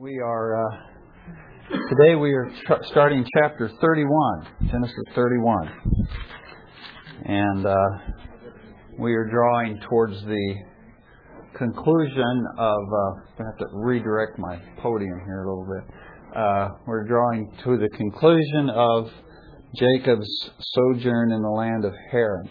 We 0.00 0.18
are 0.18 0.66
uh, 0.66 0.76
today 1.90 2.14
we 2.14 2.32
are 2.32 2.50
starting 2.84 3.22
chapter 3.36 3.70
31, 3.82 4.46
Genesis 4.70 5.04
31, 5.14 5.72
and 7.26 7.66
uh, 7.66 7.74
we 8.98 9.12
are 9.12 9.26
drawing 9.26 9.78
towards 9.90 10.18
the 10.22 10.54
conclusion 11.54 12.46
of. 12.56 12.78
Uh, 12.78 13.42
I 13.42 13.44
have 13.44 13.58
to 13.58 13.66
redirect 13.74 14.38
my 14.38 14.56
podium 14.78 15.20
here 15.26 15.44
a 15.44 15.50
little 15.50 15.66
bit. 15.66 15.94
Uh, 16.34 16.68
we're 16.86 17.06
drawing 17.06 17.52
to 17.64 17.76
the 17.76 17.90
conclusion 17.90 18.70
of 18.70 19.10
Jacob's 19.76 20.50
sojourn 20.60 21.30
in 21.30 21.42
the 21.42 21.50
land 21.50 21.84
of 21.84 21.92
Haran, 22.10 22.48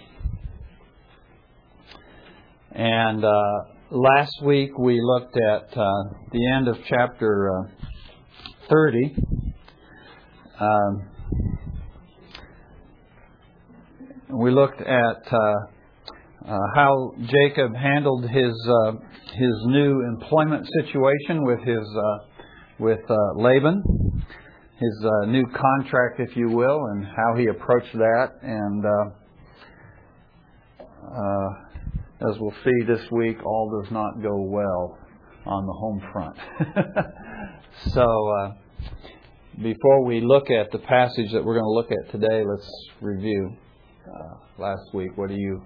and 2.73 3.25
uh, 3.25 3.79
last 3.92 4.44
week 4.44 4.78
we 4.78 5.00
looked 5.02 5.36
at 5.36 5.76
uh, 5.76 6.04
the 6.32 6.52
end 6.56 6.68
of 6.68 6.78
chapter 6.88 7.50
uh, 7.50 7.64
30. 8.70 9.16
Um, 10.60 11.07
we 14.30 14.52
looked 14.52 14.82
at 14.82 15.33
uh, 15.33 15.54
uh 16.47 16.57
how 16.75 17.14
Jacob 17.20 17.75
handled 17.75 18.30
his 18.30 18.54
uh, 18.70 18.92
his 19.33 19.66
new 19.66 20.02
employment 20.02 20.68
situation 20.82 21.44
with 21.44 21.60
his 21.61 21.97
uh, 21.97 22.25
with 22.78 23.00
Laban, 23.36 23.83
his 24.80 25.06
new 25.28 25.46
contract, 25.47 26.19
if 26.19 26.38
you 26.38 26.50
will, 26.50 26.86
and 26.92 27.06
how 27.06 27.36
he 27.38 27.47
approached 27.47 27.94
that 27.94 28.28
and 28.42 28.86
as 32.28 32.38
we'll 32.39 32.53
see 32.64 32.86
this 32.86 33.09
week, 33.11 33.38
all 33.45 33.81
does 33.81 33.91
not 33.91 34.22
go 34.22 34.41
well 34.41 34.97
on 35.45 35.66
the 35.66 35.73
home 35.73 36.02
front. 36.11 36.36
so, 37.94 38.03
uh, 38.03 38.52
before 39.61 40.05
we 40.05 40.19
look 40.22 40.52
at 40.52 40.69
the 40.72 40.80
passage 40.80 41.31
that 41.31 41.44
we're 41.44 41.59
going 41.59 41.63
to 41.63 41.69
look 41.69 41.91
at 41.91 42.11
today, 42.11 42.44
let's 42.45 42.69
review 42.99 43.55
uh, 44.05 44.61
last 44.61 44.94
week. 44.94 45.11
What 45.16 45.29
do 45.29 45.35
you 45.35 45.61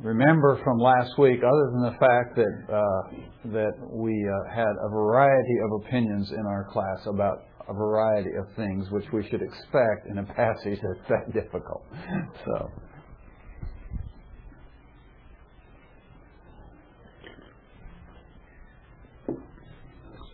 remember 0.00 0.58
from 0.64 0.78
last 0.78 1.18
week, 1.18 1.40
other 1.44 1.70
than 1.72 1.82
the 1.82 1.98
fact 1.98 2.36
that 2.36 2.74
uh, 2.74 3.52
that 3.52 3.72
we 3.90 4.12
uh, 4.12 4.54
had 4.54 4.72
a 4.84 4.88
variety 4.88 5.56
of 5.64 5.82
opinions 5.84 6.30
in 6.32 6.46
our 6.46 6.66
class 6.72 7.06
about 7.06 7.44
a 7.68 7.74
variety 7.74 8.30
of 8.38 8.46
things, 8.56 8.90
which 8.90 9.04
we 9.12 9.22
should 9.28 9.42
expect 9.42 10.06
in 10.10 10.18
a 10.18 10.24
passage 10.24 10.78
that's 10.82 11.08
that 11.10 11.34
difficult. 11.34 11.84
So. 12.46 12.70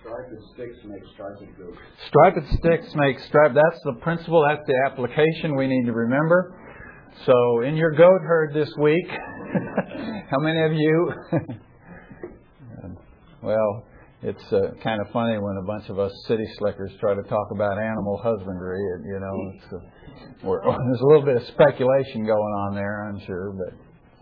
Striped 0.04 0.34
sticks 0.52 0.76
make 0.84 1.02
striped 1.14 1.40
goats. 1.56 1.78
Striped 2.08 2.52
sticks 2.58 2.94
make 2.94 3.18
striped. 3.20 3.54
That's 3.54 3.80
the 3.84 3.94
principle. 4.02 4.44
That's 4.46 4.60
the 4.66 4.74
application 4.86 5.56
we 5.56 5.66
need 5.66 5.86
to 5.86 5.92
remember. 5.92 6.54
So, 7.24 7.62
in 7.62 7.74
your 7.74 7.92
goat 7.92 8.20
herd 8.20 8.52
this 8.52 8.70
week, 8.78 9.08
how 10.30 10.38
many 10.40 10.62
of 10.62 10.72
you? 10.74 11.12
well, 13.42 13.84
it's 14.22 14.44
uh, 14.52 14.72
kind 14.82 15.00
of 15.00 15.10
funny 15.10 15.38
when 15.38 15.56
a 15.56 15.66
bunch 15.66 15.88
of 15.88 15.98
us 15.98 16.12
city 16.26 16.44
slickers 16.58 16.92
try 17.00 17.14
to 17.14 17.22
talk 17.22 17.48
about 17.54 17.78
animal 17.78 18.20
husbandry. 18.22 18.84
And, 18.96 19.04
you 19.06 19.20
know, 19.20 19.52
it's, 19.54 19.64
uh, 19.72 19.78
there's 20.86 21.00
a 21.00 21.06
little 21.06 21.24
bit 21.24 21.36
of 21.36 21.46
speculation 21.48 22.26
going 22.26 22.54
on 22.68 22.74
there, 22.74 23.08
I'm 23.08 23.20
sure. 23.24 23.52
But 23.52 23.72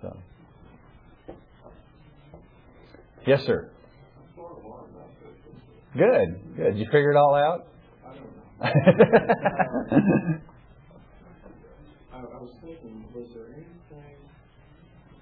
so, 0.01 1.35
yes, 3.27 3.45
sir. 3.47 3.73
Good, 5.97 6.57
good. 6.57 6.73
Did 6.73 6.79
You 6.79 6.87
figure 6.87 7.11
it 7.11 7.17
all 7.17 7.35
out? 7.35 7.67
I 8.07 8.15
don't 8.15 8.25
know. 8.25 8.43
I 12.12 12.17
was 12.41 12.51
thinking, 12.62 13.05
was 13.15 13.29
there 13.35 13.48
anything 13.53 14.17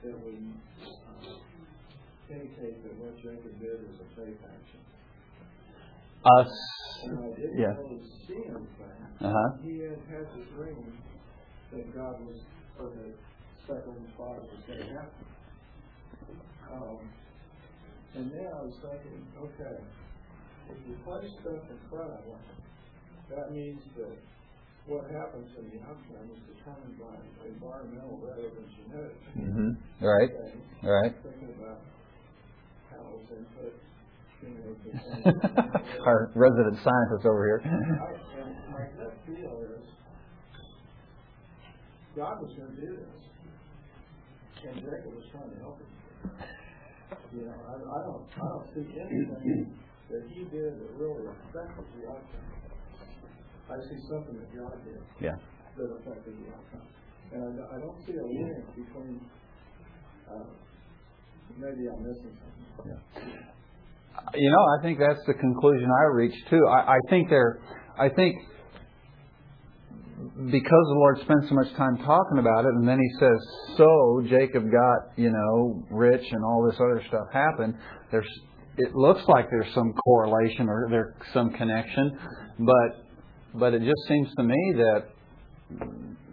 that 0.05 0.15
would 0.25 0.55
uh, 0.87 1.35
indicate 2.31 2.83
that 2.85 2.95
what 3.03 3.17
Jacob 3.17 3.59
did 3.61 3.83
was 3.83 3.99
a 3.99 4.07
faith 4.15 4.39
action? 4.47 4.81
Us. 6.25 6.53
Yeah. 7.57 7.75
really 7.75 8.01
see 8.29 8.35
anything. 8.47 8.71
Uh-huh. 9.21 9.51
He 9.65 9.81
had 9.81 9.99
had 10.09 10.27
this 10.39 10.47
dream 10.55 10.99
that 11.73 11.95
God 11.97 12.21
was, 12.25 12.39
or 12.79 12.87
the 12.91 13.11
second 13.67 14.07
father 14.17 14.43
was 14.43 14.63
going 14.69 14.87
to 14.87 14.93
happen. 14.95 15.27
Um, 16.73 16.99
and 18.15 18.31
then 18.31 18.47
I 18.47 18.63
was 18.63 18.75
thinking, 18.81 19.27
okay, 19.43 19.83
if 20.73 20.89
you 20.89 20.97
place 21.05 21.31
stuff 21.41 21.63
in 21.69 21.81
front 21.91 22.11
of 22.11 22.23
them, 22.25 22.41
that 23.31 23.53
means 23.53 23.81
that 23.97 24.17
what 24.87 25.07
happens 25.11 25.47
in 25.59 25.71
the 25.71 25.79
outcome 25.87 26.27
is 26.35 26.43
determined 26.51 26.99
by 26.99 27.15
environmental 27.47 28.19
rather 28.23 28.51
than 28.51 28.67
genetic. 28.75 29.17
Mm-hmm. 29.39 30.05
Right. 30.05 30.31
Okay. 30.31 30.53
Right. 30.83 31.15
Thinking 31.23 31.55
about 31.63 31.79
Hal's 32.91 33.29
input. 33.31 33.75
You 34.43 34.51
know, 34.57 34.75
Our 36.07 36.31
resident 36.35 36.79
scientist 36.83 37.27
over 37.27 37.45
here. 37.47 37.61
I, 37.63 37.71
and 38.41 38.57
my 38.73 38.89
gut 38.99 39.15
feel 39.27 39.63
is 39.69 39.85
God 42.17 42.43
was 42.43 42.51
going 42.57 42.75
to 42.75 42.81
do 42.81 42.97
this, 42.97 44.67
and 44.67 44.75
Jacob 44.81 45.15
was 45.15 45.25
trying 45.31 45.51
to 45.51 45.59
help 45.61 45.79
him. 45.79 45.87
You 47.37 47.47
know, 47.47 47.55
I, 47.69 47.75
I 47.75 48.03
don't, 48.03 48.25
I 48.35 48.49
don't 48.49 48.67
see 48.75 48.99
anything 48.99 49.79
that 50.11 50.23
he 50.35 50.43
did 50.51 50.75
that 50.75 50.91
really 50.99 51.25
affected 51.27 51.87
the 51.95 52.11
outcome. 52.11 52.47
I 53.71 53.79
see 53.87 53.99
something 54.11 54.35
that 54.35 54.51
God 54.51 54.75
did 54.85 54.99
yeah. 55.23 55.39
that 55.79 55.91
affected 56.03 56.35
the 56.35 56.51
outcome. 56.51 56.87
And 57.33 57.61
I, 57.63 57.77
I 57.77 57.79
don't 57.79 57.97
see 58.05 58.19
a 58.19 58.27
link 58.27 58.67
between, 58.75 59.21
uh, 60.27 60.51
maybe 61.57 61.87
I'm 61.87 62.03
missing 62.03 62.35
something. 62.35 62.91
Yeah. 62.91 63.23
You 64.35 64.51
know, 64.51 64.65
I 64.79 64.83
think 64.83 64.99
that's 64.99 65.25
the 65.27 65.35
conclusion 65.35 65.89
I 65.89 66.05
reached 66.15 66.49
too. 66.51 66.67
I, 66.69 66.95
I 66.95 66.99
think 67.09 67.31
there, 67.31 67.61
I 67.99 68.09
think 68.09 68.37
because 70.51 70.85
the 70.89 70.99
Lord 70.99 71.19
spends 71.23 71.49
so 71.49 71.55
much 71.55 71.73
time 71.77 71.97
talking 71.99 72.39
about 72.39 72.65
it, 72.65 72.73
and 72.75 72.87
then 72.87 72.99
He 72.99 73.11
says, 73.19 73.39
"So 73.77 74.23
Jacob 74.29 74.65
got, 74.71 75.17
you 75.17 75.31
know, 75.31 75.83
rich, 75.91 76.25
and 76.31 76.45
all 76.45 76.67
this 76.69 76.79
other 76.81 77.03
stuff 77.09 77.27
happened." 77.33 77.75
There's 78.11 78.29
it 78.79 78.95
looks 78.95 79.23
like 79.29 79.47
there's 79.51 79.73
some 79.75 79.93
correlation 80.05 80.69
or 80.69 80.89
there's 80.91 81.15
some 81.33 81.51
connection, 81.51 82.19
but 82.59 83.05
but 83.55 83.75
it 83.75 83.81
just 83.81 84.09
seems 84.09 84.29
to 84.37 84.43
me 84.43 84.75
that 84.77 85.05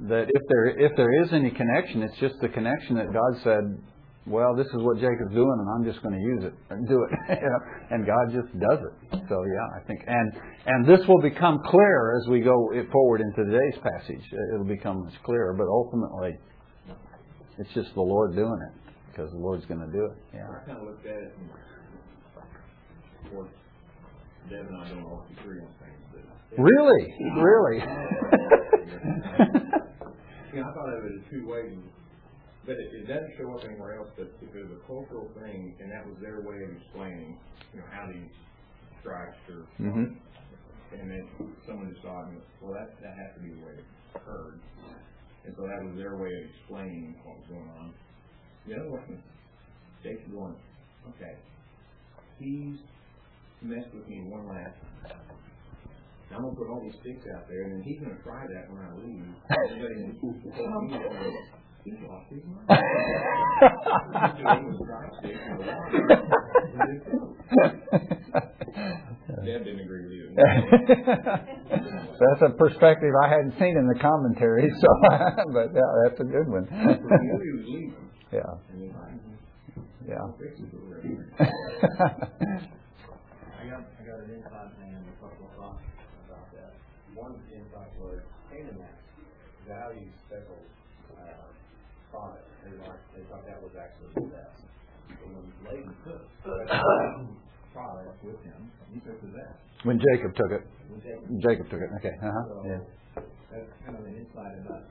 that 0.07 0.25
if 0.29 0.41
there 0.49 0.65
if 0.67 0.95
there 0.95 1.23
is 1.23 1.29
any 1.33 1.51
connection, 1.51 2.03
it's 2.03 2.17
just 2.19 2.35
the 2.41 2.49
connection 2.49 2.95
that 2.97 3.11
God 3.11 3.41
said, 3.43 3.81
well, 4.27 4.55
this 4.55 4.67
is 4.67 4.81
what 4.83 4.97
Jacob's 4.97 5.33
doing, 5.33 5.57
and 5.57 5.69
I'm 5.75 5.91
just 5.91 6.03
going 6.03 6.13
to 6.13 6.21
use 6.21 6.43
it 6.43 6.53
and 6.69 6.87
do 6.87 7.03
it, 7.03 7.39
and 7.91 8.05
God 8.05 8.25
just 8.31 8.51
does 8.59 8.79
it. 8.85 9.19
So 9.29 9.43
yeah, 9.43 9.67
I 9.81 9.87
think 9.87 10.01
and 10.05 10.31
and 10.65 10.87
this 10.87 11.05
will 11.07 11.21
become 11.21 11.59
clearer 11.65 12.19
as 12.21 12.29
we 12.29 12.41
go 12.41 12.55
forward 12.91 13.21
into 13.21 13.49
today's 13.49 13.81
passage. 13.81 14.23
It'll 14.53 14.67
become 14.67 15.05
much 15.05 15.15
clearer, 15.23 15.55
but 15.57 15.67
ultimately, 15.67 16.37
it's 17.57 17.73
just 17.73 17.93
the 17.95 18.01
Lord 18.01 18.35
doing 18.35 18.59
it 18.69 18.93
because 19.11 19.31
the 19.31 19.39
Lord's 19.39 19.65
going 19.65 19.81
to 19.81 19.91
do 19.91 20.05
it. 20.05 20.17
Yeah. 20.35 20.45
I 20.45 20.65
kind 20.67 20.77
of 20.77 20.85
looked 20.85 21.05
at 21.07 21.17
it 21.17 21.33
course, 23.31 23.49
Deb 24.49 24.67
and 24.67 24.77
I 24.77 24.89
don't 24.89 25.03
always 25.03 25.29
agree 25.39 25.59
on 25.59 25.67
things. 25.79 26.01
But 26.11 26.23
really? 26.59 27.13
Really? 27.35 27.77
yeah, 30.55 30.69
I 30.69 30.73
thought 30.73 30.93
of 30.93 31.05
it 31.05 31.11
as 31.19 31.25
two 31.31 31.47
ways. 31.47 31.77
But 32.65 32.75
it, 32.75 32.91
it 32.99 33.07
doesn't 33.07 33.31
show 33.39 33.51
up 33.55 33.63
anywhere 33.63 33.95
else, 33.97 34.09
but 34.17 34.27
if 34.41 34.51
it 34.53 34.63
was 34.67 34.71
a 34.75 34.81
cultural 34.87 35.31
thing, 35.39 35.75
and 35.79 35.89
that 35.91 36.05
was 36.05 36.17
their 36.19 36.41
way 36.41 36.63
of 36.63 36.75
explaining, 36.75 37.39
you 37.73 37.79
know, 37.79 37.85
how 37.89 38.07
these 38.11 38.27
stripes 38.99 39.39
are, 39.47 39.63
mm-hmm. 39.79 40.11
and 40.91 41.11
then 41.11 41.23
someone 41.65 41.89
just 41.91 42.03
saw 42.03 42.27
it 42.27 42.35
and 42.35 42.41
well, 42.59 42.73
that, 42.73 42.91
that 42.99 43.15
has 43.15 43.31
to 43.35 43.41
be 43.41 43.55
the 43.55 43.63
way 43.63 43.71
it 43.79 43.85
occurred. 44.15 44.59
And 45.45 45.55
so 45.55 45.63
that 45.63 45.79
was 45.79 45.95
their 45.95 46.17
way 46.17 46.27
of 46.27 46.43
explaining 46.51 47.15
what 47.23 47.39
was 47.39 47.47
going 47.47 47.71
on. 47.79 47.93
The 48.67 48.75
other 48.75 48.91
one, 48.91 49.23
Jake's 50.03 50.27
going, 50.27 50.55
okay, 51.15 51.39
he's 52.37 52.83
messed 53.61 53.93
with 53.93 54.07
me 54.07 54.21
one 54.23 54.47
last 54.47 54.75
time. 55.07 55.17
I'm 56.35 56.43
gonna 56.43 56.55
put 56.55 56.67
all 56.69 56.81
these 56.83 56.95
sticks 57.01 57.25
out 57.33 57.47
there, 57.47 57.63
and 57.63 57.71
then 57.73 57.83
he's 57.83 57.99
gonna 57.99 58.19
try 58.23 58.45
that 58.45 58.69
when 58.69 58.83
I 58.83 58.91
leave. 58.99 59.23
he's 61.85 61.95
lost 62.07 62.29
his 62.29 62.43
mind. 62.45 62.67
Dad 69.47 69.63
didn't 69.63 69.79
agree 69.79 70.03
with 70.03 70.11
you. 70.11 70.35
that's 72.19 72.41
a 72.41 72.49
perspective 72.57 73.11
I 73.23 73.29
hadn't 73.29 73.53
seen 73.57 73.77
in 73.77 73.87
the 73.87 73.97
commentary, 73.99 74.69
so 74.81 74.87
but 75.53 75.73
yeah, 75.73 75.91
that's 76.03 76.19
a 76.19 76.23
good 76.23 76.47
one. 76.47 76.67
Yeah. 78.31 78.57
Yeah. 80.07 80.27
I 83.57 83.65
got 83.67 83.83
I 83.83 84.03
got 84.03 84.19
an 84.23 84.31
insight 84.35 84.71
and 84.79 85.03
a 85.03 85.15
couple 85.19 85.45
of 85.47 85.53
thoughts 85.57 85.83
about 86.25 86.47
that. 86.55 86.71
One 87.15 87.35
insight 87.51 87.86
was 87.99 88.19
Canaanites 88.49 89.05
valued 89.67 90.11
speckled 90.27 90.67
uh, 91.17 91.47
product. 92.11 92.45
They 92.63 92.71
like 92.83 93.01
they 93.15 93.23
thought 93.29 93.45
that 93.47 93.59
was 93.61 93.73
actually 93.75 94.11
the 94.15 94.31
best. 94.31 94.57
So 95.19 95.23
when 95.27 95.45
Laban 95.63 95.95
took 96.03 96.23
product 97.73 98.23
with 98.23 98.39
him, 98.43 98.71
he 98.93 98.99
took 99.01 99.19
the 99.21 99.31
best. 99.35 99.59
When 99.83 99.99
Jacob 99.99 100.35
took 100.35 100.51
it. 100.51 100.63
When 100.89 100.99
Jacob, 101.01 101.27
Jacob 101.41 101.65
took 101.69 101.81
it. 101.81 101.89
Okay. 102.01 102.15
Uh 102.21 102.31
huh. 102.31 102.43
so 102.49 102.55
Yeah. 102.65 102.81
that's 103.51 103.71
kind 103.85 103.95
of 103.97 104.03
an 104.05 104.15
insight 104.17 104.55
about 104.65 104.83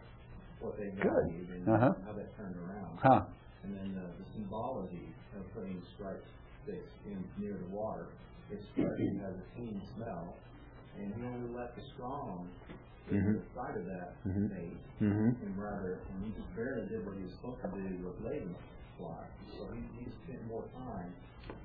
what 0.61 0.77
they 0.79 0.89
Good. 0.95 1.11
valued 1.11 1.49
and 1.53 1.69
Uh-huh. 1.69 1.93
how 2.07 2.13
that 2.15 2.31
turned 2.37 2.57
around. 2.57 2.97
Huh. 3.03 3.23
And 3.65 3.75
then 3.77 3.91
uh, 3.99 4.07
the 4.21 4.27
symbology 4.33 5.11
of 5.37 5.43
putting 5.53 5.83
striped 5.95 6.25
sticks 6.63 6.93
in 7.05 7.19
near 7.39 7.59
the 7.59 7.71
water. 7.75 8.07
It's 8.51 8.63
it 8.79 9.19
has 9.27 9.35
a 9.35 9.47
keen 9.59 9.83
smell, 9.97 10.37
and 10.97 11.13
he 11.13 11.19
only 11.27 11.51
let 11.59 11.75
the 11.75 11.83
strong 11.95 12.47
Mhm. 13.15 13.39
the 13.39 13.47
side 13.55 13.77
of 13.77 13.87
that 13.87 14.15
Mhm. 14.27 14.51
mate, 14.51 14.81
Mhm. 15.01 15.43
and 15.43 15.59
rather, 15.59 15.99
and 16.11 16.25
he 16.27 16.33
just 16.33 16.51
barely 16.57 16.87
did 16.89 17.07
what 17.07 17.15
he 17.17 17.23
was 17.25 17.33
supposed 17.35 17.63
to 17.63 17.69
do 17.71 18.07
with 18.07 18.19
Laban's 18.25 18.57
flock. 18.99 19.27
So 19.59 19.69
he, 19.75 19.81
he 19.99 20.11
spent 20.25 20.47
more 20.49 20.65
time 20.75 21.15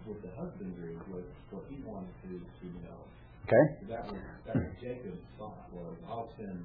with 0.05 0.21
the 0.21 0.29
husbandry, 0.37 0.95
with 1.09 1.25
what 1.49 1.63
he 1.69 1.81
wanted 1.83 2.13
to, 2.23 2.29
to 2.37 2.65
know. 2.85 3.01
Okay. 3.45 3.65
So 3.81 3.87
that 3.87 4.05
was 4.05 4.21
that 4.45 4.55
was 4.55 4.73
Jacob's 4.79 5.21
thought 5.37 5.65
was 5.73 5.97
I'll 6.07 6.29
spend 6.37 6.61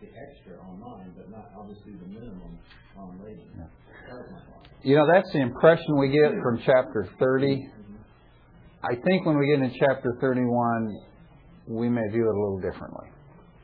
the 0.00 0.08
extra 0.16 0.58
on 0.60 0.80
mine, 0.80 1.12
but 1.16 1.30
not 1.30 1.50
obviously 1.56 1.92
the 1.94 2.06
minimum 2.06 2.58
on 2.96 3.18
Laban. 3.22 3.52
That 3.56 4.16
was 4.16 4.30
my 4.32 4.38
thought. 4.40 4.66
You 4.82 4.96
know, 4.96 5.06
that's 5.12 5.30
the 5.32 5.40
impression 5.40 5.98
we 5.98 6.08
get 6.08 6.32
from 6.42 6.58
chapter 6.64 7.08
30. 7.18 7.68
I 8.82 8.94
think 8.94 9.26
when 9.26 9.36
we 9.38 9.46
get 9.48 9.60
into 9.60 9.76
chapter 9.78 10.16
31, 10.20 11.00
we 11.68 11.88
may 11.88 12.06
view 12.12 12.22
it 12.22 12.34
a 12.34 12.38
little 12.38 12.60
differently. 12.60 13.08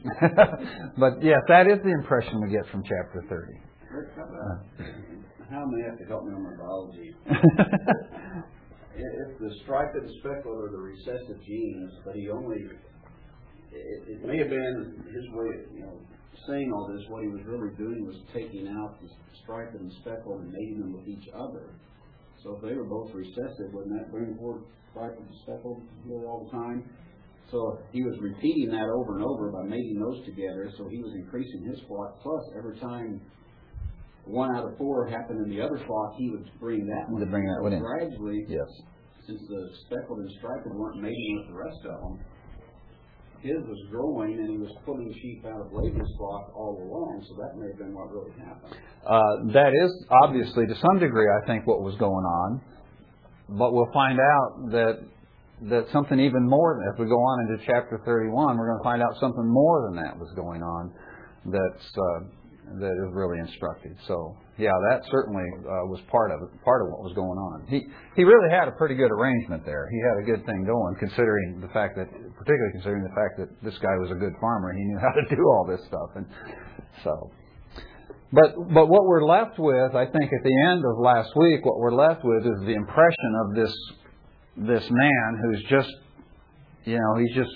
but 0.99 1.23
yes, 1.23 1.41
that 1.49 1.67
is 1.67 1.79
the 1.85 1.91
impression 1.91 2.41
we 2.43 2.51
get 2.51 2.67
from 2.71 2.83
chapter 2.83 3.23
30. 3.29 3.53
Hal 5.51 5.67
may 5.67 5.85
have 5.85 5.99
to 5.99 6.05
help 6.07 6.25
me 6.25 6.33
on 6.35 6.43
my 6.43 6.57
biology? 6.57 7.15
If 8.95 9.39
the 9.41 9.51
striped 9.65 9.97
and 9.97 10.09
speckled 10.21 10.65
are 10.65 10.71
the 10.71 10.77
recessive 10.77 11.43
genes, 11.47 11.93
but 12.05 12.15
he 12.15 12.29
only, 12.29 12.57
it, 13.73 14.03
it 14.07 14.27
may 14.27 14.37
have 14.37 14.51
been 14.51 15.03
his 15.09 15.25
way 15.33 15.49
of, 15.57 15.75
you 15.75 15.81
know, 15.81 15.99
saying 16.47 16.71
all 16.73 16.93
this, 16.93 17.03
what 17.09 17.23
he 17.23 17.29
was 17.29 17.41
really 17.47 17.75
doing 17.77 18.05
was 18.07 18.17
taking 18.35 18.69
out 18.69 19.01
the 19.01 19.09
striped 19.43 19.75
and 19.75 19.91
speckled 20.03 20.43
and 20.43 20.53
mating 20.53 20.81
them 20.81 20.93
with 20.93 21.09
each 21.09 21.29
other. 21.35 21.73
So 22.43 22.57
if 22.57 22.63
they 22.63 22.75
were 22.75 22.85
both 22.85 23.15
recessive, 23.15 23.73
wouldn't 23.73 23.97
that 23.97 24.11
bring 24.11 24.37
forth 24.37 24.63
striped 24.91 25.19
and 25.19 25.29
speckled 25.43 25.83
all 26.11 26.45
the 26.45 26.51
time? 26.51 26.85
So 27.53 27.79
he 27.93 28.03
was 28.03 28.17
repeating 28.21 28.71
that 28.73 28.89
over 28.89 29.21
and 29.21 29.25
over 29.25 29.53
by 29.53 29.63
mating 29.69 30.01
those 30.01 30.25
together, 30.25 30.73
so 30.79 30.89
he 30.89 30.99
was 30.99 31.13
increasing 31.15 31.69
his 31.69 31.79
flock. 31.87 32.17
Plus, 32.23 32.43
every 32.57 32.81
time 32.81 33.21
one 34.25 34.57
out 34.57 34.65
of 34.65 34.79
four 34.79 35.07
happened 35.07 35.45
in 35.45 35.51
the 35.51 35.61
other 35.61 35.77
flock, 35.87 36.15
he 36.17 36.31
would 36.31 36.49
bring 36.59 36.87
that 36.87 37.13
one. 37.13 37.21
To 37.21 37.27
bring 37.27 37.45
that 37.45 37.61
one 37.63 37.75
in. 37.75 37.81
Gradually, 37.85 38.47
Yes. 38.49 38.67
since 39.27 39.41
the 39.49 39.69
speckled 39.87 40.19
and 40.19 40.31
striped 40.39 40.67
weren't 40.67 41.03
mating 41.03 41.37
with 41.45 41.49
the 41.49 41.59
rest 41.61 41.79
of 41.85 42.01
them, 42.01 42.19
his 43.41 43.59
was 43.69 43.79
growing 43.91 44.39
and 44.39 44.49
he 44.49 44.57
was 44.57 44.71
pulling 44.87 45.13
sheep 45.21 45.45
out 45.45 45.61
of 45.61 45.73
Laban's 45.73 46.09
flock 46.17 46.57
all 46.57 46.79
along, 46.81 47.23
so 47.29 47.35
that 47.37 47.59
may 47.59 47.67
have 47.69 47.79
been 47.79 47.93
what 47.93 48.09
really 48.11 48.33
happened. 48.39 48.77
Uh, 49.05 49.53
that 49.53 49.75
is 49.75 49.91
obviously, 50.23 50.65
to 50.67 50.75
some 50.75 50.99
degree, 51.01 51.27
I 51.29 51.45
think, 51.47 51.67
what 51.67 51.83
was 51.83 51.97
going 51.97 52.25
on. 52.25 52.63
But 53.49 53.75
we'll 53.75 53.91
find 53.93 54.19
out 54.21 54.71
that 54.71 55.01
that 55.70 55.87
something 55.93 56.19
even 56.19 56.49
more. 56.49 56.82
As 56.93 56.99
we 56.99 57.06
go 57.06 57.19
on 57.19 57.47
into 57.47 57.64
chapter 57.67 58.00
31, 58.05 58.59
we're 58.59 58.67
going 58.67 58.81
to 58.81 58.85
find 58.85 59.03
out 59.03 59.14
something 59.20 59.47
more 59.47 59.87
than 59.87 60.03
that 60.03 60.19
was 60.19 60.31
going 60.35 60.62
on. 60.62 60.93
That's 61.47 61.87
uh, 61.94 62.19
that 62.81 62.94
is 62.94 63.11
really 63.12 63.38
instructive. 63.38 63.93
So, 64.06 64.37
yeah, 64.59 64.73
that 64.91 65.03
certainly 65.11 65.44
uh, 65.67 65.87
was 65.91 66.00
part 66.11 66.31
of 66.31 66.43
it, 66.43 66.50
part 66.64 66.82
of 66.82 66.88
what 66.91 67.03
was 67.03 67.12
going 67.14 67.38
on. 67.38 67.67
He 67.69 67.82
he 68.17 68.25
really 68.25 68.50
had 68.50 68.67
a 68.69 68.75
pretty 68.75 68.94
good 68.94 69.11
arrangement 69.11 69.67
there. 69.67 69.87
He 69.91 69.99
had 70.00 70.17
a 70.23 70.26
good 70.26 70.47
thing 70.47 70.64
going, 70.64 70.97
considering 70.99 71.61
the 71.61 71.70
fact 71.70 71.94
that, 71.97 72.08
particularly 72.11 72.73
considering 72.73 73.03
the 73.03 73.15
fact 73.15 73.38
that 73.38 73.50
this 73.62 73.76
guy 73.79 73.94
was 74.03 74.11
a 74.11 74.19
good 74.19 74.35
farmer. 74.41 74.73
He 74.73 74.82
knew 74.82 74.99
how 75.05 75.15
to 75.15 75.25
do 75.31 75.43
all 75.47 75.67
this 75.67 75.82
stuff, 75.87 76.11
and 76.17 76.26
so. 77.05 77.31
But 78.32 78.56
but 78.73 78.88
what 78.88 79.05
we're 79.05 79.26
left 79.29 79.58
with, 79.58 79.94
I 79.94 80.06
think, 80.08 80.32
at 80.32 80.43
the 80.43 80.56
end 80.73 80.81
of 80.88 80.97
last 80.99 81.29
week, 81.37 81.61
what 81.67 81.76
we're 81.79 81.94
left 81.94 82.25
with 82.25 82.47
is 82.47 82.58
the 82.65 82.75
impression 82.75 83.31
of 83.44 83.55
this 83.55 83.75
this 84.57 84.85
man 84.91 85.41
who's 85.43 85.63
just, 85.69 85.91
you 86.85 86.99
know, 86.99 87.21
he's 87.21 87.35
just 87.35 87.51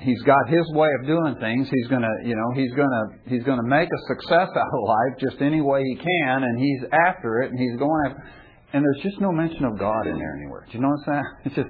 he's 0.00 0.20
got 0.22 0.48
his 0.48 0.64
way 0.72 0.88
of 1.00 1.06
doing 1.06 1.36
things. 1.40 1.68
He's 1.72 1.88
gonna, 1.88 2.10
you 2.24 2.34
know, 2.34 2.50
he's 2.54 2.72
gonna 2.74 3.04
he's 3.26 3.44
gonna 3.44 3.66
make 3.66 3.88
a 3.88 4.14
success 4.14 4.48
out 4.56 4.72
of 4.72 4.82
life 4.86 5.20
just 5.20 5.42
any 5.42 5.60
way 5.60 5.82
he 5.82 5.96
can, 5.96 6.42
and 6.42 6.58
he's 6.58 6.82
after 7.06 7.42
it, 7.42 7.50
and 7.50 7.58
he's 7.58 7.78
going 7.78 8.06
after. 8.06 8.24
And 8.72 8.82
there's 8.82 9.04
just 9.04 9.20
no 9.20 9.30
mention 9.30 9.64
of 9.64 9.78
God 9.78 10.08
in 10.08 10.18
there 10.18 10.36
anywhere. 10.36 10.66
Do 10.66 10.78
you 10.78 10.82
notice 10.82 11.04
that? 11.06 11.22
It's 11.44 11.54
just 11.54 11.68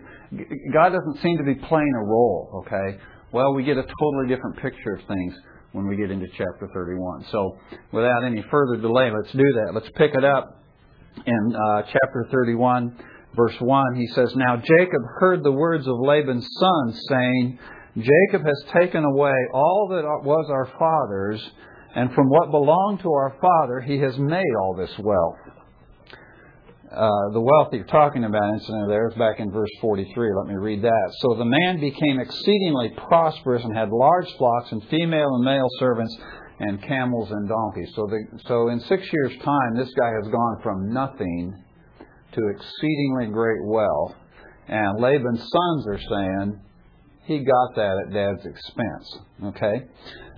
God 0.73 0.91
doesn't 0.91 1.21
seem 1.23 1.37
to 1.39 1.45
be 1.45 1.55
playing 1.55 1.93
a 1.97 2.05
role. 2.05 2.65
Okay. 2.65 2.99
Well, 3.31 3.53
we 3.53 3.65
get 3.65 3.77
a 3.77 3.83
totally 3.83 4.29
different 4.29 4.57
picture 4.57 4.95
of 4.95 5.07
things 5.07 5.35
when 5.73 5.87
we 5.89 5.97
get 5.97 6.11
into 6.11 6.27
chapter 6.29 6.71
31. 6.73 7.27
So, 7.33 7.59
without 7.93 8.25
any 8.25 8.45
further 8.51 8.81
delay, 8.81 9.11
let's 9.11 9.33
do 9.33 9.43
that. 9.43 9.73
Let's 9.75 9.89
pick 9.97 10.13
it 10.15 10.25
up 10.25 10.63
in 11.27 11.55
uh, 11.55 11.83
chapter 11.83 12.29
31, 12.31 12.97
verse 13.37 13.57
1. 13.61 13.97
He 13.97 14.07
says, 14.09 14.35
Now 14.37 14.57
Jacob 14.57 15.03
heard 15.19 15.43
the 15.43 15.53
words 15.53 15.87
of 15.87 15.99
Laban's 15.99 16.49
sons, 16.59 17.01
saying, 17.09 17.59
Jacob 17.97 18.45
has 18.45 18.65
taken 18.73 19.05
away 19.05 19.35
all 19.53 19.89
that 19.91 20.03
was 20.25 20.47
our 20.51 20.67
father's, 20.79 21.41
and 21.95 22.13
from 22.13 22.29
what 22.29 22.51
belonged 22.51 23.01
to 23.01 23.13
our 23.13 23.37
father 23.41 23.81
he 23.81 23.99
has 23.99 24.19
made 24.19 24.55
all 24.61 24.75
this 24.75 24.93
wealth. 24.99 25.39
Uh, 26.91 27.33
the 27.33 27.41
wealth 27.41 27.73
you're 27.73 27.85
talking 27.87 28.23
about, 28.23 28.55
incidentally, 28.55 28.89
there, 28.89 29.09
is 29.09 29.15
back 29.15 29.41
in 29.41 29.51
verse 29.51 29.71
43. 29.81 30.31
Let 30.37 30.47
me 30.47 30.55
read 30.55 30.83
that. 30.83 31.13
So 31.21 31.35
the 31.35 31.45
man 31.45 31.81
became 31.81 32.21
exceedingly 32.21 32.91
prosperous 33.09 33.65
and 33.65 33.77
had 33.77 33.91
large 33.91 34.31
flocks 34.39 34.71
and 34.71 34.83
female 34.89 35.35
and 35.35 35.45
male 35.45 35.67
servants 35.81 36.17
and 36.61 36.81
camels 36.83 37.31
and 37.33 37.49
donkeys. 37.49 37.91
So, 37.97 38.07
the, 38.07 38.39
so 38.47 38.69
in 38.69 38.79
six 38.81 39.03
years' 39.13 39.37
time, 39.43 39.75
this 39.77 39.93
guy 39.99 40.11
has 40.23 40.31
gone 40.31 40.61
from 40.63 40.93
nothing 40.93 41.65
to 42.35 42.49
exceedingly 42.55 43.27
great 43.33 43.65
wealth. 43.65 44.15
And 44.69 45.01
Laban's 45.01 45.41
sons 45.41 45.87
are 45.87 45.99
saying, 45.99 46.61
he 47.25 47.39
got 47.39 47.75
that 47.77 48.05
at 48.07 48.13
dad's 48.13 48.45
expense. 48.45 49.19
Okay? 49.45 49.87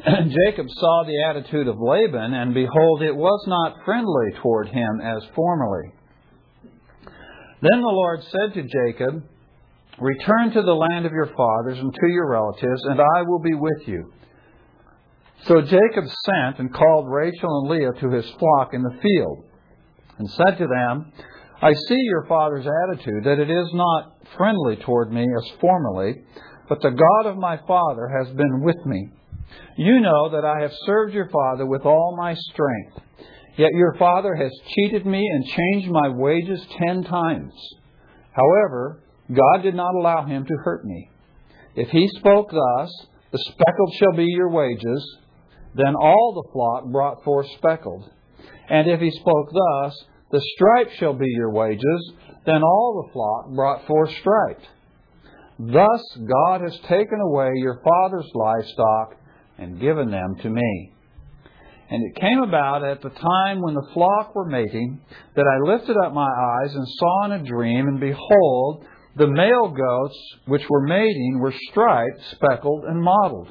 Jacob 0.46 0.66
saw 0.70 1.04
the 1.04 1.24
attitude 1.28 1.66
of 1.66 1.80
Laban, 1.80 2.32
and 2.32 2.54
behold, 2.54 3.02
it 3.02 3.14
was 3.14 3.44
not 3.48 3.84
friendly 3.84 4.40
toward 4.40 4.68
him 4.68 5.00
as 5.02 5.22
formerly. 5.34 5.92
Then 7.60 7.80
the 7.80 7.88
Lord 7.88 8.22
said 8.22 8.54
to 8.54 8.62
Jacob, 8.62 9.24
Return 9.98 10.52
to 10.52 10.62
the 10.62 10.74
land 10.74 11.06
of 11.06 11.12
your 11.12 11.30
fathers 11.34 11.78
and 11.78 11.92
to 11.92 12.06
your 12.08 12.30
relatives, 12.30 12.82
and 12.84 13.00
I 13.00 13.22
will 13.22 13.40
be 13.40 13.54
with 13.54 13.88
you. 13.88 14.12
So 15.44 15.62
Jacob 15.62 16.04
sent 16.24 16.58
and 16.58 16.72
called 16.72 17.06
Rachel 17.08 17.62
and 17.62 17.70
Leah 17.70 17.92
to 18.00 18.10
his 18.10 18.30
flock 18.38 18.74
in 18.74 18.82
the 18.82 18.98
field, 19.02 19.44
and 20.18 20.30
said 20.30 20.58
to 20.58 20.66
them, 20.66 21.12
I 21.60 21.72
see 21.72 21.98
your 21.98 22.26
father's 22.26 22.66
attitude, 22.66 23.24
that 23.24 23.38
it 23.38 23.50
is 23.50 23.68
not 23.72 24.16
friendly 24.36 24.76
toward 24.76 25.10
me 25.10 25.22
as 25.22 25.52
formerly, 25.60 26.14
but 26.68 26.82
the 26.82 26.90
God 26.90 27.30
of 27.30 27.38
my 27.38 27.58
father 27.66 28.08
has 28.08 28.28
been 28.34 28.62
with 28.62 28.84
me. 28.84 29.08
You 29.78 30.00
know 30.00 30.30
that 30.30 30.44
I 30.44 30.60
have 30.60 30.72
served 30.84 31.14
your 31.14 31.30
father 31.30 31.64
with 31.64 31.82
all 31.86 32.14
my 32.18 32.34
strength. 32.34 33.00
Yet 33.56 33.70
your 33.72 33.94
father 33.98 34.34
has 34.34 34.52
cheated 34.74 35.06
me 35.06 35.26
and 35.32 35.44
changed 35.46 35.90
my 35.90 36.08
wages 36.08 36.60
ten 36.76 37.04
times. 37.04 37.54
However, 38.32 39.02
God 39.32 39.62
did 39.62 39.74
not 39.74 39.94
allow 39.94 40.26
him 40.26 40.44
to 40.44 40.54
hurt 40.62 40.84
me. 40.84 41.10
If 41.74 41.88
he 41.88 42.06
spoke 42.18 42.50
thus, 42.50 42.90
the 43.32 43.38
speckled 43.38 43.94
shall 43.98 44.12
be 44.12 44.26
your 44.26 44.50
wages, 44.50 45.16
then 45.74 45.94
all 45.94 46.32
the 46.34 46.52
flock 46.52 46.92
brought 46.92 47.24
forth 47.24 47.46
speckled. 47.56 48.10
And 48.68 48.88
if 48.88 49.00
he 49.00 49.10
spoke 49.10 49.48
thus, 49.52 50.04
the 50.30 50.40
striped 50.54 50.96
shall 50.98 51.14
be 51.14 51.28
your 51.28 51.50
wages, 51.50 52.12
then 52.44 52.62
all 52.62 53.04
the 53.06 53.12
flock 53.12 53.54
brought 53.54 53.86
forth 53.86 54.10
striped. 54.20 54.66
Thus 55.58 56.02
God 56.28 56.60
has 56.62 56.78
taken 56.88 57.20
away 57.20 57.52
your 57.56 57.80
father's 57.82 58.30
livestock 58.34 59.16
and 59.58 59.80
given 59.80 60.10
them 60.10 60.36
to 60.42 60.50
me. 60.50 60.92
And 61.88 62.02
it 62.04 62.20
came 62.20 62.42
about 62.42 62.84
at 62.84 63.00
the 63.00 63.10
time 63.10 63.62
when 63.62 63.74
the 63.74 63.88
flock 63.94 64.34
were 64.34 64.48
mating 64.48 65.00
that 65.36 65.46
I 65.46 65.70
lifted 65.72 65.96
up 66.04 66.12
my 66.12 66.28
eyes 66.28 66.74
and 66.74 66.86
saw 66.88 67.24
in 67.26 67.32
a 67.32 67.44
dream, 67.44 67.86
and 67.86 68.00
behold, 68.00 68.84
the 69.16 69.28
male 69.28 69.68
goats 69.68 70.18
which 70.46 70.68
were 70.68 70.86
mating 70.86 71.38
were 71.38 71.54
striped, 71.70 72.20
speckled, 72.32 72.84
and 72.84 73.00
mottled. 73.00 73.48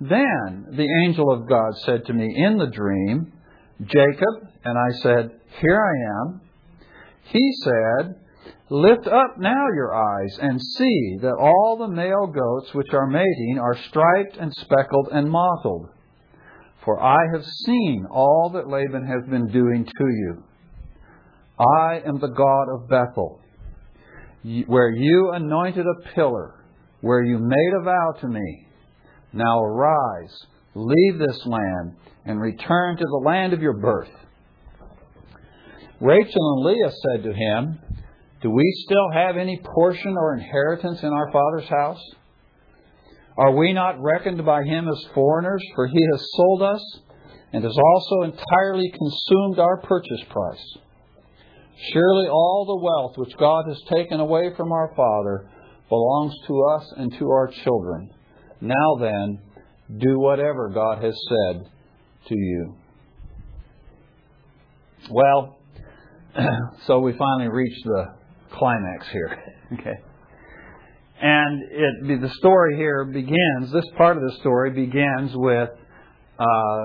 Then 0.00 0.66
the 0.72 0.88
angel 1.04 1.30
of 1.30 1.48
God 1.48 1.72
said 1.86 2.04
to 2.06 2.12
me 2.12 2.34
in 2.36 2.58
the 2.58 2.66
dream, 2.66 3.32
Jacob, 3.80 4.48
and 4.64 4.78
I 4.78 4.96
said, 5.02 5.40
Here 5.60 5.80
I 5.80 6.22
am. 6.22 6.40
He 7.24 7.52
said, 7.62 8.14
Lift 8.70 9.06
up 9.06 9.38
now 9.38 9.66
your 9.74 9.94
eyes 9.94 10.38
and 10.40 10.60
see 10.60 11.18
that 11.20 11.36
all 11.38 11.76
the 11.78 11.94
male 11.94 12.26
goats 12.26 12.72
which 12.72 12.92
are 12.92 13.06
mating 13.06 13.58
are 13.60 13.76
striped 13.88 14.36
and 14.38 14.52
speckled 14.54 15.08
and 15.12 15.30
mottled. 15.30 15.88
For 16.84 17.02
I 17.02 17.18
have 17.34 17.44
seen 17.44 18.06
all 18.10 18.50
that 18.54 18.68
Laban 18.68 19.06
has 19.06 19.28
been 19.28 19.48
doing 19.48 19.84
to 19.84 20.04
you. 20.04 20.44
I 21.58 22.02
am 22.06 22.18
the 22.18 22.28
God 22.28 22.68
of 22.74 22.88
Bethel, 22.88 23.40
where 24.66 24.90
you 24.90 25.30
anointed 25.32 25.86
a 25.86 26.08
pillar, 26.14 26.64
where 27.00 27.22
you 27.22 27.38
made 27.38 27.72
a 27.80 27.84
vow 27.84 28.14
to 28.20 28.28
me. 28.28 28.66
Now 29.32 29.62
arise, 29.62 30.34
leave 30.74 31.18
this 31.18 31.46
land, 31.46 31.96
and 32.24 32.40
return 32.40 32.96
to 32.96 33.04
the 33.04 33.22
land 33.24 33.52
of 33.52 33.60
your 33.60 33.74
birth. 33.74 34.10
Rachel 36.00 36.56
and 36.56 36.66
Leah 36.66 36.92
said 37.02 37.22
to 37.24 37.32
him, 37.32 37.78
Do 38.42 38.50
we 38.50 38.84
still 38.86 39.10
have 39.12 39.36
any 39.36 39.60
portion 39.62 40.16
or 40.18 40.34
inheritance 40.34 41.02
in 41.02 41.12
our 41.12 41.30
father's 41.30 41.68
house? 41.68 42.02
Are 43.36 43.54
we 43.54 43.72
not 43.72 44.00
reckoned 44.00 44.44
by 44.44 44.62
him 44.62 44.88
as 44.88 45.06
foreigners? 45.14 45.62
For 45.74 45.86
he 45.86 46.06
has 46.12 46.26
sold 46.34 46.62
us 46.62 46.98
and 47.52 47.64
has 47.64 47.76
also 47.76 48.22
entirely 48.22 48.90
consumed 48.90 49.58
our 49.58 49.80
purchase 49.82 50.22
price. 50.30 50.76
Surely 51.92 52.28
all 52.28 52.64
the 52.66 52.84
wealth 52.84 53.16
which 53.16 53.36
God 53.36 53.64
has 53.68 53.80
taken 53.92 54.20
away 54.20 54.50
from 54.56 54.72
our 54.72 54.92
father 54.96 55.48
belongs 55.88 56.34
to 56.46 56.62
us 56.76 56.92
and 56.96 57.12
to 57.18 57.30
our 57.30 57.48
children. 57.48 58.10
Now 58.60 58.96
then, 59.00 59.40
do 59.98 60.18
whatever 60.18 60.70
God 60.70 61.02
has 61.02 61.14
said 61.28 61.70
to 62.28 62.34
you. 62.34 62.74
Well, 65.10 65.58
so 66.86 67.00
we 67.00 67.12
finally 67.12 67.48
reach 67.48 67.76
the 67.84 68.14
climax 68.52 69.06
here. 69.12 69.38
okay. 69.74 69.94
And 71.20 71.62
it, 71.70 72.20
the 72.20 72.30
story 72.38 72.76
here 72.76 73.04
begins, 73.04 73.72
this 73.72 73.84
part 73.96 74.16
of 74.16 74.22
the 74.22 74.36
story 74.40 74.70
begins 74.70 75.30
with, 75.34 75.70
uh, 76.38 76.84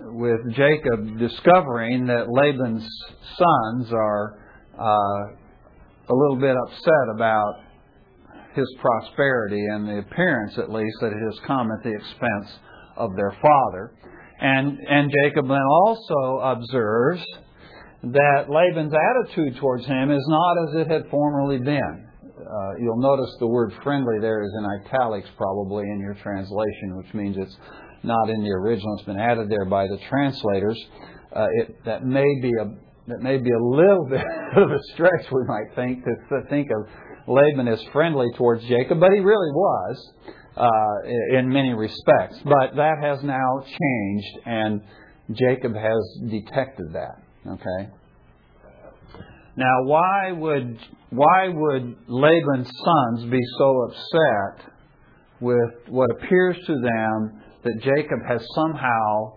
with 0.00 0.40
Jacob 0.54 1.18
discovering 1.18 2.06
that 2.06 2.28
Laban's 2.28 2.86
sons 3.38 3.92
are 3.92 4.38
uh, 4.78 5.34
a 6.08 6.14
little 6.14 6.36
bit 6.36 6.56
upset 6.66 7.14
about 7.14 7.60
his 8.54 8.66
prosperity 8.80 9.64
and 9.66 9.88
the 9.88 9.98
appearance, 9.98 10.58
at 10.58 10.70
least, 10.70 10.96
that 11.00 11.08
it 11.08 11.24
has 11.24 11.38
come 11.46 11.70
at 11.70 11.82
the 11.82 11.94
expense 11.94 12.58
of 12.96 13.14
their 13.16 13.36
father. 13.40 13.94
And, 14.40 14.78
and 14.78 15.12
Jacob 15.22 15.48
then 15.48 15.62
also 15.62 16.40
observes 16.42 17.24
that 18.02 18.50
Laban's 18.50 18.92
attitude 18.92 19.56
towards 19.58 19.86
him 19.86 20.10
is 20.10 20.24
not 20.28 20.68
as 20.68 20.86
it 20.86 20.90
had 20.90 21.10
formerly 21.10 21.58
been. 21.58 22.08
Uh, 22.22 22.72
you'll 22.78 23.00
notice 23.00 23.34
the 23.38 23.46
word 23.46 23.72
friendly 23.82 24.18
there 24.20 24.42
is 24.42 24.50
in 24.58 24.86
italics 24.86 25.28
probably 25.36 25.84
in 25.84 26.00
your 26.00 26.14
translation, 26.14 26.96
which 26.96 27.14
means 27.14 27.36
it's 27.38 27.56
not 28.02 28.28
in 28.28 28.42
the 28.42 28.50
original. 28.50 28.94
It's 28.96 29.06
been 29.06 29.18
added 29.18 29.48
there 29.48 29.64
by 29.64 29.86
the 29.86 29.98
translators. 30.08 30.78
Uh, 31.34 31.46
it, 31.62 31.84
that 31.86 32.04
may 32.04 32.26
be 32.42 32.50
a 32.60 32.66
that 33.06 33.20
may 33.20 33.36
be 33.36 33.50
a 33.50 33.64
little 33.64 34.06
bit 34.10 34.24
of 34.56 34.70
a 34.70 34.78
stretch, 34.94 35.30
we 35.30 35.44
might 35.46 35.74
think, 35.74 36.04
to, 36.04 36.10
to 36.30 36.48
think 36.48 36.68
of 36.70 36.88
Laban 37.26 37.68
as 37.68 37.82
friendly 37.92 38.26
towards 38.36 38.64
Jacob, 38.64 39.00
but 39.00 39.10
he 39.12 39.20
really 39.20 39.50
was 39.52 40.12
uh, 40.56 41.38
in 41.38 41.48
many 41.48 41.72
respects. 41.74 42.38
But 42.44 42.76
that 42.76 42.96
has 43.02 43.22
now 43.22 43.64
changed, 43.64 44.38
and 44.46 44.80
Jacob 45.32 45.74
has 45.74 46.30
detected 46.30 46.92
that. 46.92 47.22
Okay. 47.46 47.90
Now, 49.56 49.84
why 49.84 50.32
would 50.32 50.78
why 51.10 51.48
would 51.48 51.96
Laban's 52.08 52.70
sons 52.84 53.30
be 53.30 53.40
so 53.58 53.88
upset 53.88 54.72
with 55.40 55.88
what 55.88 56.10
appears 56.10 56.56
to 56.66 56.74
them 56.74 57.42
that 57.62 57.80
Jacob 57.82 58.18
has 58.28 58.44
somehow, 58.54 59.34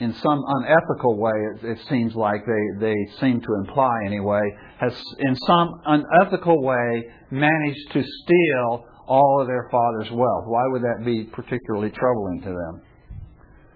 in 0.00 0.12
some 0.14 0.42
unethical 0.46 1.16
way, 1.18 1.32
it, 1.54 1.64
it 1.64 1.78
seems 1.88 2.14
like 2.14 2.44
they, 2.44 2.80
they 2.80 2.96
seem 3.20 3.40
to 3.40 3.54
imply 3.64 3.94
anyway, 4.06 4.42
has 4.78 4.92
in 5.20 5.36
some 5.46 5.80
unethical 5.86 6.62
way 6.62 7.04
managed 7.30 7.92
to 7.92 8.02
steal 8.02 8.84
all 9.06 9.40
of 9.40 9.46
their 9.46 9.68
father's 9.70 10.10
wealth? 10.12 10.44
Why 10.46 10.62
would 10.68 10.82
that 10.82 11.04
be 11.04 11.24
particularly 11.32 11.90
troubling 11.90 12.40
to 12.42 12.50
them? 12.50 12.82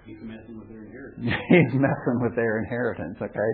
He's 0.07 0.23
messing 0.23 0.59
with 0.59 0.69
their 0.69 0.85
inheritance. 0.85 1.27
He's 1.49 1.75
messing 1.75 2.21
with 2.23 2.37
their 2.37 2.59
inheritance, 2.59 3.19
okay? 3.21 3.53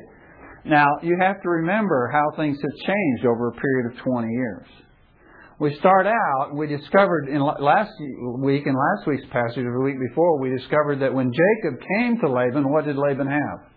Now, 0.64 0.86
you 1.02 1.16
have 1.20 1.40
to 1.42 1.48
remember 1.48 2.10
how 2.12 2.36
things 2.36 2.58
have 2.60 2.86
changed 2.86 3.26
over 3.26 3.48
a 3.48 3.52
period 3.52 3.92
of 3.92 4.04
20 4.04 4.28
years. 4.28 4.66
We 5.58 5.74
start 5.78 6.06
out, 6.06 6.54
we 6.54 6.66
discovered 6.66 7.28
in 7.28 7.40
last 7.40 7.92
week, 8.40 8.66
in 8.66 8.74
last 8.74 9.06
week's 9.06 9.26
passage, 9.30 9.64
or 9.64 9.72
the 9.72 9.84
week 9.84 9.96
before, 10.08 10.40
we 10.40 10.50
discovered 10.50 11.00
that 11.00 11.14
when 11.14 11.30
Jacob 11.32 11.80
came 11.96 12.18
to 12.18 12.32
Laban, 12.32 12.70
what 12.70 12.84
did 12.84 12.96
Laban 12.96 13.28
have? 13.28 13.72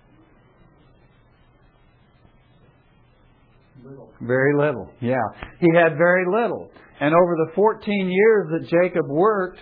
Little. 3.84 4.12
Very 4.22 4.58
little. 4.58 4.90
Yeah. 5.00 5.22
He 5.60 5.68
had 5.76 5.96
very 5.98 6.26
little. 6.26 6.72
And 7.00 7.14
over 7.14 7.36
the 7.46 7.52
14 7.56 8.10
years 8.10 8.48
that 8.52 8.70
Jacob 8.70 9.08
worked, 9.08 9.60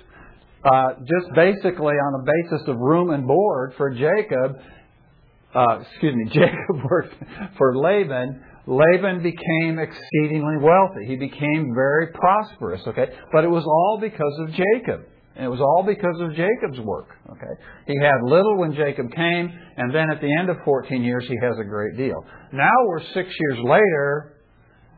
uh, 0.64 0.94
just 1.00 1.34
basically 1.36 1.96
on 1.96 2.24
the 2.24 2.32
basis 2.32 2.68
of 2.68 2.78
room 2.78 3.10
and 3.10 3.28
board 3.28 3.74
for 3.78 3.90
Jacob, 3.90 4.58
uh, 5.56 5.80
excuse 5.82 6.16
me, 6.16 6.26
Jacob 6.34 6.84
worked 6.90 7.14
for 7.58 7.78
Laban. 7.78 8.44
Laban 8.66 9.22
became 9.22 9.78
exceedingly 9.80 10.58
wealthy. 10.62 11.06
He 11.08 11.16
became 11.16 11.74
very 11.76 12.08
prosperous, 12.14 12.82
okay? 12.88 13.08
But 13.32 13.44
it 13.44 13.50
was 13.50 13.66
all 13.66 13.98
because 14.00 14.40
of 14.40 14.50
Jacob. 14.50 15.08
And 15.36 15.46
it 15.46 15.50
was 15.50 15.60
all 15.60 15.84
because 15.84 16.16
of 16.22 16.36
Jacob's 16.36 16.80
work, 16.86 17.10
okay? 17.32 17.62
He 17.88 17.96
had 18.00 18.22
little 18.24 18.60
when 18.60 18.76
Jacob 18.76 19.12
came, 19.12 19.52
and 19.78 19.94
then 19.94 20.12
at 20.12 20.22
the 20.22 20.30
end 20.40 20.50
of 20.50 20.58
14 20.64 21.02
years, 21.02 21.26
he 21.28 21.36
has 21.42 21.58
a 21.60 21.64
great 21.64 21.98
deal. 21.98 22.24
Now 22.54 22.72
we're 22.86 23.02
six 23.16 23.30
years 23.40 23.60
later, 23.64 24.33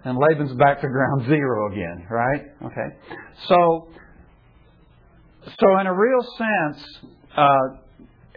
and 0.06 0.18
Laban's 0.18 0.56
back 0.58 0.82
to 0.82 0.88
ground 0.88 1.26
zero 1.28 1.72
again, 1.72 2.08
right? 2.10 2.42
Okay? 2.64 2.96
So, 3.50 3.90
so 5.60 5.80
in 5.80 5.88
a 5.88 5.94
real 5.94 6.22
sense, 6.38 6.86
uh, 7.36 7.58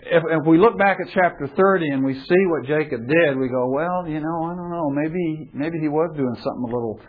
if, 0.02 0.22
if 0.30 0.46
we 0.46 0.58
look 0.58 0.78
back 0.78 0.98
at 1.00 1.12
chapter 1.12 1.48
30 1.54 1.88
and 1.90 2.04
we 2.04 2.14
see 2.14 2.46
what 2.48 2.66
Jacob 2.66 3.06
did, 3.06 3.38
we 3.38 3.48
go, 3.48 3.68
well, 3.68 4.08
you 4.08 4.20
know, 4.20 4.44
I 4.44 4.56
don't 4.56 4.70
know, 4.70 4.90
maybe 4.90 5.50
maybe 5.52 5.78
he 5.80 5.88
was 5.88 6.10
doing 6.16 6.34
something 6.34 6.64
a 6.64 6.75
little 6.75 7.00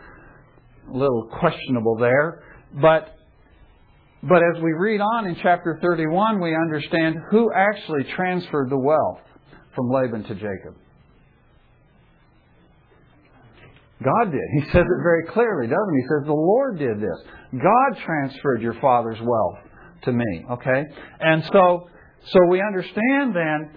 a 0.92 0.96
little 0.96 1.28
questionable 1.40 1.96
there. 1.96 2.42
But 2.80 3.16
but 4.22 4.42
as 4.54 4.62
we 4.62 4.72
read 4.72 5.00
on 5.00 5.26
in 5.26 5.36
chapter 5.42 5.78
31, 5.80 6.42
we 6.42 6.54
understand 6.54 7.16
who 7.30 7.50
actually 7.54 8.04
transferred 8.14 8.68
the 8.68 8.78
wealth 8.78 9.20
from 9.74 9.90
Laban 9.90 10.24
to 10.24 10.34
Jacob. 10.34 10.76
God 14.02 14.32
did. 14.32 14.48
He 14.54 14.62
says 14.72 14.84
it 14.84 15.02
very 15.02 15.26
clearly, 15.26 15.66
doesn't 15.66 15.94
he? 15.94 16.00
He 16.00 16.08
says, 16.08 16.26
The 16.26 16.32
Lord 16.32 16.78
did 16.78 17.00
this. 17.00 17.18
God 17.52 18.02
transferred 18.04 18.62
your 18.62 18.74
father's 18.80 19.20
wealth 19.20 19.58
to 20.04 20.12
me. 20.12 20.44
Okay? 20.50 20.84
And 21.20 21.44
so 21.52 21.90
so 22.26 22.44
we 22.46 22.60
understand 22.60 23.34
then 23.34 23.70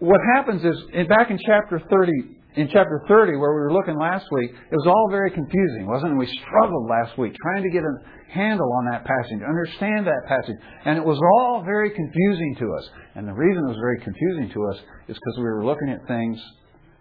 what 0.00 0.20
happens 0.34 0.64
is 0.64 1.08
back 1.08 1.30
in 1.30 1.38
chapter 1.44 1.78
30, 1.78 2.12
in 2.56 2.68
chapter 2.72 3.04
30 3.08 3.36
where 3.36 3.52
we 3.52 3.60
were 3.60 3.72
looking 3.72 3.98
last 3.98 4.24
week, 4.32 4.50
it 4.50 4.76
was 4.76 4.86
all 4.86 5.08
very 5.10 5.30
confusing, 5.30 5.86
wasn't 5.86 6.12
it? 6.12 6.16
We 6.16 6.26
struggled 6.40 6.88
last 6.88 7.18
week 7.18 7.34
trying 7.42 7.62
to 7.62 7.70
get 7.70 7.82
a 7.82 7.94
handle 8.32 8.72
on 8.72 8.90
that 8.90 9.04
passage, 9.04 9.44
understand 9.46 10.06
that 10.06 10.24
passage, 10.26 10.56
and 10.86 10.96
it 10.96 11.04
was 11.04 11.20
all 11.36 11.62
very 11.62 11.90
confusing 11.90 12.56
to 12.60 12.72
us. 12.72 12.88
And 13.14 13.28
the 13.28 13.34
reason 13.34 13.62
it 13.64 13.68
was 13.68 13.80
very 13.80 14.00
confusing 14.00 14.50
to 14.54 14.60
us 14.72 14.76
is 15.08 15.16
because 15.16 15.36
we 15.38 15.44
were 15.44 15.66
looking 15.66 15.90
at 15.90 16.06
things 16.08 16.40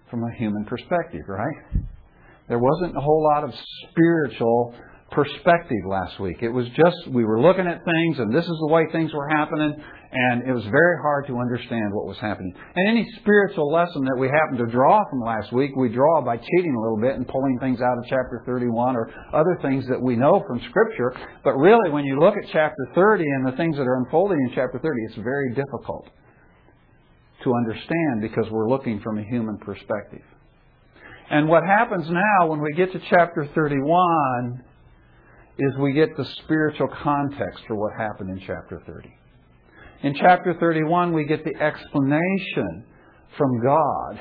from 0.10 0.24
a 0.24 0.32
human 0.38 0.66
perspective, 0.66 1.24
right? 1.28 1.86
There 2.48 2.60
wasn't 2.60 2.98
a 2.98 3.02
whole 3.02 3.24
lot 3.24 3.44
of 3.44 3.54
spiritual 3.90 4.76
perspective 5.12 5.86
last 5.88 6.20
week. 6.20 6.38
It 6.42 6.50
was 6.50 6.68
just, 6.76 7.08
we 7.08 7.24
were 7.24 7.40
looking 7.40 7.68
at 7.68 7.86
things 7.86 8.20
and 8.20 8.34
this 8.34 8.44
is 8.44 8.58
the 8.60 8.74
way 8.74 8.84
things 8.92 9.14
were 9.14 9.30
happening 9.30 9.76
and 10.14 10.48
it 10.48 10.54
was 10.54 10.64
very 10.66 10.98
hard 11.02 11.26
to 11.28 11.38
understand 11.40 11.94
what 11.94 12.06
was 12.06 12.18
happening. 12.18 12.54
And 12.76 12.90
any 12.90 13.08
spiritual 13.22 13.72
lesson 13.72 14.04
that 14.06 14.18
we 14.20 14.28
happen 14.28 14.58
to 14.66 14.72
draw 14.72 15.02
from 15.10 15.22
last 15.22 15.54
week, 15.54 15.72
we 15.76 15.90
draw 15.90 16.22
by 16.22 16.38
cheating 16.38 16.76
a 16.76 16.82
little 16.82 17.00
bit 17.00 17.16
and 17.16 17.28
pulling 17.28 17.58
things 17.60 17.82
out 17.82 17.98
of 17.98 18.04
chapter 18.10 18.44
31 18.46 18.96
or 18.96 19.10
other 19.34 19.58
things 19.62 19.88
that 19.88 20.02
we 20.02 20.16
know 20.16 20.44
from 20.48 20.60
Scripture. 20.70 21.14
But 21.44 21.54
really, 21.54 21.90
when 21.92 22.06
you 22.06 22.20
look 22.20 22.36
at 22.36 22.50
chapter 22.52 22.90
30 22.94 23.24
and 23.24 23.48
the 23.48 23.58
things 23.58 23.78
that 23.78 23.88
are 23.88 23.98
unfolding 24.06 24.38
in 24.38 24.52
chapter 24.54 24.80
30, 24.80 24.90
it's 25.10 25.16
very 25.24 25.54
difficult 25.54 26.10
to 27.44 27.54
understand 27.54 28.22
because 28.22 28.50
we're 28.52 28.70
looking 28.70 29.00
from 29.02 29.18
a 29.18 29.24
human 29.24 29.58
perspective. 29.58 30.24
And 31.30 31.48
what 31.48 31.64
happens 31.64 32.06
now 32.10 32.48
when 32.48 32.62
we 32.62 32.74
get 32.74 32.92
to 32.92 33.00
chapter 33.10 33.48
31 33.56 34.64
is 35.58 35.78
we 35.80 35.94
get 35.94 36.10
the 36.18 36.26
spiritual 36.44 36.90
context 37.02 37.64
for 37.68 37.76
what 37.76 37.94
happened 37.98 38.30
in 38.30 38.40
chapter 38.40 38.82
30. 38.86 39.10
In 40.04 40.16
chapter 40.16 40.56
31, 40.60 41.14
we 41.14 41.26
get 41.26 41.44
the 41.44 41.56
explanation 41.62 42.86
from 43.38 43.64
God 43.64 44.20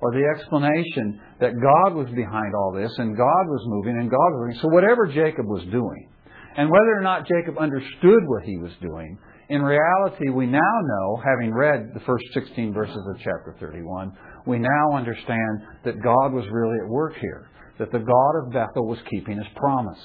or 0.00 0.12
the 0.12 0.24
explanation 0.36 1.20
that 1.40 1.52
God 1.52 1.94
was 1.94 2.08
behind 2.14 2.54
all 2.56 2.72
this 2.74 2.90
and 2.98 3.16
God 3.16 3.44
was 3.46 3.62
moving 3.66 3.98
and 4.00 4.10
God 4.10 4.16
was 4.16 4.40
moving. 4.46 4.58
So 4.60 4.68
whatever 4.68 5.06
Jacob 5.06 5.46
was 5.46 5.62
doing, 5.70 6.08
and 6.56 6.68
whether 6.68 6.98
or 6.98 7.02
not 7.02 7.26
Jacob 7.26 7.56
understood 7.58 8.20
what 8.26 8.42
he 8.44 8.58
was 8.58 8.72
doing, 8.82 9.16
in 9.48 9.62
reality, 9.62 10.30
we 10.30 10.46
now 10.46 10.74
know, 10.82 11.22
having 11.24 11.54
read 11.54 11.90
the 11.94 12.00
first 12.00 12.24
16 12.34 12.72
verses 12.72 12.96
of 12.96 13.16
chapter 13.18 13.54
31, 13.60 14.16
we 14.46 14.58
now 14.58 14.96
understand 14.96 15.62
that 15.84 16.02
God 16.02 16.32
was 16.32 16.44
really 16.50 16.78
at 16.82 16.88
work 16.88 17.14
here, 17.20 17.48
that 17.78 17.92
the 17.92 17.98
God 17.98 18.32
of 18.42 18.52
Bethel 18.52 18.86
was 18.86 18.98
keeping 19.10 19.38
his 19.38 19.46
promise. 19.56 19.98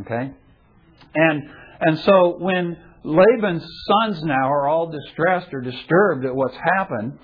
Okay? 0.00 0.30
And, 1.14 1.50
and 1.80 1.98
so 2.00 2.36
when 2.38 2.76
Laban's 3.04 3.66
sons 3.86 4.22
now 4.22 4.50
are 4.50 4.68
all 4.68 4.90
distressed 4.90 5.48
or 5.52 5.60
disturbed 5.60 6.24
at 6.24 6.34
what's 6.34 6.56
happened, 6.76 7.18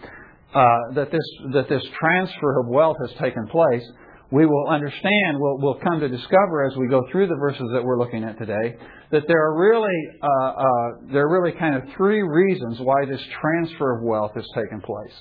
uh, 0.55 0.95
that 0.95 1.11
this 1.11 1.53
that 1.53 1.69
this 1.69 1.83
transfer 2.01 2.61
of 2.61 2.69
wealth 2.69 2.97
has 3.07 3.13
taken 3.19 3.47
place, 3.49 3.85
we 4.31 4.47
will 4.47 4.69
understand. 4.69 5.39
We'll, 5.39 5.59
we'll 5.59 5.81
come 5.81 6.01
to 6.01 6.09
discover 6.09 6.67
as 6.67 6.77
we 6.77 6.89
go 6.89 7.03
through 7.13 7.27
the 7.27 7.37
verses 7.37 7.69
that 7.75 7.85
we're 7.85 7.99
looking 7.99 8.25
at 8.25 8.39
today 8.39 8.77
that 9.11 9.23
there 9.29 9.45
are 9.47 9.59
really 9.59 9.99
uh, 10.23 10.49
uh, 10.49 11.13
there 11.13 11.27
are 11.27 11.43
really 11.43 11.57
kind 11.59 11.77
of 11.77 11.83
three 11.97 12.23
reasons 12.23 12.79
why 12.81 13.05
this 13.07 13.21
transfer 13.41 13.99
of 13.99 14.03
wealth 14.03 14.33
has 14.35 14.45
taken 14.55 14.81
place. 14.81 15.15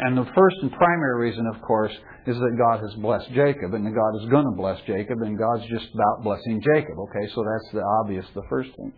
And 0.00 0.16
the 0.16 0.30
first 0.34 0.56
and 0.62 0.70
primary 0.72 1.28
reason, 1.28 1.44
of 1.52 1.60
course, 1.62 1.92
is 2.26 2.36
that 2.36 2.56
God 2.56 2.80
has 2.80 2.94
blessed 3.02 3.28
Jacob, 3.34 3.74
and 3.74 3.84
God 3.84 4.22
is 4.22 4.30
going 4.30 4.44
to 4.44 4.56
bless 4.56 4.78
Jacob, 4.86 5.18
and 5.22 5.36
God's 5.36 5.64
just 5.68 5.86
about 5.92 6.22
blessing 6.22 6.62
Jacob. 6.62 6.98
Okay, 6.98 7.26
so 7.34 7.42
that's 7.42 7.74
the 7.74 7.82
obvious, 8.02 8.24
the 8.34 8.46
first 8.48 8.70
thing. 8.76 8.92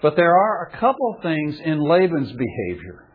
But 0.00 0.14
there 0.14 0.32
are 0.32 0.70
a 0.72 0.76
couple 0.78 1.16
things 1.22 1.56
in 1.64 1.80
Laban's 1.80 2.30
behavior, 2.30 3.08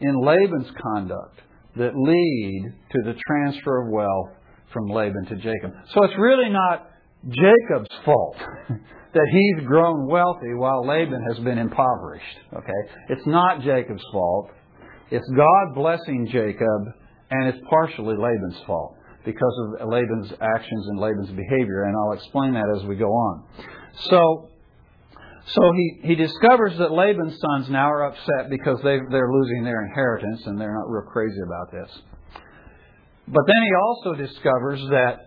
in 0.00 0.20
Laban's 0.20 0.70
conduct, 0.82 1.40
that 1.76 1.96
lead 1.96 2.74
to 2.92 3.02
the 3.04 3.14
transfer 3.26 3.82
of 3.82 3.92
wealth 3.92 4.30
from 4.72 4.88
Laban 4.88 5.24
to 5.26 5.36
Jacob. 5.36 5.72
So 5.94 6.04
it's 6.04 6.18
really 6.18 6.50
not 6.50 6.90
Jacob's 7.26 7.94
fault 8.04 8.36
that 8.68 9.28
he's 9.30 9.66
grown 9.66 10.06
wealthy 10.06 10.54
while 10.54 10.86
Laban 10.86 11.22
has 11.32 11.42
been 11.44 11.58
impoverished. 11.58 12.38
Okay? 12.54 12.92
It's 13.08 13.26
not 13.26 13.62
Jacob's 13.62 14.04
fault. 14.12 14.50
It's 15.10 15.28
God 15.34 15.74
blessing 15.74 16.28
Jacob, 16.30 16.94
and 17.30 17.48
it's 17.48 17.58
partially 17.70 18.16
Laban's 18.16 18.60
fault 18.66 18.94
because 19.24 19.78
of 19.80 19.88
Laban's 19.88 20.32
actions 20.40 20.86
and 20.88 20.98
Laban's 20.98 21.30
behavior, 21.30 21.84
and 21.84 21.96
I'll 21.96 22.12
explain 22.12 22.54
that 22.54 22.68
as 22.76 22.84
we 22.84 22.96
go 22.96 23.10
on. 23.10 23.44
So, 24.10 24.50
so 25.46 25.72
he, 25.74 26.00
he 26.08 26.14
discovers 26.14 26.76
that 26.78 26.92
Laban's 26.92 27.38
sons 27.40 27.70
now 27.70 27.90
are 27.90 28.04
upset 28.04 28.50
because 28.50 28.78
they, 28.82 28.98
they're 29.10 29.32
losing 29.32 29.64
their 29.64 29.84
inheritance, 29.84 30.42
and 30.46 30.60
they're 30.60 30.74
not 30.74 30.90
real 30.90 31.10
crazy 31.10 31.40
about 31.44 31.72
this. 31.72 31.90
But 33.26 33.44
then 33.46 33.62
he 33.62 33.70
also 33.74 34.14
discovers 34.14 34.80
that 34.90 35.24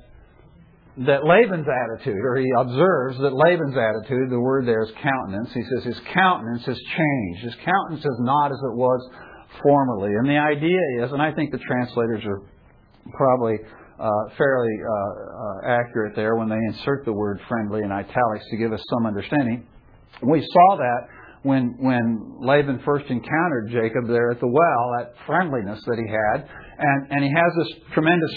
that 0.97 1.23
Laban's 1.23 1.67
attitude, 1.67 2.19
or 2.19 2.35
he 2.35 2.51
observes 2.57 3.17
that 3.19 3.33
Laban's 3.33 3.77
attitude, 3.77 4.29
the 4.29 4.39
word 4.39 4.67
there 4.67 4.83
is 4.83 4.91
countenance. 5.01 5.49
He 5.53 5.63
says 5.63 5.85
his 5.85 6.01
countenance 6.13 6.65
has 6.65 6.77
changed. 6.77 7.43
His 7.43 7.55
countenance 7.63 8.03
is 8.03 8.19
not 8.19 8.51
as 8.51 8.57
it 8.57 8.75
was 8.75 9.09
formerly. 9.61 10.13
And 10.15 10.29
the 10.29 10.37
idea 10.37 10.79
is, 11.03 11.11
and 11.11 11.21
I 11.21 11.31
think 11.33 11.51
the 11.51 11.59
translators 11.59 12.23
are 12.25 12.41
probably 13.15 13.57
uh, 13.99 14.09
fairly 14.37 14.73
uh, 14.81 14.93
uh, 14.93 15.79
accurate 15.79 16.15
there 16.15 16.35
when 16.35 16.49
they 16.49 16.59
insert 16.69 17.05
the 17.05 17.13
word 17.13 17.39
friendly 17.47 17.81
in 17.81 17.91
italics 17.91 18.45
to 18.49 18.57
give 18.57 18.73
us 18.73 18.83
some 18.89 19.05
understanding. 19.05 19.67
We 20.23 20.41
saw 20.41 20.77
that 20.77 21.07
when 21.43 21.75
when 21.79 22.37
Laban 22.39 22.81
first 22.85 23.05
encountered 23.09 23.69
Jacob 23.71 24.07
there 24.07 24.31
at 24.31 24.39
the 24.39 24.47
well, 24.47 24.91
that 24.99 25.13
friendliness 25.25 25.81
that 25.85 25.97
he 25.97 26.07
had, 26.07 26.47
and 26.77 27.11
and 27.11 27.23
he 27.23 27.29
has 27.29 27.51
this 27.57 27.93
tremendous, 27.93 28.31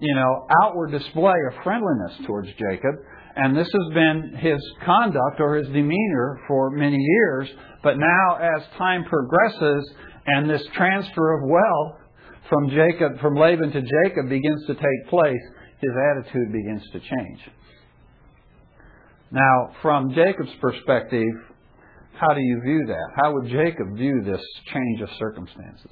you 0.00 0.14
know, 0.14 0.46
outward 0.62 0.90
display 0.90 1.34
of 1.50 1.62
friendliness 1.62 2.26
towards 2.26 2.48
Jacob. 2.48 2.94
And 3.36 3.56
this 3.56 3.66
has 3.66 3.94
been 3.94 4.36
his 4.38 4.60
conduct 4.84 5.40
or 5.40 5.56
his 5.56 5.66
demeanor 5.66 6.40
for 6.46 6.70
many 6.70 6.96
years. 6.96 7.48
But 7.82 7.98
now, 7.98 8.36
as 8.36 8.62
time 8.78 9.04
progresses 9.04 9.92
and 10.26 10.48
this 10.48 10.62
transfer 10.74 11.38
of 11.38 11.48
wealth 11.48 12.00
from 12.48 12.70
Jacob, 12.70 13.20
from 13.20 13.34
Laban 13.34 13.72
to 13.72 13.80
Jacob 13.80 14.28
begins 14.28 14.66
to 14.66 14.74
take 14.74 15.08
place, 15.08 15.42
his 15.80 15.90
attitude 16.12 16.52
begins 16.52 16.82
to 16.92 17.00
change. 17.00 17.40
Now, 19.30 19.70
from 19.82 20.14
Jacob's 20.14 20.54
perspective, 20.60 21.34
how 22.18 22.32
do 22.34 22.40
you 22.40 22.60
view 22.64 22.84
that? 22.86 23.10
How 23.16 23.32
would 23.34 23.46
Jacob 23.50 23.96
view 23.96 24.22
this 24.24 24.42
change 24.72 25.00
of 25.00 25.08
circumstances? 25.18 25.90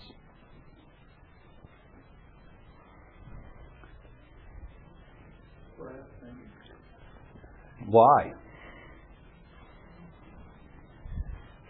Why? 7.86 8.32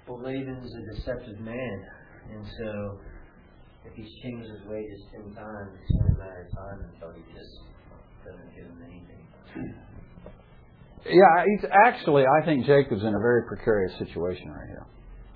Well, 0.06 0.20
Laban's 0.20 0.72
a 0.74 0.94
deceptive 0.94 1.40
man, 1.40 1.84
and 2.30 2.44
so 2.58 2.98
if 3.84 3.94
he's 3.94 4.12
changed 4.22 4.48
his 4.50 4.62
wages 4.68 5.00
ten 5.10 5.34
times, 5.34 5.70
it's 5.82 5.98
only 6.00 6.14
a 6.14 6.18
matter 6.18 6.46
of 6.46 6.56
time 6.56 6.78
until 6.92 7.10
he 7.14 7.22
just 7.34 7.50
doesn't 8.24 8.54
give 8.54 8.66
him 8.66 8.78
anything. 8.86 9.74
Yeah, 11.04 11.44
he's 11.44 11.68
actually. 11.86 12.24
I 12.26 12.44
think 12.44 12.64
Jacob's 12.64 13.02
in 13.02 13.14
a 13.14 13.18
very 13.18 13.42
precarious 13.46 13.92
situation 13.98 14.50
right 14.50 14.68
here. 14.68 14.86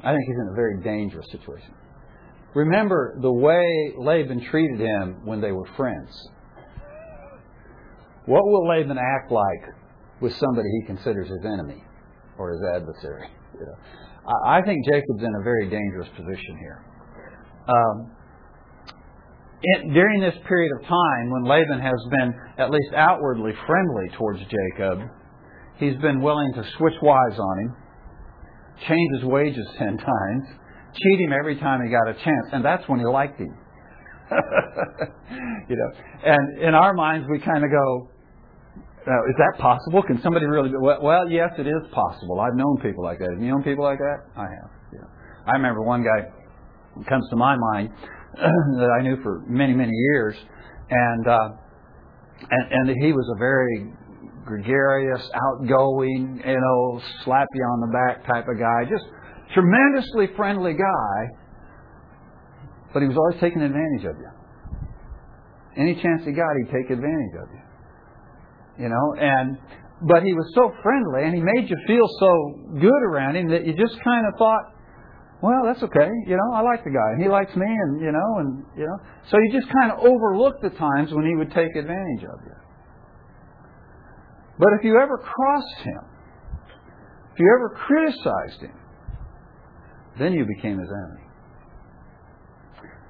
I 0.03 0.13
think 0.13 0.23
he's 0.27 0.39
in 0.43 0.49
a 0.53 0.55
very 0.55 0.83
dangerous 0.83 1.27
situation. 1.33 1.75
Remember 2.55 3.19
the 3.21 3.33
way 3.33 3.93
Laban 3.99 4.41
treated 4.49 4.81
him 4.81 5.27
when 5.27 5.41
they 5.41 5.53
were 5.53 5.67
friends. 5.77 6.11
What 8.27 8.45
will 8.45 8.69
Laban 8.69 8.97
act 8.99 9.31
like 9.31 9.75
with 10.21 10.33
somebody 10.37 10.69
he 10.81 10.87
considers 10.87 11.29
his 11.29 11.45
enemy 11.45 11.83
or 12.39 12.53
his 12.53 12.61
adversary? 12.75 13.29
You 13.59 13.67
know, 13.67 13.77
I 14.45 14.61
think 14.63 14.85
Jacob's 14.85 15.23
in 15.23 15.35
a 15.41 15.43
very 15.43 15.71
dangerous 15.71 16.09
position 16.17 16.59
here. 16.59 16.85
Um, 17.69 18.11
in, 19.63 19.93
during 19.95 20.21
this 20.21 20.35
period 20.47 20.71
of 20.79 20.87
time, 20.87 21.31
when 21.31 21.45
Laban 21.45 21.81
has 21.81 21.99
been 22.11 22.35
at 22.59 22.71
least 22.71 22.93
outwardly 22.95 23.53
friendly 23.67 24.09
towards 24.19 24.41
Jacob, 24.41 25.01
he's 25.79 25.97
been 25.97 26.21
willing 26.21 26.53
to 26.55 26.65
switch 26.77 26.95
wives 27.03 27.39
on 27.39 27.59
him, 27.59 27.77
change 28.89 29.11
his 29.21 29.25
wages 29.25 29.67
ten 29.79 29.97
times, 29.99 30.45
cheat 30.95 31.21
him 31.21 31.33
every 31.33 31.57
time 31.59 31.81
he 31.85 31.91
got 31.91 32.09
a 32.09 32.15
chance, 32.15 32.49
and 32.53 32.65
that's 32.65 32.89
when 32.89 32.99
he 32.99 33.07
liked 33.07 33.39
him. 33.39 33.57
you 35.69 35.77
know, 35.77 35.91
and 36.25 36.59
in 36.59 36.75
our 36.75 36.95
minds, 36.95 37.27
we 37.31 37.39
kind 37.39 37.65
of 37.65 37.71
go, 37.71 38.11
now, 39.07 39.23
is 39.31 39.37
that 39.39 39.63
possible? 39.63 40.03
Can 40.03 40.21
somebody 40.21 40.47
really 40.47 40.71
do 40.71 40.81
well, 40.81 40.99
well, 41.01 41.31
yes, 41.31 41.51
it 41.59 41.67
is 41.67 41.83
possible. 41.93 42.41
I've 42.41 42.57
known 42.57 42.77
people 42.83 43.05
like 43.05 43.21
that. 43.21 43.31
Have 43.31 43.41
you 43.41 43.51
known 43.51 43.63
people 43.63 43.85
like 43.85 43.99
that? 43.99 44.19
I 44.35 44.43
have. 44.43 44.71
Yeah. 44.93 45.07
I 45.47 45.53
remember 45.53 45.83
one 45.83 46.03
guy 46.03 46.27
comes 47.09 47.25
to 47.31 47.37
my 47.37 47.55
mind 47.55 47.91
that 48.35 48.91
I 48.99 49.03
knew 49.03 49.23
for 49.23 49.45
many, 49.47 49.75
many 49.75 49.93
years, 49.93 50.35
and 50.91 51.29
uh, 51.29 51.49
and 52.51 52.91
and 52.91 52.97
he 53.01 53.13
was 53.13 53.31
a 53.37 53.39
very 53.39 53.93
gregarious, 54.45 55.23
outgoing, 55.35 56.43
you 56.45 56.61
know, 56.61 57.01
slap 57.25 57.47
you 57.55 57.63
on 57.63 57.81
the 57.87 57.93
back 57.95 58.27
type 58.27 58.49
of 58.49 58.59
guy, 58.59 58.91
just 58.91 59.05
tremendously 59.55 60.35
friendly 60.37 60.73
guy, 60.73 61.17
but 62.93 63.03
he 63.03 63.09
was 63.09 63.17
always 63.17 63.41
taking 63.41 63.63
advantage 63.63 64.05
of 64.05 64.17
you. 64.19 64.31
Any 65.77 65.95
chance 65.95 66.23
he 66.25 66.33
got, 66.33 66.47
he'd 66.59 66.73
take 66.73 66.91
advantage 66.91 67.35
of 67.43 67.55
you 67.55 67.56
you 68.79 68.89
know, 68.89 69.07
and 69.19 69.59
but 70.03 70.23
he 70.23 70.35
was 70.35 70.45
so 70.55 70.73
friendly 70.83 71.25
and 71.25 71.35
he 71.35 71.41
made 71.41 71.71
you 71.71 71.77
feel 71.87 72.07
so 72.21 72.33
good 72.79 73.03
around 73.09 73.37
him 73.37 73.49
that 73.49 73.65
you 73.67 73.73
just 73.73 73.97
kind 74.05 74.27
of 74.29 74.37
thought, 74.39 74.77
well, 75.41 75.65
that's 75.65 75.83
okay, 75.83 76.11
you 76.27 76.37
know, 76.37 76.49
I 76.55 76.61
like 76.61 76.85
the 76.85 76.91
guy 76.91 77.17
and 77.17 77.23
he 77.23 77.29
likes 77.29 77.55
me 77.57 77.67
and 77.67 78.01
you 78.01 78.13
know, 78.13 78.31
and 78.41 78.65
you 78.77 78.85
know, 78.85 78.99
so 79.31 79.39
you 79.39 79.53
just 79.53 79.73
kind 79.73 79.93
of 79.93 79.99
overlooked 80.01 80.63
the 80.63 80.71
times 80.71 81.13
when 81.13 81.25
he 81.25 81.35
would 81.35 81.51
take 81.53 81.75
advantage 81.77 82.25
of 82.25 82.41
you. 82.45 82.57
But 84.59 84.69
if 84.79 84.85
you 84.85 84.99
ever 85.01 85.19
crossed 85.19 85.81
him, 85.85 86.01
if 87.33 87.41
you 87.41 87.53
ever 87.55 87.77
criticized 87.87 88.63
him, 88.63 88.81
then 90.19 90.33
you 90.33 90.47
became 90.57 90.79
his 90.79 90.89
enemy. 90.89 91.27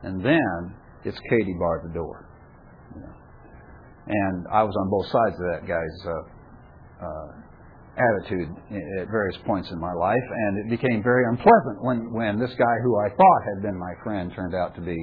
And 0.02 0.24
then 0.24 0.74
it's 1.04 1.18
Katie 1.30 1.54
barred 1.58 1.88
the 1.88 1.94
door. 1.94 2.25
And 4.06 4.46
I 4.52 4.62
was 4.62 4.74
on 4.78 4.90
both 4.90 5.06
sides 5.10 5.34
of 5.34 5.46
that 5.50 5.62
guy's 5.66 5.98
uh, 6.06 7.06
uh, 7.06 7.28
attitude 7.96 8.48
at 8.70 9.08
various 9.10 9.36
points 9.46 9.70
in 9.70 9.80
my 9.80 9.92
life, 9.92 10.26
and 10.46 10.58
it 10.58 10.68
became 10.70 11.02
very 11.02 11.24
unpleasant 11.28 11.82
when, 11.82 12.12
when 12.12 12.38
this 12.38 12.52
guy 12.58 12.76
who 12.84 13.00
I 13.00 13.08
thought 13.08 13.40
had 13.54 13.62
been 13.62 13.78
my 13.78 13.92
friend 14.04 14.30
turned 14.36 14.54
out 14.54 14.74
to 14.76 14.80
be 14.80 14.96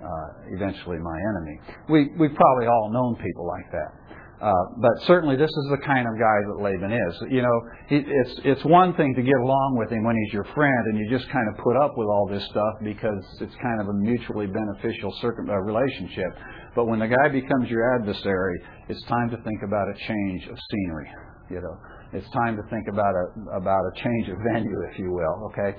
uh, 0.00 0.28
eventually 0.48 0.98
my 0.98 1.18
enemy. 1.34 1.60
We, 1.88 2.08
we've 2.18 2.34
probably 2.34 2.66
all 2.66 2.90
known 2.92 3.16
people 3.16 3.46
like 3.46 3.70
that. 3.72 3.92
Uh, 4.40 4.52
but 4.80 4.92
certainly, 5.06 5.36
this 5.36 5.50
is 5.50 5.66
the 5.68 5.84
kind 5.84 6.08
of 6.08 6.16
guy 6.16 6.38
that 6.48 6.62
Laban 6.64 6.92
is. 6.92 7.14
You 7.28 7.42
know, 7.42 7.56
it's 7.90 8.40
it's 8.42 8.64
one 8.64 8.94
thing 8.94 9.14
to 9.14 9.22
get 9.22 9.36
along 9.36 9.76
with 9.76 9.92
him 9.92 10.02
when 10.02 10.16
he's 10.16 10.32
your 10.32 10.48
friend, 10.54 10.82
and 10.86 10.98
you 10.98 11.10
just 11.10 11.30
kind 11.30 11.46
of 11.52 11.62
put 11.62 11.76
up 11.76 11.92
with 11.98 12.08
all 12.08 12.26
this 12.26 12.42
stuff 12.48 12.74
because 12.82 13.20
it's 13.40 13.54
kind 13.60 13.82
of 13.82 13.88
a 13.88 13.92
mutually 13.92 14.46
beneficial 14.46 15.12
circum, 15.20 15.50
uh, 15.50 15.60
relationship. 15.60 16.32
But 16.74 16.86
when 16.86 17.00
the 17.00 17.08
guy 17.08 17.28
becomes 17.28 17.68
your 17.68 18.00
adversary, 18.00 18.62
it's 18.88 19.02
time 19.04 19.28
to 19.28 19.36
think 19.36 19.60
about 19.62 19.88
a 19.92 19.96
change 20.08 20.46
of 20.48 20.56
scenery. 20.70 21.10
You 21.50 21.60
know, 21.60 21.76
it's 22.14 22.28
time 22.30 22.56
to 22.56 22.62
think 22.70 22.88
about 22.88 23.12
a 23.12 23.56
about 23.60 23.84
a 23.92 24.00
change 24.00 24.28
of 24.30 24.38
venue, 24.54 24.80
if 24.90 24.98
you 24.98 25.12
will. 25.12 25.52
Okay, 25.52 25.76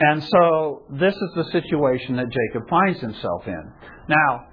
and 0.00 0.22
so 0.22 0.82
this 1.00 1.14
is 1.14 1.30
the 1.34 1.44
situation 1.50 2.16
that 2.16 2.28
Jacob 2.28 2.68
finds 2.68 3.00
himself 3.00 3.46
in. 3.46 3.72
Now, 4.08 4.51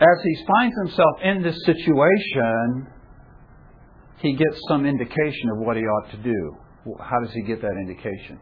as 0.00 0.22
he 0.22 0.46
finds 0.46 0.76
himself 0.84 1.20
in 1.22 1.42
this 1.42 1.56
situation, 1.64 2.86
he 4.18 4.34
gets 4.34 4.60
some 4.68 4.84
indication 4.84 5.50
of 5.52 5.58
what 5.58 5.76
he 5.76 5.82
ought 5.82 6.10
to 6.10 6.16
do. 6.18 6.56
How 7.00 7.20
does 7.20 7.32
he 7.32 7.42
get 7.42 7.62
that 7.62 7.76
indication? 7.80 8.38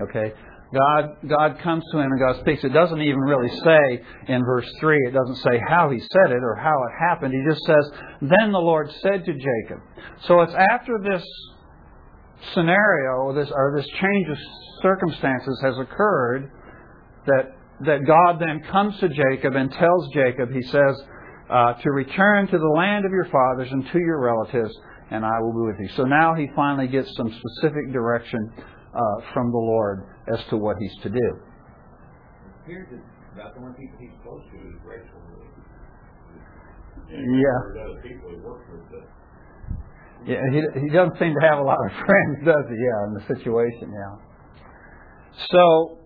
Okay. 0.00 0.32
God, 0.72 1.16
God 1.28 1.58
comes 1.62 1.84
to 1.92 1.98
him 1.98 2.10
and 2.10 2.20
God 2.20 2.40
speaks. 2.40 2.64
It 2.64 2.72
doesn't 2.72 3.00
even 3.00 3.20
really 3.20 3.48
say 3.48 4.02
in 4.28 4.44
verse 4.44 4.68
3, 4.80 4.98
it 5.06 5.12
doesn't 5.12 5.36
say 5.36 5.60
how 5.68 5.90
he 5.90 6.00
said 6.00 6.32
it 6.32 6.42
or 6.42 6.56
how 6.56 6.74
it 6.74 7.08
happened. 7.08 7.32
He 7.32 7.48
just 7.48 7.64
says, 7.64 7.92
Then 8.20 8.50
the 8.50 8.58
Lord 8.58 8.90
said 9.02 9.24
to 9.24 9.32
Jacob. 9.32 9.78
So 10.26 10.40
it's 10.40 10.54
after 10.54 10.98
this 11.02 11.24
scenario 12.54 13.22
or 13.22 13.34
this, 13.34 13.50
or 13.54 13.74
this 13.76 13.86
change 14.00 14.28
of 14.28 14.36
circumstances 14.82 15.60
has 15.62 15.78
occurred 15.78 16.50
that 17.26 17.52
that 17.80 18.06
God 18.06 18.38
then 18.40 18.62
comes 18.70 18.98
to 19.00 19.08
Jacob 19.08 19.56
and 19.56 19.70
tells 19.72 20.08
Jacob, 20.14 20.50
he 20.52 20.62
says, 20.62 20.94
uh, 21.50 21.74
to 21.74 21.90
return 21.90 22.46
to 22.46 22.58
the 22.58 22.74
land 22.76 23.04
of 23.04 23.10
your 23.10 23.26
fathers 23.30 23.68
and 23.70 23.84
to 23.92 23.98
your 23.98 24.20
relatives, 24.20 24.74
and 25.10 25.24
I 25.24 25.40
will 25.40 25.52
be 25.52 25.72
with 25.72 25.80
you. 25.80 25.96
So 25.96 26.04
now 26.04 26.34
he 26.34 26.48
finally 26.54 26.88
gets 26.88 27.08
some 27.16 27.28
specific 27.28 27.92
direction 27.92 28.50
uh, 28.56 29.32
from 29.34 29.50
the 29.50 29.58
Lord 29.58 30.06
as 30.32 30.38
to 30.50 30.56
what 30.56 30.76
he's 30.80 30.94
to 31.02 31.10
do. 31.10 31.28
Here's 32.66 32.88
about 33.34 33.54
the 33.54 33.60
one 33.60 33.74
people 33.74 33.98
he's 33.98 34.14
close 34.22 34.40
to 34.52 34.56
is 34.56 34.80
Rachel. 34.86 35.20
Yeah. 37.10 37.18
He 38.02 38.14
works 38.40 38.64
with, 38.72 38.80
but 38.90 39.04
Yeah, 40.26 40.40
he, 40.50 40.62
he 40.80 40.88
doesn't 40.88 41.18
seem 41.18 41.34
to 41.34 41.46
have 41.46 41.58
a 41.58 41.62
lot 41.62 41.76
of 41.84 41.92
friends, 42.06 42.38
does 42.44 42.64
he? 42.70 42.76
Yeah, 42.76 43.06
in 43.08 43.14
the 43.14 43.24
situation, 43.28 43.92
yeah. 43.92 44.16
So, 45.50 45.98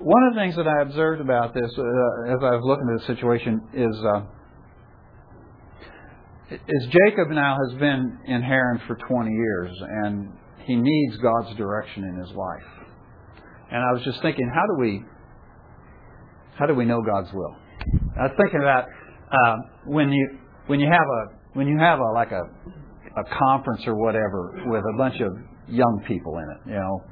one 0.00 0.22
of 0.24 0.34
the 0.34 0.40
things 0.40 0.56
that 0.56 0.66
I 0.66 0.82
observed 0.82 1.20
about 1.20 1.52
this, 1.52 1.70
uh, 1.76 2.32
as 2.32 2.40
I 2.42 2.56
was 2.56 2.64
looking 2.64 2.88
at 2.88 3.00
the 3.00 3.06
situation, 3.14 3.60
is 3.74 3.96
uh, 4.04 4.22
is 6.52 6.88
Jacob 6.90 7.28
now 7.30 7.56
has 7.68 7.78
been 7.78 8.18
in 8.26 8.42
Haran 8.42 8.80
for 8.86 8.96
20 8.96 9.30
years, 9.30 9.70
and 10.04 10.32
he 10.64 10.76
needs 10.76 11.16
God's 11.18 11.54
direction 11.56 12.04
in 12.04 12.16
his 12.18 12.30
life. 12.30 12.86
And 13.70 13.78
I 13.78 13.92
was 13.92 14.02
just 14.04 14.20
thinking, 14.22 14.50
how 14.52 14.66
do 14.66 14.80
we 14.80 15.04
how 16.58 16.66
do 16.66 16.74
we 16.74 16.84
know 16.84 17.00
God's 17.02 17.32
will? 17.32 17.54
I 18.18 18.22
was 18.24 18.32
thinking 18.36 18.60
about 18.60 18.84
uh, 19.30 19.56
when 19.86 20.12
you 20.12 20.38
when 20.66 20.80
you 20.80 20.86
have 20.90 21.06
a 21.06 21.58
when 21.58 21.68
you 21.68 21.78
have 21.78 21.98
a 21.98 22.12
like 22.12 22.32
a 22.32 22.42
a 23.20 23.38
conference 23.38 23.82
or 23.86 23.96
whatever 23.96 24.62
with 24.66 24.82
a 24.94 24.96
bunch 24.96 25.20
of 25.20 25.32
young 25.68 26.02
people 26.06 26.38
in 26.38 26.44
it, 26.50 26.70
you 26.70 26.80
know, 26.80 27.02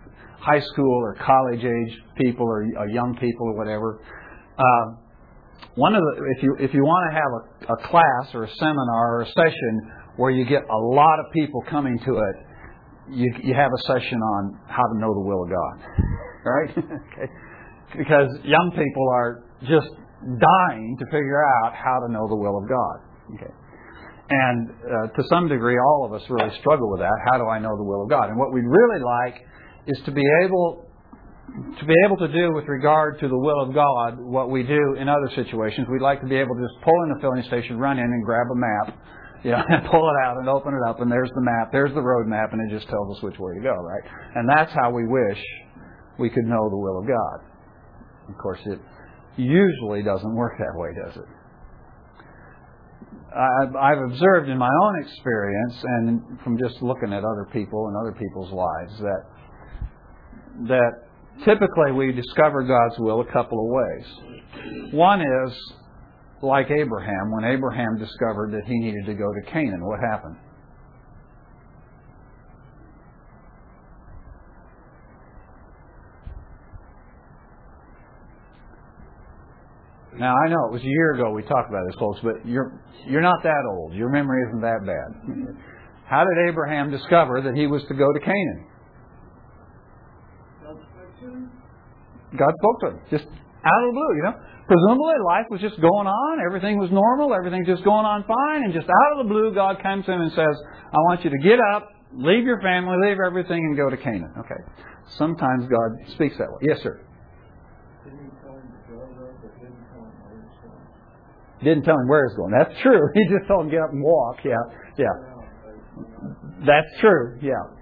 high 0.40 0.60
school 0.60 0.98
or 1.02 1.14
college 1.14 1.64
age 1.64 1.98
people 2.16 2.46
or, 2.46 2.64
or 2.78 2.88
young 2.88 3.16
people 3.20 3.46
or 3.48 3.56
whatever. 3.56 4.00
Uh, 4.58 5.08
one 5.74 5.94
of 5.94 6.02
the 6.02 6.22
if 6.36 6.42
you 6.42 6.56
if 6.58 6.74
you 6.74 6.82
want 6.82 7.10
to 7.10 7.14
have 7.14 7.30
a, 7.70 7.72
a 7.74 7.88
class 7.88 8.34
or 8.34 8.44
a 8.44 8.50
seminar 8.58 9.18
or 9.18 9.22
a 9.22 9.26
session 9.26 9.92
where 10.16 10.30
you 10.30 10.44
get 10.44 10.62
a 10.62 10.76
lot 10.76 11.18
of 11.20 11.26
people 11.32 11.62
coming 11.70 11.98
to 12.04 12.18
it, 12.18 12.36
you 13.10 13.32
you 13.42 13.54
have 13.54 13.70
a 13.72 13.82
session 13.86 14.18
on 14.18 14.58
how 14.66 14.82
to 14.82 14.98
know 14.98 15.14
the 15.14 15.20
will 15.20 15.42
of 15.42 15.50
God, 15.50 15.76
right? 16.44 16.70
okay. 16.78 17.32
Because 17.96 18.28
young 18.44 18.70
people 18.74 19.08
are 19.14 19.44
just 19.62 19.88
dying 20.20 20.96
to 20.98 21.04
figure 21.06 21.42
out 21.62 21.74
how 21.74 21.98
to 22.06 22.12
know 22.12 22.26
the 22.28 22.36
will 22.36 22.58
of 22.58 22.68
God. 22.68 22.96
Okay. 23.34 23.52
And 24.30 24.68
uh, 24.68 25.08
to 25.16 25.22
some 25.30 25.48
degree, 25.48 25.78
all 25.78 26.04
of 26.04 26.12
us 26.12 26.22
really 26.28 26.52
struggle 26.60 26.90
with 26.90 27.00
that. 27.00 27.16
How 27.32 27.38
do 27.38 27.48
I 27.48 27.58
know 27.58 27.76
the 27.76 27.84
will 27.84 28.02
of 28.02 28.10
God? 28.10 28.28
And 28.28 28.38
what 28.38 28.52
we'd 28.52 28.66
really 28.66 29.00
like 29.00 29.40
is 29.88 29.98
to 30.04 30.12
be 30.12 30.24
able 30.44 30.84
to 31.80 31.84
be 31.86 31.94
able 32.04 32.16
to 32.18 32.28
do 32.28 32.52
with 32.52 32.68
regard 32.68 33.18
to 33.20 33.26
the 33.26 33.36
will 33.36 33.60
of 33.62 33.74
God 33.74 34.20
what 34.20 34.50
we 34.50 34.62
do 34.62 34.94
in 35.00 35.08
other 35.08 35.30
situations. 35.34 35.88
We'd 35.90 36.02
like 36.02 36.20
to 36.20 36.28
be 36.28 36.36
able 36.36 36.54
to 36.54 36.60
just 36.60 36.84
pull 36.84 36.94
in 37.04 37.08
the 37.14 37.20
filling 37.20 37.42
station, 37.44 37.78
run 37.78 37.98
in 37.98 38.04
and 38.04 38.22
grab 38.22 38.46
a 38.52 38.54
map, 38.54 38.96
you 39.42 39.50
know, 39.52 39.62
and 39.68 39.90
pull 39.90 40.04
it 40.10 40.16
out 40.24 40.36
and 40.36 40.48
open 40.48 40.74
it 40.74 40.88
up, 40.88 41.00
and 41.00 41.10
there's 41.10 41.30
the 41.34 41.40
map, 41.40 41.72
there's 41.72 41.92
the 41.94 42.02
road 42.02 42.26
map, 42.28 42.52
and 42.52 42.60
it 42.70 42.74
just 42.74 42.88
tells 42.88 43.16
us 43.16 43.22
which 43.22 43.38
way 43.38 43.54
to 43.54 43.60
go, 43.60 43.74
right? 43.74 44.04
And 44.36 44.48
that's 44.48 44.70
how 44.74 44.90
we 44.90 45.06
wish 45.06 45.38
we 46.18 46.28
could 46.28 46.44
know 46.44 46.68
the 46.68 46.76
will 46.76 47.00
of 47.00 47.06
God. 47.08 47.38
Of 48.28 48.36
course, 48.36 48.60
it 48.66 48.78
usually 49.36 50.02
doesn't 50.02 50.34
work 50.34 50.58
that 50.58 50.76
way, 50.76 50.90
does 51.06 51.16
it? 51.16 51.28
I've, 53.28 53.76
I've 53.76 54.02
observed 54.10 54.48
in 54.48 54.58
my 54.58 54.70
own 54.82 55.02
experience 55.02 55.74
and 55.82 56.40
from 56.42 56.58
just 56.58 56.82
looking 56.82 57.12
at 57.12 57.24
other 57.24 57.46
people 57.52 57.88
and 57.88 57.96
other 57.96 58.18
people's 58.18 58.52
lives 58.52 58.98
that 59.00 59.37
that 60.66 60.92
typically 61.44 61.92
we 61.92 62.12
discover 62.12 62.62
God's 62.62 62.98
will 62.98 63.20
a 63.20 63.32
couple 63.32 63.58
of 63.60 63.70
ways. 63.70 64.92
One 64.92 65.20
is 65.20 65.52
like 66.42 66.70
Abraham, 66.70 67.30
when 67.30 67.44
Abraham 67.44 67.98
discovered 67.98 68.52
that 68.52 68.62
he 68.66 68.78
needed 68.78 69.06
to 69.06 69.14
go 69.14 69.32
to 69.32 69.50
Canaan, 69.50 69.84
what 69.84 70.00
happened? 70.00 70.36
Now 80.18 80.34
I 80.34 80.48
know 80.48 80.66
it 80.66 80.72
was 80.72 80.82
a 80.82 80.86
year 80.86 81.14
ago 81.14 81.30
we 81.30 81.42
talked 81.42 81.70
about 81.70 81.86
this, 81.86 81.94
folks, 81.98 82.18
but 82.24 82.44
you're 82.44 82.82
you're 83.06 83.22
not 83.22 83.40
that 83.44 83.62
old. 83.70 83.94
Your 83.94 84.10
memory 84.10 84.42
isn't 84.48 84.60
that 84.62 84.80
bad. 84.84 85.56
How 86.06 86.24
did 86.24 86.48
Abraham 86.50 86.90
discover 86.90 87.40
that 87.42 87.54
he 87.54 87.68
was 87.68 87.82
to 87.86 87.94
go 87.94 88.12
to 88.12 88.18
Canaan? 88.18 88.66
God 92.36 92.52
spoke 92.60 92.78
to 92.80 92.86
him, 92.92 92.98
just 93.10 93.24
out 93.24 93.80
of 93.84 93.86
the 93.88 93.96
blue, 93.96 94.12
you 94.16 94.24
know. 94.24 94.36
Presumably 94.68 95.16
life 95.24 95.48
was 95.48 95.60
just 95.64 95.80
going 95.80 96.04
on, 96.04 96.44
everything 96.44 96.76
was 96.76 96.92
normal, 96.92 97.32
everything's 97.32 97.66
just 97.66 97.84
going 97.84 98.04
on 98.04 98.24
fine, 98.28 98.68
and 98.68 98.74
just 98.74 98.84
out 98.84 99.10
of 99.16 99.24
the 99.24 99.28
blue 99.32 99.54
God 99.54 99.80
comes 99.80 100.04
to 100.04 100.12
him 100.12 100.20
and 100.20 100.32
says, 100.32 100.52
I 100.92 101.00
want 101.08 101.24
you 101.24 101.30
to 101.30 101.40
get 101.40 101.56
up, 101.72 101.88
leave 102.12 102.44
your 102.44 102.60
family, 102.60 103.00
leave 103.00 103.16
everything, 103.24 103.64
and 103.64 103.76
go 103.76 103.88
to 103.88 103.96
Canaan. 103.96 104.28
Okay. 104.44 104.60
Sometimes 105.16 105.64
God 105.72 105.96
speaks 106.12 106.36
that 106.36 106.52
way. 106.52 106.68
Yes, 106.68 106.84
sir. 106.84 107.00
Didn't 108.04 108.28
tell 108.44 108.60
him 108.60 108.68
to 108.68 108.92
go 108.92 109.00
though, 109.16 109.32
but 109.40 109.56
didn't 109.56 109.80
tell 109.88 110.04
him 110.04 110.12
where 110.20 110.36
he's 110.36 110.60
going? 110.60 111.64
Didn't 111.64 111.84
tell 111.88 111.96
him 111.96 112.08
where 112.08 112.28
he's 112.28 112.36
going. 112.36 112.52
That's 112.52 112.76
true. 112.84 113.00
He 113.16 113.24
just 113.32 113.48
told 113.48 113.64
him 113.64 113.70
get 113.72 113.80
up 113.80 113.96
and 113.96 114.04
walk. 114.04 114.36
Yeah, 114.44 114.60
yeah. 115.00 115.16
That's 116.60 116.92
true. 117.00 117.40
Yeah. 117.40 117.77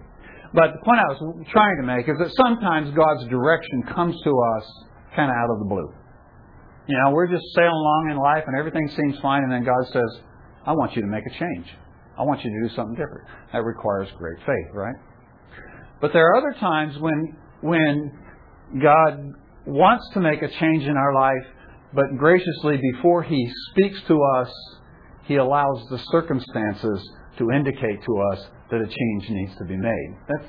But 0.55 0.79
the 0.79 0.83
point 0.85 1.01
I 1.01 1.09
was 1.11 1.47
trying 1.51 1.77
to 1.81 1.87
make 1.87 2.09
is 2.09 2.17
that 2.19 2.31
sometimes 2.37 2.95
God's 2.95 3.29
direction 3.29 3.83
comes 3.95 4.15
to 4.25 4.31
us 4.31 4.65
kind 5.15 5.31
of 5.31 5.37
out 5.37 5.51
of 5.51 5.59
the 5.59 5.69
blue. 5.69 5.91
You 6.87 6.97
know, 7.03 7.11
we're 7.11 7.27
just 7.27 7.45
sailing 7.55 7.73
along 7.73 8.09
in 8.13 8.17
life 8.19 8.45
and 8.47 8.57
everything 8.57 8.89
seems 8.95 9.19
fine, 9.21 9.43
and 9.43 9.51
then 9.51 9.65
God 9.65 9.83
says, 9.93 10.23
I 10.65 10.73
want 10.73 10.95
you 10.95 11.03
to 11.03 11.09
make 11.09 11.25
a 11.27 11.39
change. 11.39 11.67
I 12.19 12.23
want 12.23 12.45
you 12.45 12.51
to 12.51 12.69
do 12.69 12.75
something 12.75 12.95
different. 12.95 13.29
That 13.53 13.65
requires 13.65 14.09
great 14.19 14.39
faith, 14.39 14.71
right? 14.73 14.95
But 16.01 16.13
there 16.13 16.27
are 16.27 16.37
other 16.37 16.55
times 16.59 16.99
when 16.99 17.37
when 17.61 18.13
God 18.83 19.33
wants 19.67 20.05
to 20.15 20.21
make 20.21 20.43
a 20.43 20.49
change 20.49 20.85
in 20.85 20.97
our 20.97 21.15
life, 21.15 21.47
but 21.95 22.05
graciously 22.19 22.79
before 22.93 23.23
He 23.23 23.51
speaks 23.71 23.99
to 24.09 24.21
us, 24.39 24.53
He 25.25 25.37
allows 25.37 25.87
the 25.91 25.99
circumstances 26.11 27.11
to 27.39 27.51
indicate 27.51 28.03
to 28.05 28.19
us 28.33 28.47
that 28.71 28.81
a 28.81 28.87
change 28.87 29.31
needs 29.31 29.57
to 29.59 29.65
be 29.65 29.77
made. 29.77 30.17
That's 30.29 30.49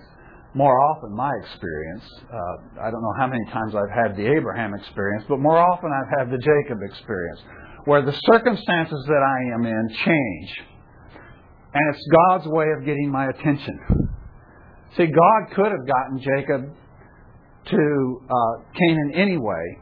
more 0.53 0.80
often 0.89 1.15
my 1.15 1.32
experience. 1.43 2.03
Uh, 2.34 2.82
I 2.82 2.89
don't 2.89 3.01
know 3.01 3.13
how 3.19 3.27
many 3.27 3.45
times 3.51 3.75
I've 3.75 3.93
had 3.93 4.17
the 4.17 4.25
Abraham 4.25 4.73
experience, 4.73 5.25
but 5.30 5.39
more 5.39 5.58
often 5.58 5.91
I've 5.91 6.19
had 6.19 6.32
the 6.32 6.38
Jacob 6.38 6.80
experience, 6.82 7.41
where 7.86 8.01
the 8.01 8.17
circumstances 8.25 9.06
that 9.08 9.21
I 9.21 9.53
am 9.53 9.65
in 9.65 9.89
change. 10.03 10.63
And 11.73 11.95
it's 11.95 12.08
God's 12.27 12.47
way 12.47 12.65
of 12.77 12.86
getting 12.86 13.12
my 13.12 13.27
attention. 13.27 13.80
See, 14.95 15.06
God 15.06 15.56
could 15.56 15.71
have 15.71 15.86
gotten 15.86 16.19
Jacob 16.19 16.73
to 17.69 18.21
uh, 18.30 18.63
Canaan 18.73 19.12
anyway. 19.13 19.77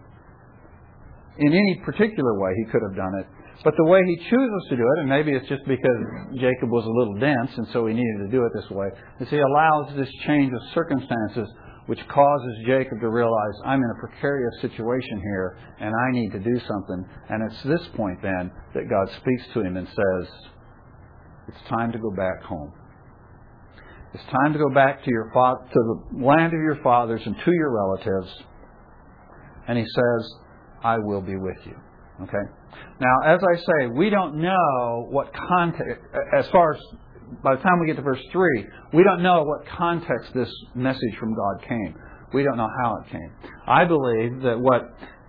In 1.38 1.54
any 1.54 1.82
particular 1.86 2.39
way, 2.39 2.52
he 2.58 2.65
could 2.71 2.82
have 2.82 2.95
done 2.95 3.13
it. 3.19 3.28
But 3.63 3.74
the 3.78 3.86
way 3.86 4.02
he 4.06 4.18
chooses 4.30 4.63
to 4.70 4.76
do 4.76 4.84
it, 4.84 5.00
and 5.00 5.10
maybe 5.10 5.32
it's 5.32 5.48
just 5.48 5.65
because 5.65 6.00
Jacob 6.36 6.70
was 6.70 6.86
a 6.86 6.89
little 6.89 7.15
dense 7.20 7.52
and 7.58 7.68
so 7.74 7.88
he 7.88 7.94
needed 7.94 8.26
to 8.26 8.32
do 8.32 8.44
it 8.44 8.52
this 8.54 8.70
way, 8.70 8.88
is 9.20 9.30
he 9.30 9.39
allows 9.39 9.96
this 9.96 10.10
change 10.28 10.52
of 10.54 10.62
circumstances 10.74 11.48
which 11.88 12.00
causes 12.08 12.65
Jacob 12.65 13.00
to 13.00 13.10
realize 13.10 13.54
I'm 13.63 13.80
in 13.80 13.91
a 13.96 14.00
precarious 14.00 14.54
situation 14.62 15.22
here 15.22 15.58
and 15.80 15.94
I 15.94 16.12
need 16.12 16.32
to 16.32 16.39
do 16.39 16.60
something. 16.68 17.06
And 17.30 17.52
it's 17.52 17.63
this 17.63 17.88
point 17.96 18.22
then 18.22 18.52
that 18.74 18.89
God 18.89 19.08
speaks 19.22 19.44
to 19.54 19.62
him 19.62 19.78
and 19.78 19.88
says, 19.88 20.34
It's 21.48 21.70
time 21.70 21.91
to 21.91 22.00
go 22.00 22.12
back 22.12 22.41
home. 22.44 22.74
It's 24.13 24.24
time 24.32 24.54
to 24.54 24.60
go 24.60 24.70
back 24.74 25.04
to 25.04 25.10
your 25.12 25.30
fa- 25.34 25.60
to 25.72 25.80
the 25.80 26.26
land 26.26 26.54
of 26.54 26.60
your 26.62 26.80
fathers 26.82 27.22
and 27.26 27.36
to 27.36 27.52
your 27.52 27.72
relatives. 27.72 28.32
And 29.68 29.78
he 29.78 29.84
says, 29.84 30.32
I 30.84 30.98
will 30.98 31.22
be 31.22 31.36
with 31.36 31.58
you. 31.65 31.76
Okay? 32.24 32.52
Now, 33.00 33.34
as 33.36 33.40
I 33.44 33.56
say, 33.58 33.88
we 33.88 34.10
don't 34.10 34.36
know 34.42 35.08
what 35.10 35.32
context, 35.34 36.02
as 36.38 36.48
far 36.50 36.74
as 36.74 36.82
by 37.44 37.56
the 37.56 37.62
time 37.62 37.80
we 37.80 37.88
get 37.88 37.96
to 37.98 38.02
verse 38.02 38.22
3, 38.32 38.66
we 38.94 39.04
don't 39.04 39.24
know 39.24 39.44
what 39.44 39.68
context 39.78 40.34
this 40.34 40.52
message 40.76 41.16
from 41.20 41.36
God 41.36 41.68
came. 41.68 41.96
We 42.34 42.44
don't 42.44 42.58
know 42.58 42.70
how 42.84 42.98
it 42.98 43.12
came. 43.12 43.32
I 43.68 43.86
believe 43.86 44.42
that 44.42 44.60
what 44.60 44.84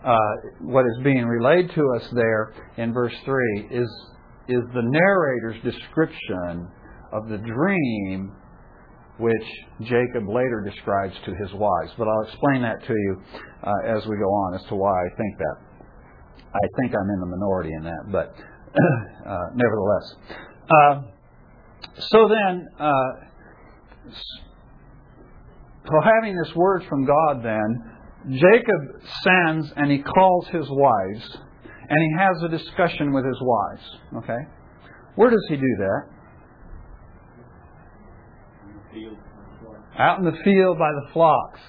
uh, 0.07 0.17
what 0.61 0.85
is 0.87 1.03
being 1.03 1.27
relayed 1.27 1.69
to 1.75 1.83
us 1.97 2.09
there 2.13 2.53
in 2.77 2.93
verse 2.93 3.15
3 3.25 3.69
is, 3.73 3.89
is 4.49 4.63
the 4.73 4.83
narrator's 4.83 5.61
description 5.65 6.69
of 7.13 7.29
the 7.29 7.39
dream 7.39 8.33
which 9.19 9.43
Jacob 9.81 10.29
later 10.29 10.63
describes 10.65 11.15
to 11.25 11.35
his 11.35 11.53
wives. 11.55 11.91
But 11.99 12.07
I'll 12.07 12.23
explain 12.23 12.63
that 12.63 12.87
to 12.87 12.93
you 12.93 13.23
uh, 13.65 13.97
as 13.97 14.07
we 14.07 14.17
go 14.17 14.31
on 14.31 14.55
as 14.55 14.63
to 14.69 14.77
why 14.77 14.93
I 14.93 15.09
think 15.17 15.39
that. 15.39 15.57
I 16.55 16.67
think 16.81 16.95
I'm 16.95 17.11
in 17.11 17.21
the 17.21 17.27
minority 17.27 17.71
in 17.73 17.85
that, 17.85 18.11
but 18.11 18.35
uh, 19.27 19.47
nevertheless. 19.55 20.15
Uh, 20.71 21.03
so 22.11 22.29
then, 22.29 22.67
uh, 22.79 23.13
so 25.87 25.93
having 26.03 26.37
this 26.37 26.55
word 26.55 26.85
from 26.89 27.07
God, 27.07 27.45
then 27.45 27.93
Jacob 28.33 29.03
sends 29.23 29.73
and 29.77 29.91
he 29.91 30.03
calls 30.03 30.49
his 30.49 30.67
wives, 30.69 31.39
and 31.89 31.99
he 31.99 32.19
has 32.19 32.43
a 32.43 32.49
discussion 32.49 33.13
with 33.13 33.25
his 33.25 33.39
wives. 33.41 33.83
Okay, 34.25 34.39
where 35.15 35.31
does 35.31 35.47
he 35.49 35.57
do 35.57 35.77
that? 35.79 36.03
Out 39.99 40.19
in 40.19 40.25
the 40.25 40.37
field 40.45 40.79
by 40.79 40.91
the 40.91 41.13
flocks. 41.13 41.61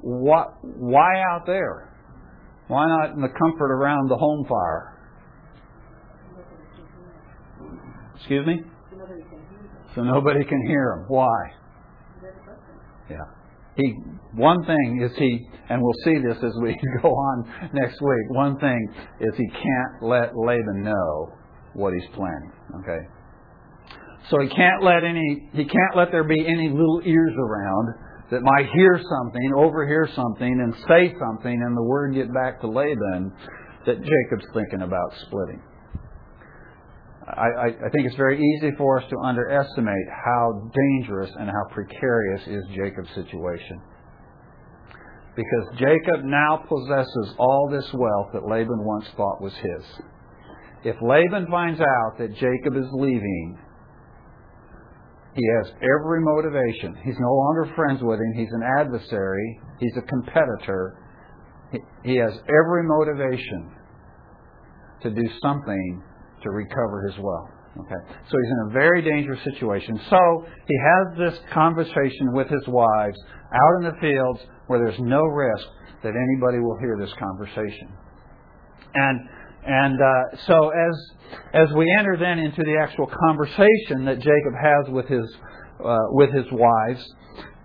What, 0.00 0.54
why 0.62 1.20
out 1.32 1.46
there? 1.46 1.87
Why 2.68 2.86
not 2.86 3.14
in 3.14 3.20
the 3.20 3.28
comfort 3.28 3.72
around 3.72 4.08
the 4.08 4.16
home 4.16 4.44
fire? 4.46 4.94
Excuse 8.16 8.46
me? 8.46 8.62
So 9.94 10.02
nobody 10.02 10.44
can 10.44 10.66
hear 10.66 10.92
him. 10.92 11.06
Why? 11.08 11.28
Yeah. 13.10 13.16
He 13.76 13.94
one 14.34 14.64
thing 14.66 15.00
is 15.02 15.16
he 15.16 15.48
and 15.70 15.80
we'll 15.80 16.04
see 16.04 16.18
this 16.18 16.36
as 16.42 16.52
we 16.60 16.76
go 17.02 17.08
on 17.08 17.70
next 17.72 18.00
week. 18.02 18.30
One 18.30 18.58
thing 18.58 18.94
is 19.20 19.30
he 19.36 19.48
can't 19.48 20.02
let 20.02 20.36
Laban 20.36 20.82
know 20.82 21.32
what 21.74 21.94
he's 21.94 22.08
planning. 22.14 22.52
Okay. 22.80 23.06
So 24.30 24.40
he 24.42 24.48
can't 24.48 24.82
let 24.82 25.04
any 25.04 25.48
he 25.54 25.64
can't 25.64 25.96
let 25.96 26.10
there 26.10 26.24
be 26.24 26.44
any 26.46 26.68
little 26.68 27.00
ears 27.04 27.32
around 27.38 27.94
that 28.30 28.42
might 28.42 28.66
hear 28.74 28.98
something, 28.98 29.52
overhear 29.56 30.08
something, 30.14 30.60
and 30.60 30.74
say 30.86 31.14
something, 31.18 31.52
and 31.52 31.76
the 31.76 31.82
word 31.82 32.14
get 32.14 32.32
back 32.32 32.60
to 32.60 32.68
Laban 32.68 33.32
that 33.86 33.96
Jacob's 33.96 34.46
thinking 34.52 34.82
about 34.82 35.12
splitting. 35.26 35.62
I, 37.26 37.76
I, 37.76 37.90
think 37.92 38.06
it's 38.06 38.16
very 38.16 38.40
easy 38.40 38.70
for 38.78 38.98
us 39.00 39.04
to 39.10 39.16
underestimate 39.18 40.06
how 40.24 40.70
dangerous 40.72 41.30
and 41.38 41.48
how 41.48 41.74
precarious 41.74 42.40
is 42.46 42.64
Jacob's 42.74 43.10
situation. 43.14 43.82
Because 45.36 45.78
Jacob 45.78 46.24
now 46.24 46.64
possesses 46.68 47.34
all 47.38 47.68
this 47.70 47.84
wealth 47.92 48.28
that 48.32 48.48
Laban 48.48 48.82
once 48.82 49.04
thought 49.14 49.42
was 49.42 49.52
his. 49.52 50.04
If 50.84 50.96
Laban 51.02 51.48
finds 51.50 51.80
out 51.80 52.18
that 52.18 52.34
Jacob 52.34 52.76
is 52.76 52.88
leaving, 52.92 53.58
he 55.38 55.46
has 55.62 55.72
every 55.76 56.20
motivation. 56.20 56.98
He's 57.04 57.18
no 57.20 57.32
longer 57.32 57.72
friends 57.76 58.02
with 58.02 58.18
him. 58.18 58.32
He's 58.34 58.50
an 58.50 58.62
adversary. 58.80 59.60
He's 59.78 59.96
a 59.96 60.02
competitor. 60.02 60.98
He, 62.02 62.16
has 62.16 62.32
every 62.32 62.82
motivation 62.82 63.70
to 65.02 65.10
do 65.10 65.22
something 65.40 66.02
to 66.42 66.50
recover 66.50 67.06
his 67.06 67.16
wealth. 67.22 67.50
Okay. 67.78 68.18
So 68.28 68.36
he's 68.36 68.50
in 68.50 68.70
a 68.70 68.72
very 68.72 69.00
dangerous 69.00 69.38
situation. 69.44 70.00
So 70.10 70.44
he 70.66 70.74
has 70.74 71.18
this 71.18 71.38
conversation 71.54 72.32
with 72.32 72.48
his 72.48 72.66
wives 72.66 73.16
out 73.54 73.72
in 73.78 73.92
the 73.92 74.00
fields 74.00 74.40
where 74.66 74.80
there's 74.80 74.98
no 74.98 75.22
risk 75.22 75.68
that 76.02 76.14
anybody 76.18 76.58
will 76.58 76.78
hear 76.80 76.96
this 76.98 77.14
conversation. 77.16 77.94
And 78.94 79.20
and 79.68 80.00
uh, 80.00 80.36
so 80.46 80.70
as 80.70 81.10
as 81.52 81.68
we 81.76 81.94
enter 81.98 82.16
then 82.18 82.38
into 82.38 82.62
the 82.62 82.78
actual 82.82 83.06
conversation 83.06 84.06
that 84.06 84.16
Jacob 84.16 84.54
has 84.58 84.88
with 84.88 85.06
his 85.06 85.28
uh, 85.84 85.96
with 86.10 86.32
his 86.32 86.46
wives, 86.50 87.06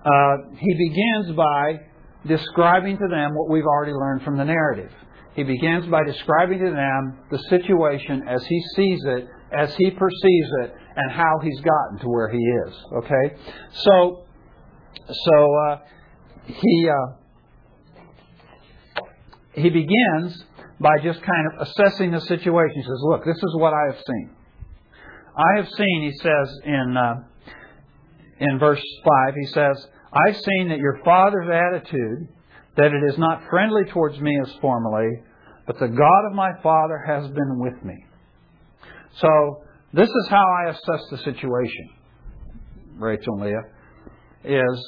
uh, 0.06 0.36
he 0.58 0.74
begins 0.90 1.36
by 1.38 1.80
describing 2.28 2.98
to 2.98 3.08
them 3.10 3.34
what 3.34 3.50
we've 3.50 3.66
already 3.66 3.94
learned 3.94 4.22
from 4.24 4.38
the 4.38 4.44
narrative. 4.44 4.92
He 5.34 5.44
begins 5.44 5.88
by 5.88 6.04
describing 6.04 6.60
to 6.60 6.72
them 6.72 7.20
the 7.32 7.40
situation 7.50 8.28
as 8.28 8.46
he 8.46 8.62
sees 8.76 9.00
it, 9.06 9.28
as 9.58 9.74
he 9.76 9.90
perceives 9.90 10.50
it, 10.64 10.76
and 10.98 11.12
how 11.12 11.40
he's 11.42 11.62
gotten 11.62 12.00
to 12.02 12.10
where 12.10 12.30
he 12.30 12.38
is. 12.38 12.76
Okay, 12.98 13.36
so 13.72 14.26
so 15.10 15.56
uh, 15.70 15.78
he 16.48 16.90
uh, 16.90 17.14
he 19.54 19.70
begins 19.70 20.44
by 20.84 21.00
just 21.02 21.22
kind 21.24 21.48
of 21.48 21.68
assessing 21.68 22.12
the 22.12 22.22
situation. 22.22 22.76
He 22.76 22.84
says, 22.84 23.02
"Look, 23.04 23.26
this 23.26 23.38
is 23.38 23.56
what 23.56 23.74
I 23.74 23.94
have 23.94 24.04
seen. 24.06 24.30
I 25.36 25.58
have 25.58 25.70
seen," 25.70 26.02
he 26.04 26.12
says 26.20 26.60
in 26.66 26.96
uh, 26.96 27.16
in 28.40 28.60
verse 28.60 28.84
five. 29.04 29.34
He 29.34 29.48
says, 29.48 29.88
"I've 30.14 30.38
seen 30.38 30.70
that 30.70 30.78
your 30.78 31.00
father's 31.04 31.50
attitude." 31.50 32.28
that 32.76 32.88
it 32.88 33.04
is 33.08 33.18
not 33.18 33.44
friendly 33.50 33.84
towards 33.92 34.20
me 34.20 34.36
as 34.42 34.52
formerly, 34.60 35.22
but 35.68 35.78
the 35.80 35.88
God 35.88 36.28
of 36.30 36.34
my 36.34 36.52
father 36.62 37.04
has 37.06 37.28
been 37.28 37.60
with 37.60 37.84
me. 37.84 38.06
So, 39.20 39.64
this 39.94 40.10
is 40.10 40.28
how 40.30 40.44
I 40.44 40.72
assess 40.72 41.08
the 41.12 41.18
situation, 41.20 41.90
Rachel 42.98 43.36
and 43.36 43.44
Leah, 43.44 43.62
is 44.44 44.86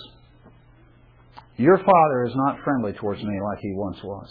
your 1.58 1.78
father 1.78 2.26
is 2.26 2.34
not 2.36 2.58
friendly 2.64 2.94
towards 2.94 3.22
me 3.22 3.40
like 3.50 3.60
he 3.62 3.72
once 3.76 3.98
was. 4.04 4.30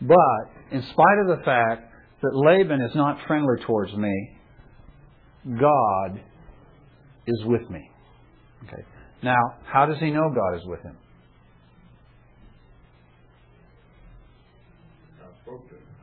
But, 0.00 0.50
in 0.70 0.82
spite 0.82 1.18
of 1.22 1.38
the 1.38 1.42
fact 1.44 1.92
that 2.22 2.34
Laban 2.34 2.80
is 2.82 2.94
not 2.94 3.18
friendly 3.26 3.64
towards 3.66 3.92
me, 3.94 4.30
God 5.44 6.20
is 7.26 7.44
with 7.44 7.68
me. 7.70 7.90
Okay. 8.64 8.82
Now, 9.22 9.56
how 9.64 9.86
does 9.86 9.98
he 9.98 10.10
know 10.10 10.30
God 10.34 10.56
is 10.56 10.66
with 10.66 10.82
him? 10.82 10.96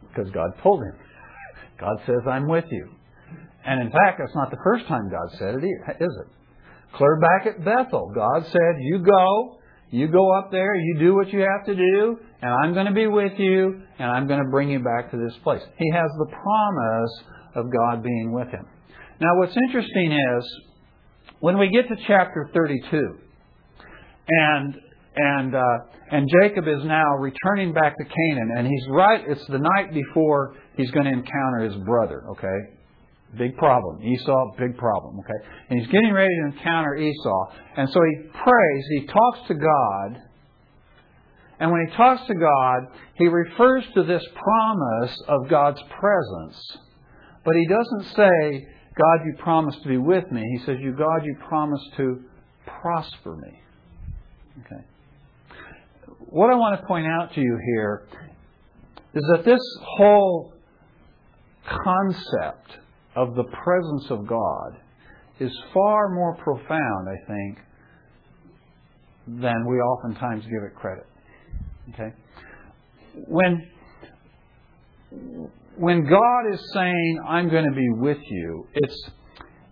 Because 0.10 0.32
God 0.32 0.52
told 0.64 0.82
him. 0.82 0.94
God 1.80 1.98
says, 2.06 2.22
I'm 2.30 2.48
with 2.48 2.66
you. 2.72 2.90
And 3.66 3.82
in 3.82 3.92
fact, 3.92 4.20
that's 4.20 4.36
not 4.36 4.50
the 4.52 4.58
first 4.64 4.88
time 4.88 5.10
God 5.10 5.38
said 5.38 5.56
it, 5.56 5.64
is 6.00 6.18
it? 6.22 6.28
Clear 6.96 7.20
back 7.20 7.48
at 7.48 7.66
Bethel, 7.66 8.12
God 8.16 8.46
said, 8.46 8.76
You 8.80 9.00
go, 9.00 9.60
you 9.92 10.08
go 10.08 10.38
up 10.38 10.52
there, 10.52 10.76
you 10.76 10.98
do 11.00 11.16
what 11.16 11.32
you 11.32 11.40
have 11.40 11.66
to 11.68 11.76
do, 11.76 12.18
and 12.42 12.52
I'm 12.52 12.74
going 12.74 12.88
to 12.88 12.94
be 12.94 13.08
with 13.08 13.34
you, 13.38 13.82
and 14.00 14.12
I'm 14.12 14.28
going 14.28 14.44
to 14.44 14.50
bring 14.50 14.70
you 14.70 14.80
back 14.80 15.12
to 15.12 15.18
this 15.18 15.34
place. 15.44 15.62
He 15.78 15.92
has 15.92 16.10
the 16.18 16.28
promise 16.28 17.12
of 17.56 17.72
God 17.72 18.04
being 18.04 18.34
with 18.34 18.50
him. 18.50 18.66
Now, 19.22 19.38
what's 19.38 19.56
interesting 19.68 20.12
is 20.12 20.60
when 21.40 21.58
we 21.58 21.70
get 21.70 21.88
to 21.88 21.96
chapter 22.08 22.50
32, 22.54 23.18
and 24.28 24.76
and 25.18 25.56
uh, 25.56 25.62
and 26.12 26.30
Jacob 26.42 26.68
is 26.68 26.84
now 26.84 27.16
returning 27.20 27.74
back 27.74 27.96
to 27.98 28.04
Canaan, 28.04 28.52
and 28.58 28.68
he's 28.68 28.84
right. 28.90 29.24
It's 29.28 29.46
the 29.48 29.60
night 29.60 29.94
before 29.94 30.56
he's 30.76 30.92
going 30.92 31.06
to 31.06 31.12
encounter 31.12 31.60
his 31.70 31.76
brother. 31.86 32.24
Okay, 32.32 32.75
big 33.38 33.58
problem. 33.58 34.02
Esau, 34.04 34.56
big 34.58 34.78
problem. 34.78 35.20
Okay, 35.20 35.48
and 35.70 35.80
he's 35.80 35.90
getting 35.90 36.14
ready 36.14 36.34
to 36.42 36.58
encounter 36.58 36.96
Esau, 36.96 37.46
and 37.78 37.90
so 37.90 38.00
he 38.02 38.30
prays. 38.30 38.86
He 38.90 39.08
talks 39.08 39.48
to 39.48 39.54
God, 39.54 40.22
and 41.60 41.72
when 41.72 41.88
he 41.88 41.96
talks 41.96 42.26
to 42.28 42.36
God, 42.36 42.80
he 43.16 43.28
refers 43.28 43.84
to 43.96 44.04
this 44.04 44.24
promise 44.34 45.18
of 45.28 45.50
God's 45.50 45.82
presence, 46.00 46.78
but 47.44 47.56
he 47.56 47.68
doesn't 47.68 48.16
say, 48.16 48.68
"God, 48.96 49.26
you 49.26 49.36
promised 49.38 49.82
to 49.84 49.90
be 49.90 49.98
with 49.98 50.32
me." 50.32 50.44
He 50.58 50.66
says, 50.66 50.78
"You, 50.80 50.94
God, 50.94 51.26
you 51.26 51.36
promised 51.48 51.96
to 51.98 52.24
prosper 52.66 53.36
me." 53.36 53.62
Okay 54.66 54.86
what 56.36 56.50
I 56.50 56.56
want 56.56 56.80
to 56.80 56.86
point 56.86 57.08
out 57.08 57.34
to 57.36 57.42
you 57.42 57.58
here 57.66 58.08
is 59.14 59.24
that 59.32 59.46
this 59.46 59.62
whole 59.82 60.54
concept 61.66 62.78
of 63.16 63.36
the 63.36 63.44
presence 63.44 64.08
of 64.10 64.28
God 64.28 64.78
is 65.40 65.52
far 65.74 66.10
more 66.10 66.36
profound, 66.38 67.10
I 67.10 67.28
think, 67.28 67.58
than 69.28 69.66
we 69.68 69.76
oftentimes 69.78 70.44
give 70.44 70.64
it 70.64 70.76
credit. 70.76 71.06
Okay? 71.94 72.14
When 73.28 73.70
when 75.78 76.08
God 76.08 76.54
is 76.54 76.60
saying, 76.74 77.20
I'm 77.28 77.50
going 77.50 77.66
to 77.66 77.76
be 77.76 77.90
with 77.92 78.20
you, 78.30 78.68
it's 78.74 79.10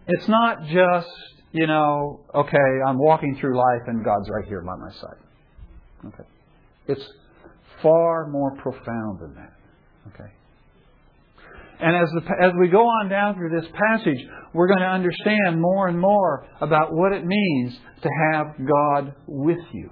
it's 0.08 0.27
not 0.27 0.65
just, 0.67 1.08
you 1.51 1.67
know, 1.67 2.19
okay, 2.36 2.58
I'm 2.86 2.97
walking 2.97 3.38
through 3.39 3.58
life 3.58 3.88
and 3.88 4.03
God's 4.03 4.29
right 4.29 4.47
here 4.47 4.62
by 4.62 4.75
my 4.75 4.91
side. 4.91 5.17
Okay. 6.08 6.29
It's 6.88 7.06
far 7.82 8.27
more 8.27 8.56
profound 8.58 9.19
than 9.21 9.36
that. 9.36 9.53
Okay. 10.13 10.29
And 11.83 11.97
as, 11.97 12.09
the, 12.11 12.21
as 12.41 12.53
we 12.57 12.69
go 12.69 12.85
on 12.85 13.09
down 13.09 13.35
through 13.35 13.49
this 13.49 13.69
passage, 13.73 14.25
we're 14.53 14.67
going 14.67 14.79
to 14.79 14.85
understand 14.85 15.59
more 15.59 15.89
and 15.89 15.99
more 15.99 16.47
about 16.61 16.93
what 16.93 17.11
it 17.11 17.25
means 17.25 17.73
to 18.01 18.09
have 18.31 18.53
God 18.65 19.13
with 19.27 19.59
you. 19.73 19.89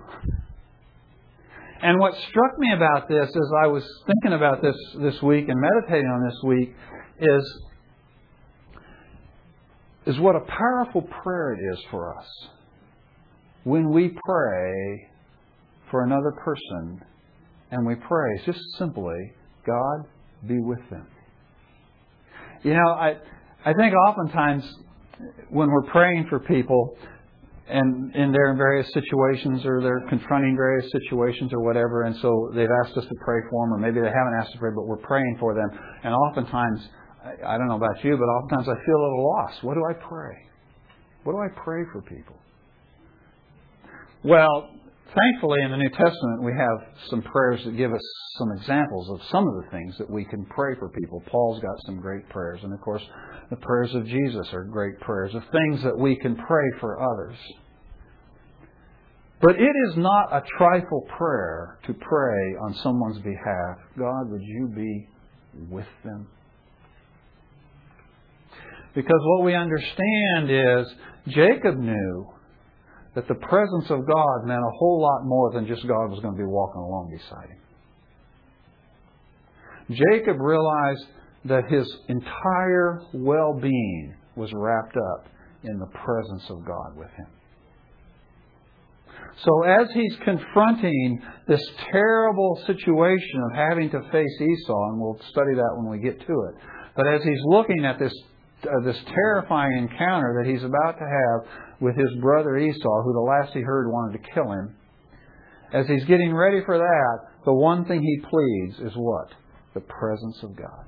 And 1.84 2.00
what 2.00 2.14
struck 2.30 2.58
me 2.60 2.72
about 2.72 3.10
this 3.10 3.28
as 3.28 3.52
I 3.62 3.68
was 3.68 3.84
thinking 4.08 4.32
about 4.32 4.62
this 4.62 4.76
this 5.02 5.22
week 5.22 5.50
and 5.50 5.60
meditating 5.60 6.06
on 6.06 6.24
this 6.26 6.40
week 6.46 6.74
is, 7.20 7.64
is 10.06 10.20
what 10.22 10.38
a 10.38 10.46
powerful 10.48 11.02
prayer 11.02 11.56
it 11.56 11.74
is 11.74 11.84
for 11.92 12.18
us 12.18 12.28
when 13.66 13.90
we 13.90 14.16
pray 14.26 15.10
for 15.90 16.06
another 16.06 16.32
person 16.32 17.02
and 17.72 17.86
we 17.86 17.96
pray 17.96 18.42
just 18.46 18.62
simply, 18.78 19.34
God, 19.66 20.06
be 20.48 20.58
with 20.58 20.90
them. 20.90 21.06
You 22.64 22.74
know, 22.74 22.90
I, 22.92 23.18
I 23.66 23.74
think 23.74 23.94
oftentimes 24.08 24.64
when 25.50 25.70
we're 25.70 25.92
praying 25.92 26.28
for 26.30 26.40
people, 26.40 26.96
and 27.72 28.14
and 28.14 28.34
they're 28.34 28.52
in 28.52 28.58
various 28.58 28.88
situations 28.94 29.66
or 29.66 29.82
they're 29.82 30.06
confronting 30.10 30.56
various 30.56 30.92
situations 30.92 31.52
or 31.54 31.62
whatever 31.64 32.04
and 32.04 32.16
so 32.22 32.52
they've 32.54 32.74
asked 32.84 32.98
us 32.98 33.06
to 33.06 33.16
pray 33.24 33.40
for 33.50 33.66
them 33.66 33.74
or 33.74 33.78
maybe 33.78 34.02
they 34.02 34.12
haven't 34.12 34.36
asked 34.42 34.52
to 34.52 34.60
pray 34.60 34.72
but 34.76 34.86
we're 34.86 34.98
praying 34.98 35.38
for 35.40 35.54
them. 35.54 35.70
And 36.04 36.14
oftentimes 36.14 36.82
I, 37.24 37.56
I 37.56 37.58
don't 37.58 37.68
know 37.68 37.78
about 37.78 38.04
you 38.04 38.18
but 38.18 38.26
oftentimes 38.26 38.68
I 38.68 38.86
feel 38.86 38.96
a 38.96 39.04
little 39.04 39.26
lost. 39.26 39.64
What 39.64 39.76
do 39.76 39.84
I 39.90 39.94
pray? 39.94 40.36
What 41.24 41.34
do 41.34 41.40
I 41.40 41.48
pray 41.64 41.84
for 41.94 42.02
people? 42.02 42.36
Well 44.24 44.70
thankfully 45.16 45.62
in 45.64 45.72
the 45.72 45.78
New 45.78 45.90
Testament 45.90 46.44
we 46.44 46.54
have 46.54 47.08
some 47.10 47.22
prayers 47.22 47.62
that 47.66 47.78
give 47.78 47.92
us 47.92 48.02
some 48.38 48.52
examples 48.58 49.10
of 49.10 49.20
some 49.32 49.48
of 49.48 49.54
the 49.64 49.70
things 49.72 49.98
that 49.98 50.10
we 50.10 50.26
can 50.26 50.46
pray 50.46 50.76
for 50.80 50.90
people 50.90 51.22
Paul's 51.28 51.62
got 51.62 51.76
some 51.86 52.00
great 52.00 52.28
prayers 52.30 52.60
and 52.64 52.74
of 52.74 52.82
course 52.82 53.04
the 53.50 53.58
prayers 53.58 53.94
of 53.94 54.06
Jesus 54.06 54.48
are 54.54 54.64
great 54.64 55.00
prayers 55.02 55.36
of 55.36 55.44
things 55.52 55.84
that 55.84 55.98
we 55.98 56.16
can 56.16 56.36
pray 56.36 56.70
for 56.80 57.02
others 57.02 57.38
but 59.42 59.56
it 59.56 59.76
is 59.90 59.98
not 59.98 60.32
a 60.32 60.44
trifle 60.58 61.08
prayer 61.18 61.80
to 61.88 61.94
pray 61.94 62.56
on 62.62 62.76
someone's 62.84 63.18
behalf. 63.24 63.78
God, 63.98 64.30
would 64.30 64.44
you 64.44 64.72
be 64.76 65.08
with 65.68 65.88
them? 66.04 66.28
Because 68.94 69.20
what 69.24 69.44
we 69.44 69.56
understand 69.56 70.52
is 70.52 70.88
Jacob 71.30 71.78
knew 71.80 72.28
that 73.16 73.28
the 73.28 73.36
presence 73.36 73.90
of 73.90 74.08
God 74.08 74.46
meant 74.46 74.62
a 74.62 74.78
whole 74.78 75.02
lot 75.02 75.26
more 75.26 75.52
than 75.52 75.68
just 75.68 75.86
God 75.88 76.10
was 76.10 76.20
going 76.22 76.34
to 76.34 76.38
be 76.38 76.46
walking 76.46 76.82
along 76.82 77.12
beside 77.12 77.50
him. 77.50 77.58
Jacob 80.14 80.40
realized 80.40 81.06
that 81.46 81.64
his 81.70 81.92
entire 82.08 83.02
well 83.14 83.60
being 83.60 84.16
was 84.36 84.52
wrapped 84.54 84.96
up 84.96 85.28
in 85.64 85.78
the 85.80 85.88
presence 85.88 86.50
of 86.50 86.66
God 86.66 86.96
with 86.96 87.10
him. 87.10 87.28
So 89.44 89.64
as 89.64 89.88
he's 89.94 90.16
confronting 90.24 91.22
this 91.48 91.62
terrible 91.92 92.62
situation 92.68 93.42
of 93.50 93.56
having 93.56 93.90
to 93.92 94.02
face 94.12 94.42
Esau, 94.42 94.90
and 94.90 95.00
we'll 95.00 95.20
study 95.32 95.56
that 95.56 95.74
when 95.76 95.90
we 95.90 96.00
get 96.00 96.20
to 96.20 96.34
it, 96.50 96.56
but 96.96 97.08
as 97.08 97.24
he's 97.24 97.42
looking 97.46 97.86
at 97.86 98.00
this 98.00 98.14
uh, 98.64 98.70
this 98.86 98.98
terrifying 99.06 99.76
encounter 99.90 100.40
that 100.40 100.50
he's 100.50 100.64
about 100.64 100.96
to 101.00 101.06
have 101.06 101.71
with 101.82 101.96
his 101.96 102.22
brother 102.22 102.58
Esau, 102.58 103.04
who 103.04 103.14
the 103.14 103.20
last 103.20 103.54
he 103.54 103.62
heard 103.62 103.90
wanted 103.90 104.22
to 104.22 104.32
kill 104.34 104.52
him, 104.52 104.76
as 105.74 105.88
he's 105.88 106.06
getting 106.06 106.34
ready 106.34 106.62
for 106.66 106.78
that, 106.78 107.18
the 107.44 107.54
one 107.54 107.86
thing 107.86 108.02
he 108.02 108.20
pleads 108.30 108.92
is 108.92 108.96
what? 108.96 109.30
The 109.74 109.82
presence 109.82 110.38
of 110.44 110.56
God. 110.56 110.86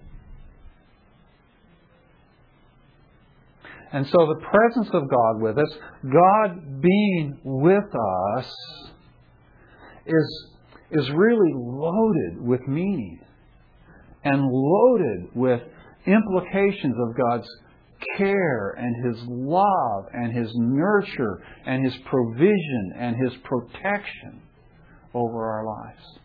And 3.91 4.05
so 4.07 4.17
the 4.17 4.41
presence 4.41 4.89
of 4.93 5.09
God 5.09 5.41
with 5.41 5.57
us, 5.57 5.77
God 6.11 6.81
being 6.81 7.39
with 7.43 7.83
us, 7.83 8.55
is, 10.05 10.47
is 10.91 11.09
really 11.11 11.53
loaded 11.55 12.41
with 12.41 12.67
meaning 12.67 13.19
and 14.23 14.41
loaded 14.41 15.35
with 15.35 15.61
implications 16.05 16.95
of 16.99 17.15
God's 17.15 17.47
care 18.17 18.75
and 18.77 19.05
His 19.05 19.23
love 19.27 20.05
and 20.13 20.35
His 20.35 20.51
nurture 20.55 21.43
and 21.65 21.85
His 21.85 21.95
provision 22.05 22.93
and 22.97 23.15
His 23.15 23.33
protection 23.43 24.41
over 25.13 25.45
our 25.45 25.65
lives. 25.65 26.19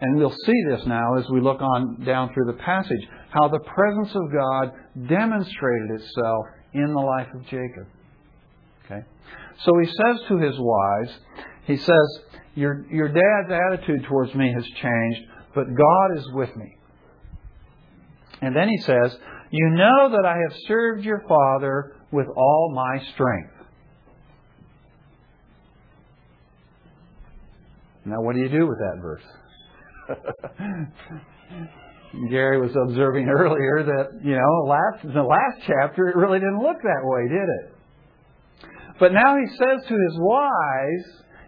And 0.00 0.16
we'll 0.16 0.34
see 0.44 0.62
this 0.70 0.86
now 0.86 1.16
as 1.18 1.24
we 1.30 1.40
look 1.40 1.60
on 1.60 2.04
down 2.04 2.32
through 2.32 2.46
the 2.46 2.58
passage, 2.62 3.00
how 3.30 3.48
the 3.48 3.58
presence 3.58 4.14
of 4.14 4.32
God 4.32 4.72
demonstrated 5.08 5.90
itself 5.96 6.44
in 6.72 6.92
the 6.92 7.00
life 7.00 7.28
of 7.34 7.42
Jacob. 7.44 7.86
Okay? 8.84 9.00
So 9.64 9.72
he 9.80 9.86
says 9.86 10.20
to 10.28 10.38
his 10.38 10.54
wives, 10.58 11.18
he 11.64 11.76
says, 11.76 12.20
your, 12.54 12.86
your 12.90 13.08
dad's 13.08 13.52
attitude 13.52 14.04
towards 14.08 14.34
me 14.34 14.52
has 14.54 14.64
changed, 14.64 15.20
but 15.54 15.64
God 15.64 16.18
is 16.18 16.26
with 16.32 16.54
me. 16.56 16.76
And 18.40 18.54
then 18.54 18.68
he 18.68 18.78
says, 18.78 19.16
You 19.50 19.70
know 19.70 20.10
that 20.10 20.26
I 20.26 20.36
have 20.48 20.56
served 20.66 21.04
your 21.04 21.22
father 21.28 21.94
with 22.10 22.26
all 22.36 22.72
my 22.74 22.98
strength. 23.14 23.52
Now, 28.04 28.20
what 28.22 28.34
do 28.34 28.40
you 28.40 28.48
do 28.48 28.66
with 28.66 28.78
that 28.78 28.98
verse? 29.02 29.22
Gary 32.30 32.58
was 32.60 32.74
observing 32.88 33.28
earlier 33.28 33.84
that, 33.84 34.20
you 34.24 34.32
know, 34.32 34.64
last, 34.66 35.04
in 35.04 35.12
the 35.12 35.22
last 35.22 35.60
chapter, 35.66 36.08
it 36.08 36.16
really 36.16 36.38
didn't 36.38 36.60
look 36.60 36.80
that 36.82 37.02
way, 37.02 37.28
did 37.28 37.48
it? 37.48 37.74
But 38.98 39.12
now 39.12 39.36
he 39.36 39.46
says 39.56 39.84
to 39.86 39.94
his 39.94 40.18
wives, 40.18 41.04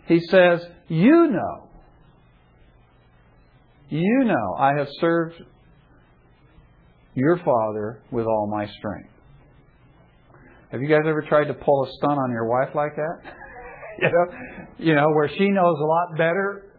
he 0.06 0.20
says, 0.28 0.64
You 0.88 1.28
know, 1.28 1.68
you 3.88 4.24
know, 4.24 4.54
I 4.58 4.74
have 4.78 4.88
served 5.00 5.42
your 7.14 7.38
father 7.44 8.02
with 8.10 8.26
all 8.26 8.48
my 8.50 8.66
strength. 8.78 9.10
Have 10.70 10.80
you 10.80 10.88
guys 10.88 11.00
ever 11.06 11.22
tried 11.28 11.46
to 11.46 11.54
pull 11.54 11.84
a 11.84 11.90
stunt 11.98 12.18
on 12.18 12.30
your 12.30 12.46
wife 12.46 12.74
like 12.74 12.94
that? 12.94 13.32
you 14.02 14.08
know, 14.08 14.26
you 14.78 14.94
know, 14.94 15.08
where 15.14 15.28
she 15.28 15.48
knows 15.48 15.76
a 15.80 15.84
lot 15.84 16.16
better 16.16 16.70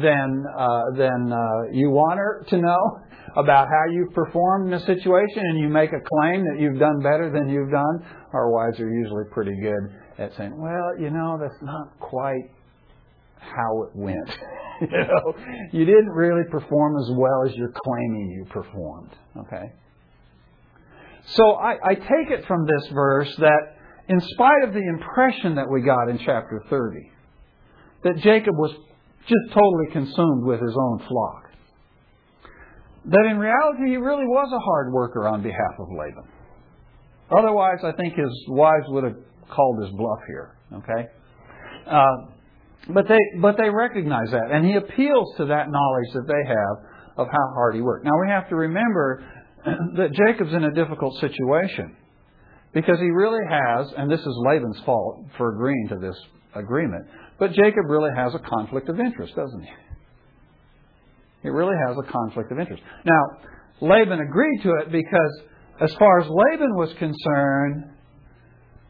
than 0.00 0.44
uh, 0.56 0.82
than 0.96 1.32
uh, 1.32 1.72
you 1.72 1.90
want 1.90 2.18
her 2.18 2.44
to 2.48 2.58
know 2.58 3.00
about 3.36 3.66
how 3.66 3.92
you've 3.92 4.14
performed 4.14 4.68
in 4.68 4.74
a 4.74 4.86
situation, 4.86 5.42
and 5.42 5.58
you 5.58 5.68
make 5.68 5.90
a 5.90 6.00
claim 6.00 6.44
that 6.44 6.60
you've 6.60 6.78
done 6.78 7.00
better 7.00 7.30
than 7.32 7.48
you've 7.48 7.70
done. 7.70 8.06
Our 8.32 8.50
wives 8.50 8.78
are 8.78 8.88
usually 8.88 9.24
pretty 9.32 9.60
good 9.60 9.90
at 10.18 10.30
saying, 10.36 10.56
"Well, 10.56 11.00
you 11.00 11.10
know, 11.10 11.36
that's 11.40 11.60
not 11.60 11.98
quite 11.98 12.50
how 13.40 13.82
it 13.84 13.90
went. 13.94 14.30
you 14.80 14.88
know, 14.88 15.34
you 15.72 15.84
didn't 15.84 16.10
really 16.10 16.44
perform 16.50 16.96
as 16.96 17.10
well 17.16 17.44
as 17.46 17.54
you're 17.56 17.72
claiming 17.72 18.30
you 18.30 18.44
performed." 18.50 19.10
Okay. 19.36 19.72
So 21.26 21.52
I, 21.52 21.76
I 21.82 21.94
take 21.94 22.30
it 22.30 22.44
from 22.46 22.66
this 22.66 22.88
verse 22.92 23.34
that, 23.38 23.76
in 24.08 24.20
spite 24.20 24.64
of 24.64 24.74
the 24.74 24.86
impression 24.86 25.54
that 25.54 25.70
we 25.70 25.80
got 25.80 26.10
in 26.10 26.18
chapter 26.18 26.62
30, 26.68 27.10
that 28.04 28.18
Jacob 28.18 28.54
was 28.56 28.72
just 29.26 29.54
totally 29.54 29.90
consumed 29.92 30.44
with 30.44 30.60
his 30.60 30.76
own 30.78 30.98
flock. 31.08 31.50
That 33.06 33.26
in 33.30 33.38
reality, 33.38 33.90
he 33.90 33.96
really 33.96 34.26
was 34.26 34.52
a 34.52 34.58
hard 34.58 34.92
worker 34.92 35.26
on 35.26 35.42
behalf 35.42 35.78
of 35.78 35.88
Laban. 35.90 36.28
Otherwise, 37.36 37.78
I 37.82 37.92
think 37.92 38.14
his 38.14 38.30
wives 38.48 38.84
would 38.88 39.04
have 39.04 39.16
called 39.50 39.82
his 39.82 39.90
bluff 39.96 40.20
here. 40.26 40.56
Okay, 40.72 41.08
uh, 41.86 42.33
but 42.88 43.08
they 43.08 43.18
but 43.40 43.56
they 43.56 43.70
recognize 43.70 44.30
that, 44.30 44.50
and 44.52 44.66
he 44.66 44.74
appeals 44.74 45.34
to 45.38 45.46
that 45.46 45.70
knowledge 45.70 46.10
that 46.14 46.26
they 46.26 46.48
have 46.48 46.94
of 47.16 47.26
how 47.30 47.46
hard 47.54 47.74
he 47.74 47.80
worked. 47.80 48.04
Now 48.04 48.18
we 48.20 48.28
have 48.28 48.48
to 48.50 48.56
remember 48.56 49.24
that 49.96 50.12
Jacob's 50.12 50.52
in 50.52 50.64
a 50.64 50.72
difficult 50.72 51.18
situation 51.20 51.96
because 52.74 52.98
he 52.98 53.08
really 53.10 53.44
has, 53.48 53.86
and 53.96 54.10
this 54.10 54.20
is 54.20 54.34
Laban's 54.46 54.80
fault 54.84 55.26
for 55.38 55.54
agreeing 55.54 55.88
to 55.90 55.96
this 55.96 56.16
agreement, 56.54 57.06
but 57.38 57.52
Jacob 57.52 57.86
really 57.88 58.10
has 58.16 58.34
a 58.34 58.38
conflict 58.38 58.88
of 58.88 58.98
interest, 58.98 59.34
doesn't 59.36 59.62
he? 59.62 59.70
He 61.42 61.48
really 61.50 61.76
has 61.86 61.96
a 61.96 62.10
conflict 62.10 62.50
of 62.52 62.58
interest. 62.58 62.82
Now, 63.04 63.22
Laban 63.80 64.20
agreed 64.20 64.62
to 64.62 64.70
it 64.80 64.92
because, 64.92 65.42
as 65.80 65.94
far 65.98 66.20
as 66.20 66.26
Laban 66.28 66.74
was 66.74 66.92
concerned, 66.98 67.93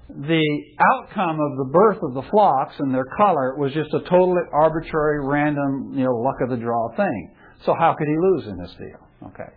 the 0.08 0.44
outcome 0.92 1.40
of 1.40 1.56
the 1.56 1.70
birth 1.72 1.98
of 2.02 2.14
the 2.14 2.30
flocks 2.30 2.74
and 2.78 2.94
their 2.94 3.06
color 3.16 3.56
was 3.56 3.72
just 3.72 3.92
a 3.94 4.00
totally 4.00 4.42
arbitrary, 4.52 5.26
random, 5.26 5.92
you 5.96 6.04
know, 6.04 6.12
luck 6.16 6.36
of 6.42 6.50
the 6.50 6.56
draw 6.56 6.94
thing. 6.96 7.34
So 7.64 7.74
how 7.78 7.94
could 7.96 8.06
he 8.06 8.16
lose 8.16 8.46
in 8.46 8.58
this 8.58 8.74
deal? 8.78 9.28
Okay. 9.28 9.50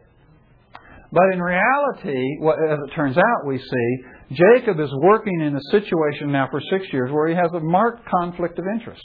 But 1.12 1.34
in 1.34 1.42
reality, 1.42 2.38
what, 2.40 2.58
as 2.70 2.80
it 2.88 2.96
turns 2.96 3.18
out, 3.18 3.46
we 3.46 3.58
see 3.58 4.36
Jacob 4.36 4.80
is 4.80 4.90
working 5.02 5.42
in 5.42 5.56
a 5.56 5.62
situation 5.72 6.32
now 6.32 6.48
for 6.52 6.62
six 6.72 6.86
years 6.92 7.12
where 7.12 7.28
he 7.28 7.36
has 7.36 7.52
a 7.54 7.60
marked 7.60 8.08
conflict 8.10 8.60
of 8.60 8.66
interest. 8.74 9.04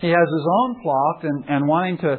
He 0.00 0.08
has 0.08 0.16
his 0.16 0.46
own 0.60 0.82
flock 0.82 1.24
and, 1.24 1.44
and 1.48 1.66
wanting 1.66 1.98
to 1.98 2.18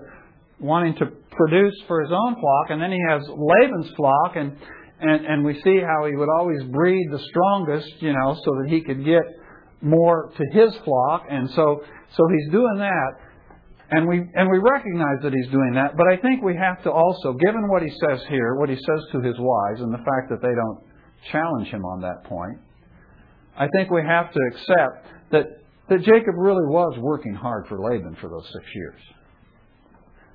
wanting 0.60 0.96
to 0.96 1.06
produce 1.06 1.76
for 1.88 2.02
his 2.02 2.12
own 2.12 2.36
flock, 2.40 2.70
and 2.70 2.82
then 2.82 2.92
he 2.92 3.00
has 3.08 3.22
Laban's 3.30 3.92
flock, 3.96 4.36
and, 4.36 4.58
and, 5.00 5.26
and 5.26 5.46
we 5.46 5.54
see 5.62 5.80
how 5.80 6.06
he 6.08 6.16
would 6.16 6.30
always 6.40 6.64
breed 6.72 7.08
the 7.12 7.20
strongest, 7.30 8.02
you 8.02 8.14
know, 8.14 8.36
so 8.44 8.52
that 8.62 8.70
he 8.70 8.82
could 8.82 9.06
get 9.06 9.24
more 9.82 10.32
to 10.36 10.44
his 10.60 10.76
flock, 10.84 11.26
and 11.30 11.50
so 11.52 11.82
so 12.16 12.24
he's 12.34 12.52
doing 12.52 12.78
that, 12.80 13.12
and 13.92 14.08
we 14.08 14.18
and 14.34 14.50
we 14.50 14.58
recognize 14.58 15.22
that 15.22 15.34
he's 15.34 15.52
doing 15.52 15.74
that, 15.76 15.96
but 15.96 16.08
I 16.08 16.18
think 16.18 16.42
we 16.42 16.56
have 16.56 16.82
to 16.84 16.92
also, 16.92 17.34
given 17.34 17.70
what 17.70 17.84
he 17.84 17.90
says 17.90 18.22
here, 18.28 18.56
what 18.56 18.70
he 18.70 18.76
says 18.76 19.02
to 19.12 19.22
his 19.22 19.36
wives, 19.38 19.82
and 19.82 19.94
the 19.94 20.00
fact 20.00 20.30
that 20.30 20.42
they 20.42 20.56
don't 20.56 20.80
challenge 21.32 21.68
him 21.68 21.86
on 21.86 22.02
that 22.02 22.24
point, 22.24 22.58
I 23.58 23.68
think 23.76 23.92
we 23.92 24.02
have 24.02 24.32
to 24.32 24.40
accept 24.52 25.08
that 25.32 25.46
that 25.90 26.00
Jacob 26.00 26.36
really 26.38 26.66
was 26.66 26.98
working 27.00 27.34
hard 27.34 27.68
for 27.68 27.80
Laban 27.80 28.18
for 28.20 28.30
those 28.30 28.50
six 28.52 28.66
years. 28.74 29.02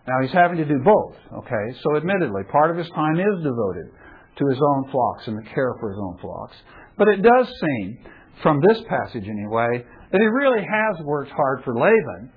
Now 0.06 0.14
he's 0.22 0.32
having 0.32 0.56
to 0.58 0.64
do 0.64 0.78
both, 0.84 1.14
okay? 1.44 1.78
So 1.82 1.96
admittedly, 1.96 2.42
part 2.50 2.70
of 2.70 2.76
his 2.76 2.88
time 2.90 3.18
is 3.18 3.42
devoted 3.42 3.90
to 4.38 4.46
his 4.46 4.58
own 4.60 4.90
flocks 4.90 5.26
and 5.26 5.36
the 5.38 5.48
care 5.50 5.74
for 5.80 5.90
his 5.90 5.98
own 6.00 6.18
flocks. 6.20 6.56
But 6.96 7.08
it 7.08 7.22
does 7.22 7.46
seem, 7.60 7.98
from 8.42 8.60
this 8.60 8.78
passage 8.88 9.28
anyway, 9.28 9.84
that 10.10 10.20
he 10.20 10.26
really 10.26 10.62
has 10.62 11.04
worked 11.04 11.30
hard 11.30 11.62
for 11.64 11.74
Laban, 11.74 12.32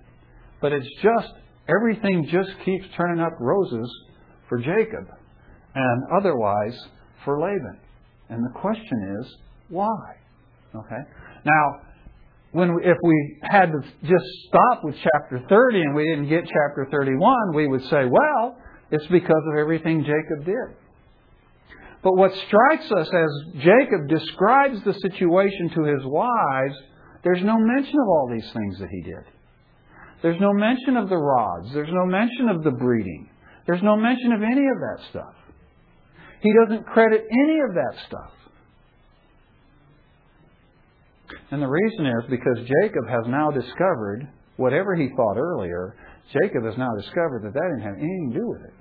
but 0.61 0.71
it's 0.71 0.87
just, 1.01 1.31
everything 1.67 2.27
just 2.31 2.49
keeps 2.63 2.85
turning 2.95 3.21
up 3.21 3.33
roses 3.39 3.91
for 4.49 4.57
Jacob 4.59 5.07
and 5.73 6.03
otherwise 6.17 6.77
for 7.23 7.39
Laban. 7.39 7.79
And 8.29 8.43
the 8.43 8.59
question 8.59 9.19
is, 9.21 9.35
why? 9.69 10.15
Okay? 10.73 11.01
Now, 11.45 11.81
when 12.51 12.75
we, 12.75 12.85
if 12.85 12.97
we 13.03 13.37
had 13.43 13.67
to 13.67 13.81
just 14.03 14.25
stop 14.47 14.81
with 14.83 14.95
chapter 14.95 15.43
30 15.49 15.81
and 15.81 15.95
we 15.95 16.05
didn't 16.05 16.29
get 16.29 16.43
chapter 16.45 16.87
31, 16.89 17.53
we 17.53 17.67
would 17.67 17.83
say, 17.83 18.05
well, 18.09 18.57
it's 18.91 19.05
because 19.07 19.43
of 19.51 19.59
everything 19.59 20.01
Jacob 20.01 20.45
did. 20.45 20.77
But 22.05 22.17
what 22.17 22.31
strikes 22.47 22.91
us 22.91 23.07
as 23.11 23.63
Jacob 23.63 24.07
describes 24.07 24.77
the 24.85 24.93
situation 24.93 25.71
to 25.73 25.83
his 25.85 26.05
wives, 26.05 26.75
there's 27.23 27.41
no 27.43 27.57
mention 27.57 27.95
of 27.99 28.07
all 28.07 28.29
these 28.31 28.47
things 28.53 28.77
that 28.77 28.89
he 28.91 29.01
did. 29.01 29.23
There's 30.21 30.39
no 30.39 30.53
mention 30.53 30.97
of 30.97 31.09
the 31.09 31.17
rods. 31.17 31.73
There's 31.73 31.89
no 31.91 32.05
mention 32.05 32.49
of 32.49 32.63
the 32.63 32.69
breeding. 32.69 33.27
There's 33.65 33.81
no 33.81 33.95
mention 33.97 34.33
of 34.33 34.43
any 34.43 34.67
of 34.67 34.77
that 34.81 34.99
stuff. 35.09 35.33
He 36.41 36.53
doesn't 36.53 36.85
credit 36.85 37.25
any 37.27 37.59
of 37.67 37.73
that 37.73 37.95
stuff. 38.07 38.31
And 41.49 41.59
the 41.59 41.67
reason 41.67 42.05
is 42.05 42.29
because 42.29 42.59
Jacob 42.83 43.07
has 43.09 43.23
now 43.25 43.49
discovered 43.49 44.27
whatever 44.57 44.95
he 44.95 45.09
thought 45.17 45.37
earlier, 45.37 45.95
Jacob 46.31 46.65
has 46.65 46.77
now 46.77 46.93
discovered 47.01 47.45
that 47.45 47.53
that 47.55 47.67
didn't 47.75 47.81
have 47.81 47.97
anything 47.97 48.31
to 48.31 48.39
do 48.39 48.47
with 48.47 48.61
it. 48.61 48.73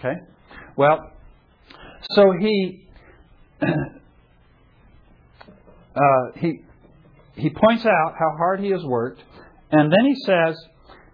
Okay? 0.00 0.16
Well, 0.76 1.12
so 2.10 2.32
he 2.38 2.86
uh, 3.62 3.68
he 6.36 6.60
he 7.34 7.50
points 7.50 7.84
out 7.84 8.14
how 8.18 8.36
hard 8.36 8.60
he 8.60 8.70
has 8.70 8.82
worked, 8.84 9.22
and 9.70 9.92
then 9.92 10.04
he 10.06 10.14
says 10.24 10.56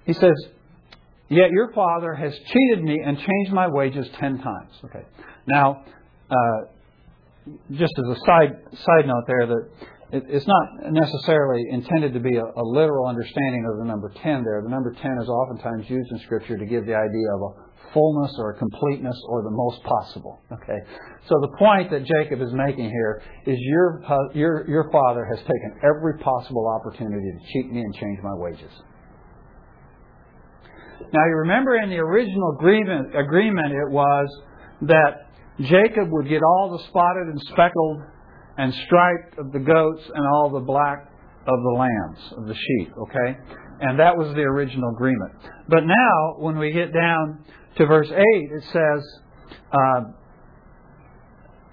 he 0.05 0.13
says, 0.13 0.35
"Yet 1.29 1.51
your 1.51 1.73
father 1.73 2.15
has 2.15 2.33
cheated 2.47 2.85
me 2.85 2.99
and 3.05 3.17
changed 3.19 3.53
my 3.53 3.69
wages 3.69 4.09
ten 4.19 4.39
times." 4.39 4.73
Okay. 4.85 5.05
Now, 5.47 5.85
uh, 6.31 6.67
just 7.73 7.93
as 7.99 8.17
a 8.17 8.21
side 8.27 8.53
side 8.75 9.07
note 9.07 9.25
there 9.27 9.47
that 9.47 9.69
it, 10.13 10.25
it's 10.29 10.47
not 10.47 10.93
necessarily 10.93 11.65
intended 11.71 12.13
to 12.13 12.21
be 12.21 12.37
a, 12.37 12.45
a, 12.45 12.63
literal 12.63 13.07
understanding 13.07 13.67
of 13.71 13.79
the 13.79 13.85
number 13.85 14.13
10 14.23 14.45
there. 14.45 14.61
The 14.63 14.69
number 14.69 14.93
10 14.93 15.19
is 15.23 15.29
oftentimes 15.29 15.89
used 15.89 16.13
in 16.13 16.19
Scripture 16.21 16.59
to 16.59 16.67
give 16.67 16.85
the 16.85 16.95
idea 16.95 17.29
of 17.35 17.41
a 17.41 17.72
fullness 17.93 18.35
or 18.39 18.55
completeness 18.55 19.17
or 19.29 19.43
the 19.43 19.51
most 19.51 19.83
possible. 19.85 20.41
Okay? 20.53 20.79
So 21.29 21.35
the 21.41 21.57
point 21.59 21.91
that 21.91 22.05
Jacob 22.05 22.41
is 22.41 22.53
making 22.53 22.89
here 22.91 23.23
is 23.47 23.59
your, 23.61 24.03
your, 24.35 24.69
your 24.69 24.91
father 24.91 25.25
has 25.25 25.39
taken 25.39 25.81
every 25.83 26.19
possible 26.19 26.67
opportunity 26.69 27.33
to 27.33 27.53
cheat 27.53 27.73
me 27.73 27.81
and 27.81 27.95
change 27.95 28.19
my 28.23 28.35
wages. 28.35 28.71
Now 31.13 31.25
you 31.27 31.37
remember 31.45 31.77
in 31.77 31.91
the 31.91 31.99
original 31.99 32.57
agreement, 32.59 33.17
agreement 33.17 33.73
it 33.73 33.91
was 33.91 34.29
that 34.83 35.29
Jacob 35.61 36.11
would 36.11 36.29
get 36.29 36.43
all 36.43 36.77
the 36.77 36.85
spotted 36.89 37.29
and 37.29 37.41
speckled 37.53 38.03
and 38.57 38.73
striped 38.87 39.39
of 39.39 39.53
the 39.53 39.59
goats 39.59 40.03
and 40.15 40.27
all 40.27 40.51
the 40.51 40.65
black 40.65 41.09
of 41.47 41.59
the 41.63 41.75
lambs, 41.77 42.33
of 42.39 42.47
the 42.47 42.55
sheep, 42.55 42.93
okay? 42.97 43.39
And 43.83 43.99
that 43.99 44.17
was 44.17 44.33
the 44.37 44.43
original 44.43 44.91
agreement. 44.91 45.33
But 45.69 45.85
now, 45.85 46.37
when 46.39 46.57
we 46.57 46.71
get 46.71 46.93
down 46.95 47.45
to 47.77 47.87
verse 47.87 48.09
8, 48.09 48.17
it 48.17 48.63
says, 48.73 49.03
uh, 49.73 50.01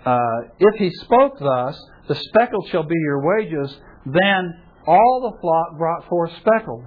uh, 0.10 0.39
If 0.57 0.80
he 0.80 0.89
spoke 1.03 1.38
thus, 1.38 1.80
the 2.07 2.16
speckled 2.16 2.68
shall 2.72 2.82
be 2.82 2.95
your 2.95 3.22
wages, 3.22 3.78
then 4.07 4.60
all 4.88 5.32
the 5.32 5.39
flock 5.39 5.78
brought 5.78 6.10
forth 6.10 6.32
speckled. 6.41 6.86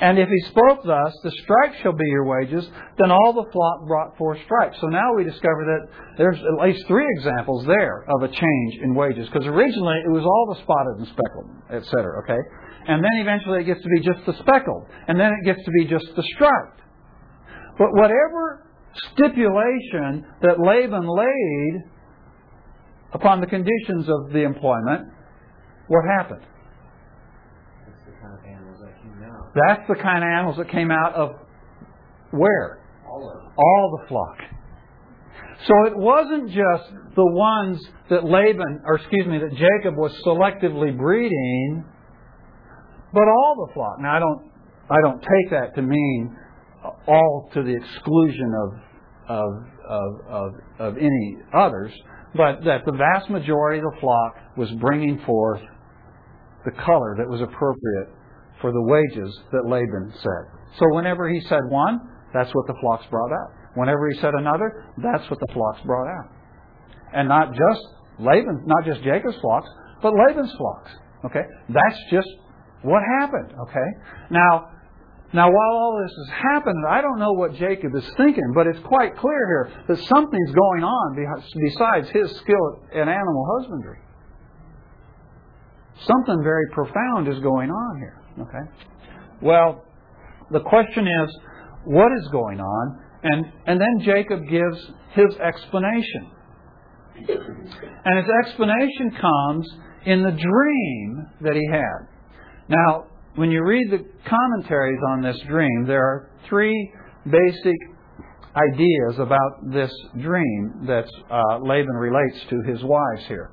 And 0.00 0.18
if 0.18 0.28
he 0.28 0.40
spoke 0.48 0.84
thus, 0.84 1.14
the 1.22 1.30
stripes 1.42 1.76
shall 1.82 1.92
be 1.92 2.06
your 2.06 2.24
wages, 2.24 2.68
then 2.98 3.10
all 3.10 3.32
the 3.32 3.50
flock 3.50 3.86
brought 3.86 4.16
forth 4.16 4.38
stripes. 4.44 4.78
So 4.80 4.88
now 4.88 5.14
we 5.14 5.24
discover 5.24 5.64
that 5.64 5.88
there's 6.16 6.38
at 6.38 6.64
least 6.64 6.86
three 6.86 7.06
examples 7.16 7.66
there 7.66 8.04
of 8.08 8.22
a 8.22 8.28
change 8.28 8.74
in 8.82 8.94
wages. 8.94 9.28
Because 9.28 9.46
originally 9.46 9.96
it 10.04 10.10
was 10.10 10.24
all 10.24 10.54
the 10.54 10.60
spotted 10.62 10.96
and 10.98 11.06
speckled, 11.06 11.50
etc. 11.70 12.22
Okay? 12.24 12.40
And 12.90 13.04
then 13.04 13.22
eventually 13.22 13.60
it 13.60 13.66
gets 13.66 13.80
to 13.82 13.88
be 13.88 14.00
just 14.00 14.26
the 14.26 14.32
speckled. 14.42 14.84
And 15.06 15.18
then 15.18 15.30
it 15.30 15.44
gets 15.44 15.64
to 15.64 15.70
be 15.70 15.84
just 15.84 16.06
the 16.16 16.24
striped. 16.34 16.80
But 17.78 17.92
whatever 17.92 18.66
stipulation 19.12 20.26
that 20.42 20.58
Laban 20.58 21.06
laid 21.06 21.84
upon 23.12 23.40
the 23.40 23.46
conditions 23.46 24.08
of 24.08 24.32
the 24.32 24.40
employment, 24.40 25.06
what 25.86 26.02
happened? 26.18 26.42
That's 27.86 28.02
the 28.06 28.12
kind 28.20 28.34
of 28.34 28.44
animals 28.44 28.78
that 28.82 29.00
came 29.00 29.22
out 29.22 29.54
That's 29.54 29.88
the 29.88 30.02
kind 30.02 30.24
of 30.24 30.28
animals 30.28 30.56
that 30.56 30.68
came 30.70 30.90
out 30.90 31.14
of 31.14 31.30
where? 32.32 32.82
All, 33.08 33.30
of 33.30 33.52
All 33.56 33.98
the 34.00 34.08
flock. 34.08 34.38
So 35.68 35.86
it 35.86 35.96
wasn't 35.96 36.48
just 36.48 37.14
the 37.14 37.24
ones 37.24 37.80
that 38.08 38.24
Laban, 38.24 38.82
or 38.84 38.96
excuse 38.96 39.28
me, 39.28 39.38
that 39.38 39.52
Jacob 39.52 39.94
was 39.96 40.10
selectively 40.26 40.96
breeding, 40.96 41.84
but 43.12 43.22
all 43.22 43.66
the 43.66 43.72
flock. 43.74 43.98
Now 44.00 44.16
I 44.16 44.18
don't, 44.18 44.50
I 44.90 45.00
don't 45.02 45.20
take 45.20 45.50
that 45.50 45.74
to 45.76 45.82
mean 45.82 46.36
all 47.06 47.50
to 47.54 47.62
the 47.62 47.74
exclusion 47.74 48.52
of 48.62 48.80
of 49.28 49.50
of 49.88 50.12
of, 50.28 50.52
of 50.78 50.96
any 50.96 51.36
others, 51.54 51.92
but 52.34 52.64
that 52.64 52.84
the 52.86 52.92
vast 52.92 53.30
majority 53.30 53.78
of 53.78 53.84
the 53.92 54.00
flock 54.00 54.34
was 54.56 54.70
bringing 54.80 55.20
forth 55.24 55.60
the 56.64 56.72
color 56.72 57.16
that 57.18 57.28
was 57.28 57.40
appropriate 57.40 58.08
for 58.60 58.72
the 58.72 58.82
wages 58.82 59.38
that 59.52 59.66
Laban 59.66 60.12
said. 60.22 60.60
So 60.78 60.84
whenever 60.90 61.28
he 61.28 61.40
said 61.48 61.60
one, 61.68 62.00
that's 62.34 62.54
what 62.54 62.66
the 62.66 62.74
flocks 62.80 63.04
brought 63.10 63.32
out. 63.32 63.52
Whenever 63.74 64.10
he 64.10 64.20
said 64.20 64.34
another, 64.34 64.86
that's 64.98 65.28
what 65.30 65.38
the 65.40 65.52
flocks 65.52 65.80
brought 65.84 66.08
out. 66.08 66.30
And 67.14 67.28
not 67.28 67.50
just 67.50 67.86
Laban, 68.18 68.64
not 68.66 68.84
just 68.84 69.02
Jacob's 69.02 69.36
flocks, 69.40 69.68
but 70.02 70.12
Laban's 70.12 70.52
flocks. 70.56 70.90
Okay? 71.24 71.42
That's 71.68 71.98
just 72.10 72.28
what 72.82 73.02
happened. 73.20 73.52
Okay? 73.68 73.88
Now, 74.30 74.70
now 75.32 75.50
while 75.50 75.72
all 75.72 76.00
this 76.02 76.14
has 76.16 76.42
happened, 76.52 76.84
I 76.88 77.00
don't 77.00 77.18
know 77.18 77.32
what 77.32 77.54
Jacob 77.54 77.94
is 77.94 78.04
thinking, 78.16 78.52
but 78.54 78.66
it's 78.66 78.80
quite 78.80 79.16
clear 79.16 79.68
here 79.68 79.84
that 79.88 79.98
something's 80.06 80.52
going 80.52 80.84
on 80.84 81.16
besides 81.62 82.08
his 82.10 82.30
skill 82.36 82.82
in 82.92 83.08
animal 83.08 83.46
husbandry. 83.58 83.98
Something 86.06 86.42
very 86.42 86.66
profound 86.72 87.28
is 87.28 87.38
going 87.40 87.70
on 87.70 87.98
here. 87.98 88.22
Okay? 88.40 88.88
Well, 89.42 89.84
the 90.50 90.60
question 90.60 91.06
is, 91.06 91.38
what 91.84 92.10
is 92.18 92.28
going 92.28 92.60
on? 92.60 93.04
And, 93.22 93.44
and 93.66 93.80
then 93.80 94.00
Jacob 94.02 94.40
gives 94.48 94.90
his 95.12 95.36
explanation. 95.36 96.30
And 97.28 98.16
his 98.16 98.28
explanation 98.44 99.10
comes 99.20 99.68
in 100.06 100.22
the 100.22 100.30
dream 100.30 101.26
that 101.42 101.54
he 101.54 101.68
had. 101.70 102.09
Now, 102.70 103.06
when 103.34 103.50
you 103.50 103.64
read 103.64 103.90
the 103.90 104.04
commentaries 104.28 105.00
on 105.10 105.22
this 105.22 105.36
dream, 105.48 105.86
there 105.86 106.02
are 106.02 106.30
three 106.48 106.92
basic 107.24 107.76
ideas 108.54 109.18
about 109.18 109.72
this 109.72 109.90
dream 110.20 110.86
that 110.86 111.06
uh, 111.30 111.58
Laban 111.62 111.94
relates 111.94 112.38
to 112.48 112.62
his 112.70 112.78
wives 112.82 113.26
here. 113.26 113.50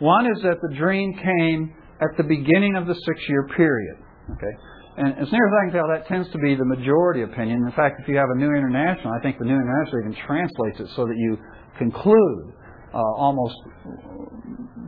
One 0.00 0.26
is 0.26 0.42
that 0.42 0.58
the 0.60 0.76
dream 0.76 1.14
came 1.14 1.74
at 2.00 2.16
the 2.18 2.24
beginning 2.24 2.76
of 2.76 2.86
the 2.86 2.94
six-year 2.94 3.48
period. 3.56 3.96
Okay, 4.32 4.54
and 4.98 5.12
as 5.18 5.32
near 5.32 5.46
as 5.46 5.54
I 5.56 5.64
can 5.64 5.72
tell, 5.72 5.88
that 5.88 6.06
tends 6.06 6.28
to 6.32 6.38
be 6.38 6.54
the 6.54 6.64
majority 6.64 7.22
opinion. 7.22 7.64
In 7.64 7.72
fact, 7.72 8.00
if 8.00 8.08
you 8.08 8.16
have 8.16 8.28
a 8.34 8.38
New 8.38 8.52
International, 8.52 9.12
I 9.18 9.22
think 9.22 9.38
the 9.38 9.46
New 9.46 9.56
International 9.56 10.00
even 10.04 10.16
translates 10.26 10.80
it 10.80 10.88
so 10.94 11.06
that 11.06 11.16
you 11.16 11.38
conclude 11.78 12.52
uh, 12.92 12.98
almost 13.16 13.54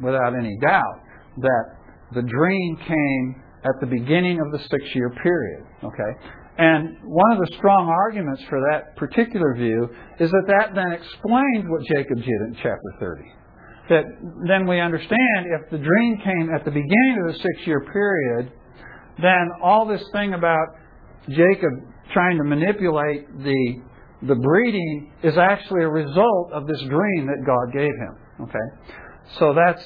without 0.02 0.34
any 0.38 0.58
doubt 0.60 1.00
that 1.38 1.64
the 2.14 2.22
dream 2.22 2.76
came 2.86 3.43
at 3.64 3.80
the 3.80 3.86
beginning 3.86 4.40
of 4.40 4.52
the 4.52 4.58
six-year 4.68 5.10
period. 5.22 5.64
Okay, 5.82 6.12
and 6.58 6.98
one 7.04 7.32
of 7.32 7.38
the 7.38 7.56
strong 7.56 7.88
arguments 7.88 8.42
for 8.48 8.60
that 8.70 8.96
particular 8.96 9.54
view 9.56 9.88
is 10.20 10.30
that 10.30 10.44
that 10.46 10.74
then 10.74 10.92
explains 10.92 11.64
what 11.66 11.82
Jacob 11.88 12.18
did 12.18 12.40
in 12.48 12.56
chapter 12.62 12.90
30. 13.00 13.22
That 13.88 14.04
then 14.46 14.66
we 14.66 14.80
understand 14.80 15.50
if 15.60 15.70
the 15.70 15.78
dream 15.78 16.18
came 16.24 16.50
at 16.54 16.64
the 16.64 16.70
beginning 16.70 17.24
of 17.26 17.34
the 17.34 17.38
six-year 17.40 17.86
period, 17.92 18.52
then 19.20 19.48
all 19.62 19.86
this 19.86 20.02
thing 20.12 20.34
about 20.34 20.68
Jacob 21.28 21.72
trying 22.12 22.38
to 22.38 22.44
manipulate 22.44 23.26
the 23.42 23.82
the 24.22 24.34
breeding 24.34 25.12
is 25.22 25.36
actually 25.36 25.82
a 25.82 25.88
result 25.88 26.52
of 26.52 26.66
this 26.66 26.80
dream 26.80 27.26
that 27.26 27.44
God 27.44 27.72
gave 27.72 27.92
him. 27.92 28.16
Okay, 28.40 28.92
so 29.38 29.54
that's 29.54 29.84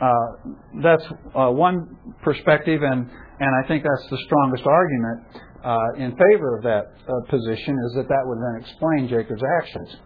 uh, 0.00 0.50
that's 0.82 1.04
uh, 1.34 1.50
one 1.50 1.96
perspective, 2.22 2.82
and 2.82 3.10
and 3.40 3.64
I 3.64 3.66
think 3.66 3.82
that's 3.82 4.10
the 4.10 4.18
strongest 4.26 4.64
argument 4.64 5.44
uh, 5.64 6.04
in 6.04 6.10
favor 6.12 6.56
of 6.56 6.62
that 6.62 6.84
uh, 7.02 7.30
position 7.30 7.76
is 7.86 7.94
that 7.96 8.06
that 8.08 8.22
would 8.24 8.38
then 8.38 8.62
explain 8.62 9.08
Jacob's 9.08 9.42
actions. 9.60 9.96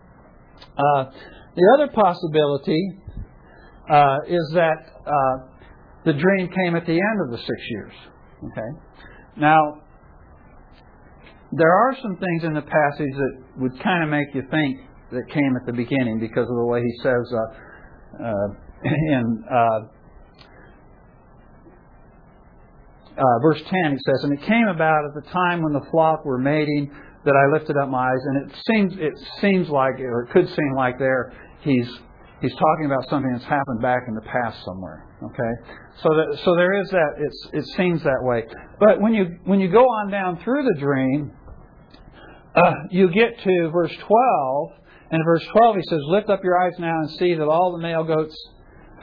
Uh, 0.79 1.05
the 1.55 1.67
other 1.75 1.93
possibility 1.93 2.81
is 4.29 4.53
that 4.55 4.81
the 6.05 6.13
dream 6.15 6.49
came 6.49 6.75
at 6.75 6.87
the 6.87 6.93
end 6.93 7.21
of 7.27 7.31
the 7.31 7.39
six 7.39 7.61
years. 7.71 7.93
Okay, 8.45 8.81
now 9.37 9.61
there 11.53 11.71
are 11.71 11.95
some 12.01 12.17
things 12.17 12.45
in 12.45 12.55
the 12.55 12.63
passage 12.63 13.13
that 13.13 13.43
would 13.59 13.79
kind 13.83 14.03
of 14.03 14.09
make 14.09 14.35
you 14.35 14.43
think 14.51 14.79
that 15.13 15.29
came 15.29 15.55
at 15.61 15.67
the 15.67 15.73
beginning 15.73 16.19
because 16.19 16.49
of 16.49 16.57
the 16.57 16.65
way 16.65 16.81
he 16.81 16.95
says 17.03 17.29
in 18.85 19.45
uh, 19.51 19.81
uh, 23.17 23.39
verse 23.43 23.61
10, 23.61 23.93
he 23.93 23.99
says, 24.07 24.25
And 24.25 24.33
it 24.33 24.43
came 24.47 24.69
about 24.69 25.05
at 25.05 25.15
the 25.15 25.31
time 25.31 25.63
when 25.63 25.73
the 25.73 25.85
flock 25.91 26.25
were 26.25 26.39
mating 26.39 26.91
that 27.25 27.35
I 27.37 27.53
lifted 27.53 27.77
up 27.77 27.89
my 27.89 28.09
eyes. 28.09 28.21
And 28.25 28.51
it 28.51 28.57
seems, 28.67 28.95
it 28.99 29.13
seems 29.41 29.69
like, 29.69 30.01
or 30.01 30.23
it 30.23 30.31
could 30.33 30.49
seem 30.49 30.75
like 30.77 30.99
there, 30.99 31.33
he's, 31.61 31.89
he's 32.41 32.55
talking 32.55 32.87
about 32.87 33.09
something 33.09 33.31
that's 33.33 33.45
happened 33.45 33.81
back 33.81 34.03
in 34.09 34.15
the 34.15 34.23
past 34.23 34.65
somewhere. 34.65 35.07
Okay? 35.23 35.77
So, 36.03 36.09
that, 36.09 36.39
so 36.45 36.57
there 36.57 36.81
is 36.81 36.91
that, 36.91 37.11
it's, 37.19 37.49
it 37.53 37.77
seems 37.77 38.03
that 38.03 38.23
way. 38.23 38.45
But 38.81 39.01
when 39.01 39.15
you, 39.15 39.27
when 39.45 39.61
you 39.61 39.69
go 39.69 39.85
on 39.85 40.11
down 40.11 40.41
through 40.43 40.65
the 40.65 40.81
dream, 40.81 41.33
uh, 42.55 42.73
you 42.91 43.11
get 43.11 43.39
to 43.43 43.71
verse 43.73 43.95
12, 43.97 44.71
and 45.11 45.23
verse 45.25 45.47
12 45.53 45.77
he 45.77 45.83
says, 45.89 46.01
Lift 46.07 46.29
up 46.31 46.41
your 46.43 46.61
eyes 46.61 46.73
now 46.79 46.99
and 47.01 47.11
see 47.11 47.35
that 47.35 47.47
all 47.47 47.73
the 47.73 47.83
male 47.83 48.05
goats, 48.05 48.37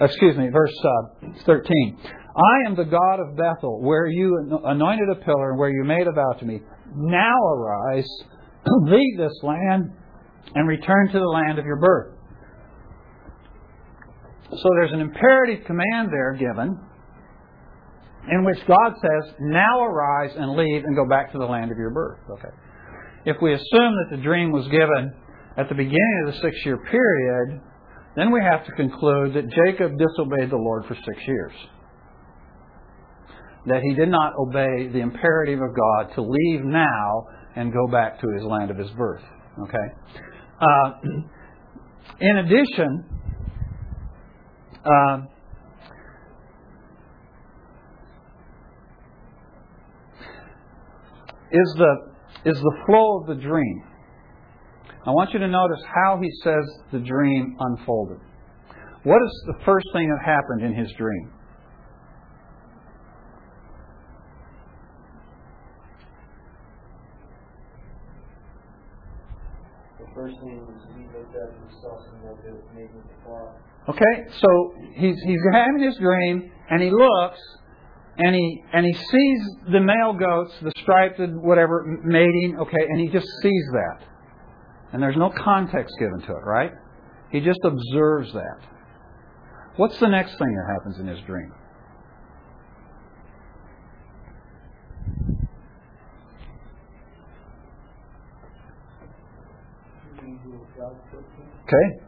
excuse 0.02 0.38
me, 0.38 0.50
verse 0.50 0.74
uh, 0.84 1.28
13. 1.46 1.98
I 2.36 2.70
am 2.70 2.76
the 2.76 2.86
God 2.86 3.20
of 3.20 3.36
Bethel, 3.36 3.82
where 3.82 4.08
you 4.08 4.60
anointed 4.64 5.10
a 5.10 5.16
pillar 5.16 5.52
and 5.52 5.60
where 5.60 5.70
you 5.70 5.84
made 5.84 6.08
a 6.08 6.12
vow 6.12 6.34
to 6.40 6.46
me. 6.46 6.62
Now 6.96 7.38
arise, 7.54 8.08
leave 8.84 9.18
this 9.18 9.38
land, 9.44 9.92
and 10.56 10.68
return 10.68 11.10
to 11.12 11.20
the 11.20 11.26
land 11.26 11.60
of 11.60 11.66
your 11.66 11.80
birth. 11.80 12.16
So 14.52 14.70
there's 14.80 14.94
an 14.94 15.02
imperative 15.02 15.66
command 15.66 16.10
there 16.12 16.34
given 16.34 16.80
in 18.32 18.44
which 18.44 18.58
God 18.68 18.94
says, 18.96 19.34
Now 19.40 19.84
arise 19.84 20.32
and 20.36 20.56
leave 20.56 20.84
and 20.84 20.96
go 20.96 21.08
back 21.08 21.32
to 21.32 21.38
the 21.38 21.46
land 21.46 21.72
of 21.72 21.78
your 21.78 21.92
birth. 21.92 22.20
Okay. 22.30 22.50
If 23.26 23.38
we 23.42 23.54
assume 23.54 23.64
that 23.72 24.08
the 24.12 24.24
dream 24.24 24.52
was 24.52 24.66
given 24.68 25.14
at 25.58 25.70
the 25.70 25.76
beginning 25.76 26.24
of 26.26 26.34
the 26.34 26.40
six 26.42 26.56
year 26.66 26.78
period, 26.78 27.62
then 28.16 28.32
we 28.32 28.42
have 28.42 28.66
to 28.66 28.72
conclude 28.74 29.34
that 29.36 29.46
Jacob 29.50 29.98
disobeyed 29.98 30.50
the 30.50 30.58
Lord 30.58 30.86
for 30.88 30.96
six 30.96 31.28
years. 31.28 31.54
That 33.66 33.82
he 33.84 33.94
did 33.94 34.10
not 34.10 34.34
obey 34.38 34.88
the 34.88 35.00
imperative 35.00 35.60
of 35.60 35.76
God 35.76 36.16
to 36.16 36.22
leave 36.22 36.64
now 36.64 37.26
and 37.56 37.72
go 37.74 37.88
back 37.88 38.20
to 38.22 38.28
his 38.36 38.44
land 38.44 38.72
of 38.72 38.78
his 38.78 38.90
birth. 38.92 39.22
Okay? 39.62 39.78
Uh, 40.62 40.92
in 42.22 42.38
addition, 42.38 43.06
uh, 44.86 45.18
is 51.52 51.76
the 51.78 51.96
is 52.46 52.58
the 52.58 52.78
flow 52.86 53.22
of 53.22 53.28
the 53.28 53.36
dream. 53.36 53.84
I 55.10 55.12
want 55.12 55.34
you 55.34 55.40
to 55.40 55.48
notice 55.48 55.82
how 55.88 56.20
he 56.22 56.30
says 56.44 56.70
the 56.92 57.00
dream 57.00 57.58
unfolded. 57.60 58.20
What 59.02 59.18
is 59.26 59.44
the 59.48 59.56
first 59.66 59.88
thing 59.92 60.08
that 60.08 60.24
happened 60.24 60.62
in 60.62 60.76
his 60.76 60.92
dream? 61.00 61.32
The 69.98 70.06
first 70.14 70.36
thing 70.42 70.62
was 70.68 70.78
he 70.96 71.02
looked 71.18 71.36
up 71.42 71.58
and 71.58 71.72
saw 71.82 71.98
some 72.06 72.22
that 72.22 72.76
made 72.76 72.94
with 72.94 73.04
the. 73.26 73.92
Okay, 73.92 74.32
so 74.40 74.74
he's 74.94 75.20
he's 75.26 75.42
having 75.52 75.82
his 75.82 75.98
dream 75.98 76.52
and 76.70 76.84
he 76.84 76.92
looks 76.92 77.40
and 78.20 78.36
he 78.36 78.64
and 78.74 78.86
he 78.86 78.94
sees 78.94 79.40
the 79.72 79.80
male 79.80 80.14
goats, 80.14 80.54
the 80.62 80.72
striped 80.78 81.20
whatever 81.42 82.00
mating, 82.04 82.58
okay, 82.62 82.86
and 82.90 83.00
he 83.00 83.08
just 83.08 83.26
sees 83.42 83.66
that. 83.74 84.09
And 84.92 85.02
there's 85.02 85.18
no 85.18 85.30
context 85.30 85.94
given 86.00 86.22
to 86.22 86.32
it, 86.34 86.46
right? 86.46 86.72
He 87.32 87.42
just 87.42 87.60
observes 87.64 88.34
that. 88.34 88.60
What's 89.76 90.00
the 90.00 90.08
next 90.08 90.32
thing 90.38 90.56
that 90.56 90.74
happens 90.74 91.00
in 91.00 91.08
his 91.08 91.20
dream? 91.26 91.54
Okay. 101.64 102.06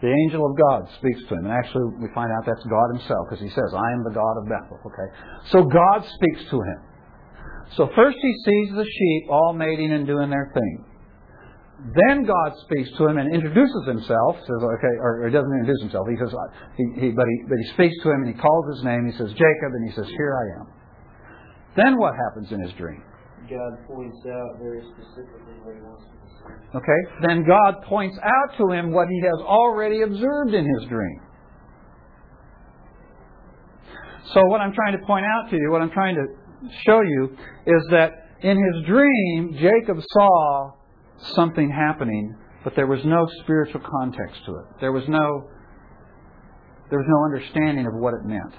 The 0.00 0.08
angel 0.08 0.46
of 0.48 0.56
God 0.56 0.88
speaks 0.98 1.20
to 1.28 1.34
him. 1.34 1.44
And 1.44 1.52
actually, 1.52 1.84
we 2.00 2.08
find 2.14 2.32
out 2.32 2.46
that's 2.46 2.64
God 2.64 2.88
himself 2.96 3.28
because 3.28 3.44
he 3.44 3.50
says, 3.50 3.68
I 3.76 3.92
am 3.92 4.02
the 4.04 4.14
God 4.14 4.34
of 4.40 4.48
Bethel. 4.48 4.80
Okay? 4.86 5.08
So 5.52 5.64
God 5.64 6.08
speaks 6.08 6.48
to 6.50 6.56
him. 6.56 6.80
So 7.76 7.90
first 7.94 8.16
he 8.20 8.32
sees 8.32 8.74
the 8.74 8.84
sheep 8.84 9.30
all 9.30 9.52
mating 9.52 9.92
and 9.92 10.06
doing 10.06 10.30
their 10.30 10.50
thing. 10.54 10.89
Then 11.80 12.28
God 12.28 12.52
speaks 12.68 12.90
to 12.98 13.08
him 13.08 13.16
and 13.16 13.32
introduces 13.34 13.88
himself. 13.88 14.36
Says, 14.44 14.60
okay, 14.60 14.94
or, 15.00 15.30
doesn't 15.32 15.52
introduce 15.64 15.80
himself. 15.80 16.06
He 16.12 16.16
says, 16.20 16.32
he, 16.76 16.84
he, 17.00 17.08
but, 17.10 17.24
he, 17.24 17.36
but 17.48 17.56
he 17.56 17.66
speaks 17.72 17.96
to 18.04 18.12
him 18.12 18.28
and 18.28 18.34
he 18.34 18.38
calls 18.38 18.64
his 18.76 18.84
name. 18.84 19.08
He 19.08 19.16
says, 19.16 19.32
Jacob, 19.32 19.70
and 19.72 19.88
he 19.88 19.94
says, 19.96 20.06
Here 20.12 20.36
I 20.36 20.60
am. 20.60 20.66
Then 21.76 21.98
what 21.98 22.12
happens 22.14 22.52
in 22.52 22.60
his 22.60 22.72
dream? 22.76 23.02
God 23.48 23.72
points 23.88 24.18
out 24.28 24.60
very 24.60 24.84
specifically 24.92 25.56
what 25.64 25.74
he 25.74 25.80
wants 25.80 26.04
to 26.04 26.16
see. 26.28 26.76
Okay? 26.76 27.00
Then 27.26 27.44
God 27.48 27.82
points 27.88 28.18
out 28.22 28.58
to 28.58 28.70
him 28.70 28.92
what 28.92 29.08
he 29.08 29.20
has 29.24 29.40
already 29.40 30.02
observed 30.02 30.52
in 30.52 30.66
his 30.78 30.88
dream. 30.88 31.20
So, 34.34 34.44
what 34.46 34.60
I'm 34.60 34.72
trying 34.72 35.00
to 35.00 35.04
point 35.06 35.24
out 35.24 35.50
to 35.50 35.56
you, 35.56 35.70
what 35.72 35.80
I'm 35.80 35.90
trying 35.90 36.14
to 36.14 36.26
show 36.86 37.00
you, 37.00 37.36
is 37.66 37.82
that 37.90 38.12
in 38.42 38.56
his 38.56 38.86
dream, 38.86 39.56
Jacob 39.58 39.96
saw 40.12 40.72
something 41.34 41.70
happening, 41.70 42.34
but 42.64 42.74
there 42.76 42.86
was 42.86 43.00
no 43.04 43.26
spiritual 43.42 43.80
context 43.80 44.44
to 44.46 44.56
it. 44.56 44.64
There 44.80 44.92
was 44.92 45.04
no, 45.08 45.48
there 46.90 46.98
was 46.98 47.08
no 47.08 47.24
understanding 47.24 47.86
of 47.86 47.94
what 47.94 48.14
it 48.14 48.24
meant. 48.24 48.54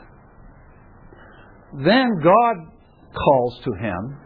Then 1.86 2.20
God 2.22 2.56
calls 3.14 3.60
to 3.64 3.74
him, 3.74 4.18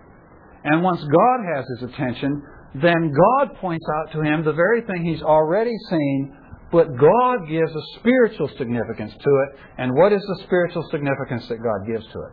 and 0.63 0.83
once 0.83 1.01
God 1.01 1.39
has 1.55 1.65
his 1.79 1.89
attention, 1.93 2.41
then 2.81 3.13
God 3.13 3.55
points 3.61 3.85
out 3.97 4.11
to 4.13 4.21
him 4.21 4.43
the 4.43 4.53
very 4.53 4.81
thing 4.81 5.05
he's 5.05 5.21
already 5.21 5.73
seen, 5.89 6.35
but 6.71 6.87
God 6.97 7.47
gives 7.47 7.71
a 7.73 7.99
spiritual 7.99 8.49
significance 8.57 9.13
to 9.13 9.17
it. 9.19 9.59
And 9.77 9.93
what 9.95 10.11
is 10.11 10.21
the 10.21 10.43
spiritual 10.43 10.83
significance 10.91 11.47
that 11.47 11.57
God 11.57 11.87
gives 11.87 12.05
to 12.11 12.19
it? 12.19 12.31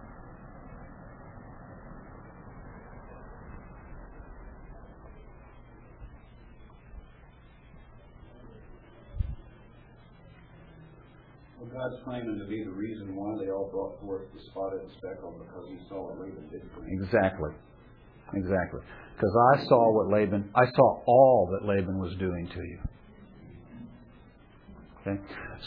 Well, 11.60 11.70
God's 11.72 11.91
claiming 12.04 12.38
to 12.38 12.46
be 12.46 12.64
the 12.64 12.70
reason 12.70 13.14
why 13.14 13.36
they 13.42 13.50
all 13.50 13.68
brought 13.70 14.00
forth 14.00 14.22
the 14.34 14.40
spotted 14.50 14.82
speckle 14.96 15.38
because 15.38 15.68
he 15.68 15.78
saw 15.88 16.08
what 16.08 16.20
Laban 16.20 16.48
did 16.50 16.62
for 16.74 16.82
him. 16.84 17.02
Exactly. 17.02 17.50
exactly. 18.34 18.80
Because 19.14 19.34
I 19.54 19.64
saw 19.66 19.92
what 19.94 20.12
Laban, 20.12 20.50
I 20.54 20.66
saw 20.66 21.02
all 21.06 21.48
that 21.52 21.66
Laban 21.66 21.98
was 21.98 22.14
doing 22.18 22.48
to 22.48 22.60
you. 22.62 22.78
Okay? 25.00 25.20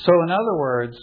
So, 0.06 0.12
in 0.24 0.32
other 0.32 0.58
words, 0.58 0.98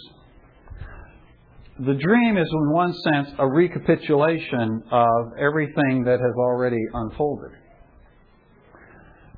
the 1.79 1.93
dream 1.95 2.37
is, 2.37 2.47
in 2.51 2.71
one 2.71 2.93
sense, 2.93 3.29
a 3.39 3.47
recapitulation 3.47 4.83
of 4.91 5.31
everything 5.39 6.03
that 6.05 6.19
has 6.19 6.35
already 6.37 6.81
unfolded. 6.93 7.51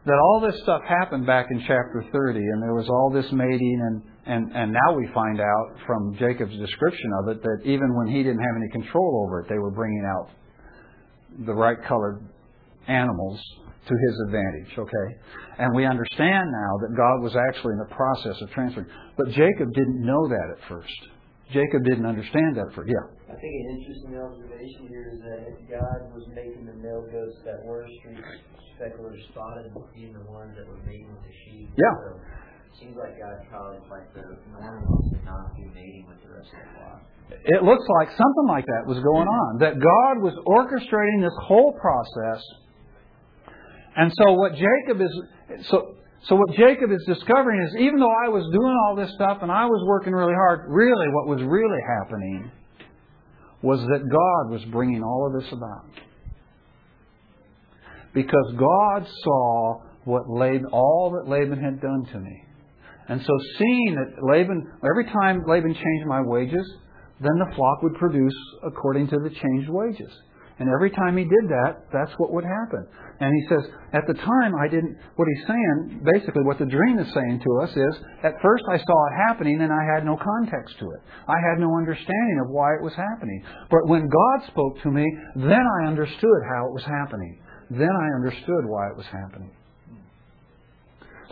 That 0.06 0.20
all 0.22 0.42
this 0.46 0.62
stuff 0.62 0.82
happened 0.88 1.26
back 1.26 1.48
in 1.50 1.60
chapter 1.62 2.06
30, 2.12 2.40
and 2.40 2.62
there 2.62 2.76
was 2.76 2.90
all 2.90 3.12
this 3.14 3.32
mating, 3.32 3.80
and, 3.82 4.02
and, 4.26 4.52
and 4.56 4.72
now 4.72 4.96
we 4.98 5.08
find 5.14 5.40
out 5.40 5.78
from 5.86 6.16
Jacob's 6.18 6.58
description 6.58 7.12
of 7.22 7.30
it 7.30 7.44
that 7.44 7.60
even 7.64 7.94
when 7.96 8.08
he 8.08 8.24
didn't 8.24 8.42
have 8.42 8.56
any 8.58 8.70
control 8.72 9.26
over 9.26 9.42
it, 9.42 9.50
they 9.50 9.60
were 9.60 9.72
bringing 9.72 10.04
out 10.06 10.30
the 11.46 11.54
right 11.54 11.78
colored 11.88 12.26
animals 12.88 13.40
to 13.88 13.94
his 13.94 14.16
advantage, 14.26 14.72
okay? 14.80 15.08
And 15.60 15.76
we 15.76 15.86
understand 15.86 16.50
now 16.50 16.74
that 16.82 16.98
God 16.98 17.22
was 17.22 17.36
actually 17.38 17.74
in 17.74 17.82
the 17.86 17.94
process 17.94 18.42
of 18.42 18.50
transferring. 18.52 18.88
But 19.18 19.30
Jacob 19.30 19.70
didn't 19.74 20.02
know 20.02 20.28
that 20.28 20.58
at 20.58 20.70
first. 20.70 20.98
Jacob 21.54 21.86
didn't 21.86 22.06
understand 22.06 22.58
that 22.58 22.74
first. 22.74 22.90
Yeah. 22.90 23.06
I 23.30 23.38
think 23.38 23.54
an 23.54 23.68
interesting 23.78 24.18
observation 24.18 24.90
here 24.90 25.14
is 25.14 25.22
that 25.22 25.40
if 25.54 25.58
God 25.70 26.10
was 26.18 26.26
making 26.34 26.66
the 26.66 26.74
male 26.82 27.06
goats 27.14 27.38
that 27.46 27.62
were 27.62 27.86
street 28.02 28.26
specklers 28.74 29.22
spotted, 29.30 29.70
even 29.94 30.18
the 30.18 30.32
ones 30.34 30.58
that 30.58 30.66
were 30.66 30.82
mating 30.82 31.14
with 31.14 31.22
the 31.22 31.36
sheep. 31.46 31.70
Yeah. 31.78 31.94
So 32.10 32.18
flock. 36.76 37.02
It 37.32 37.64
looks 37.64 37.86
like 38.00 38.10
something 38.10 38.48
like 38.48 38.66
that 38.68 38.86
was 38.86 39.00
going 39.00 39.28
on. 39.28 39.60
That 39.60 39.80
God 39.80 40.22
was 40.22 40.36
orchestrating 40.46 41.24
this 41.24 41.36
whole 41.42 41.74
process. 41.74 42.44
And 43.96 44.12
so 44.20 44.34
what 44.34 44.54
Jacob 44.54 45.02
is 45.02 45.14
so 45.70 45.96
so 46.28 46.36
what 46.36 46.50
Jacob 46.58 46.92
is 46.92 47.04
discovering 47.08 47.62
is 47.62 47.76
even 47.80 48.00
though 48.00 48.12
I 48.12 48.30
was 48.30 48.44
doing 48.52 48.76
all 48.86 48.96
this 48.96 49.14
stuff 49.16 49.40
and 49.42 49.52
I 49.52 49.66
was 49.66 49.84
working 49.88 50.14
really 50.14 50.34
hard, 50.34 50.66
really 50.68 51.08
what 51.14 51.28
was 51.28 51.42
really 51.44 51.82
happening 52.02 52.52
was 53.62 53.80
that 53.80 54.02
God 54.10 54.52
was 54.52 54.64
bringing 54.72 55.04
all 55.04 55.28
of 55.28 55.42
this 55.42 55.52
about. 55.52 55.86
Because 58.14 58.54
God 58.58 59.08
saw 59.24 59.82
what 60.06 60.30
Laban, 60.30 60.68
all 60.72 61.12
that 61.18 61.30
Laban 61.30 61.62
had 61.62 61.82
done 61.82 62.06
to 62.14 62.20
me. 62.20 62.45
And 63.08 63.22
so 63.22 63.34
seeing 63.58 63.96
that 63.96 64.24
Laban, 64.24 64.72
every 64.84 65.06
time 65.06 65.44
Laban 65.48 65.74
changed 65.74 66.08
my 66.08 66.22
wages, 66.22 66.66
then 67.22 67.38
the 67.40 67.56
flock 67.56 67.82
would 67.84 67.96
produce 67.96 68.36
according 68.66 69.08
to 69.10 69.18
the 69.20 69.30
changed 69.30 69.70
wages. 69.70 70.12
And 70.58 70.70
every 70.70 70.90
time 70.90 71.18
he 71.18 71.24
did 71.24 71.50
that, 71.50 71.92
that's 71.92 72.14
what 72.18 72.32
would 72.32 72.46
happen. 72.46 72.88
And 73.20 73.32
he 73.36 73.44
says, 73.50 73.72
at 73.92 74.08
the 74.08 74.14
time, 74.14 74.56
I 74.56 74.68
didn't, 74.68 74.96
what 75.16 75.28
he's 75.28 75.48
saying, 75.48 76.04
basically 76.04 76.44
what 76.44 76.60
the 76.60 76.66
dream 76.66 76.98
is 76.98 77.12
saying 77.14 77.42
to 77.44 77.52
us 77.64 77.72
is, 77.76 77.96
at 78.24 78.40
first 78.42 78.64
I 78.72 78.78
saw 78.78 78.98
it 79.08 79.28
happening 79.28 79.60
and 79.62 79.72
I 79.72 79.84
had 79.96 80.06
no 80.06 80.16
context 80.16 80.80
to 80.80 80.92
it. 80.92 81.02
I 81.28 81.36
had 81.36 81.60
no 81.60 81.76
understanding 81.76 82.40
of 82.44 82.52
why 82.52 82.72
it 82.76 82.84
was 82.84 82.96
happening. 82.96 83.44
But 83.70 83.88
when 83.88 84.08
God 84.08 84.48
spoke 84.48 84.82
to 84.84 84.92
me, 84.92 85.06
then 85.36 85.64
I 85.84 85.88
understood 85.88 86.42
how 86.48 86.68
it 86.68 86.74
was 86.74 86.86
happening. 86.88 87.42
Then 87.70 87.92
I 87.92 88.16
understood 88.16 88.64
why 88.64 88.88
it 88.92 88.98
was 88.98 89.08
happening. 89.08 89.55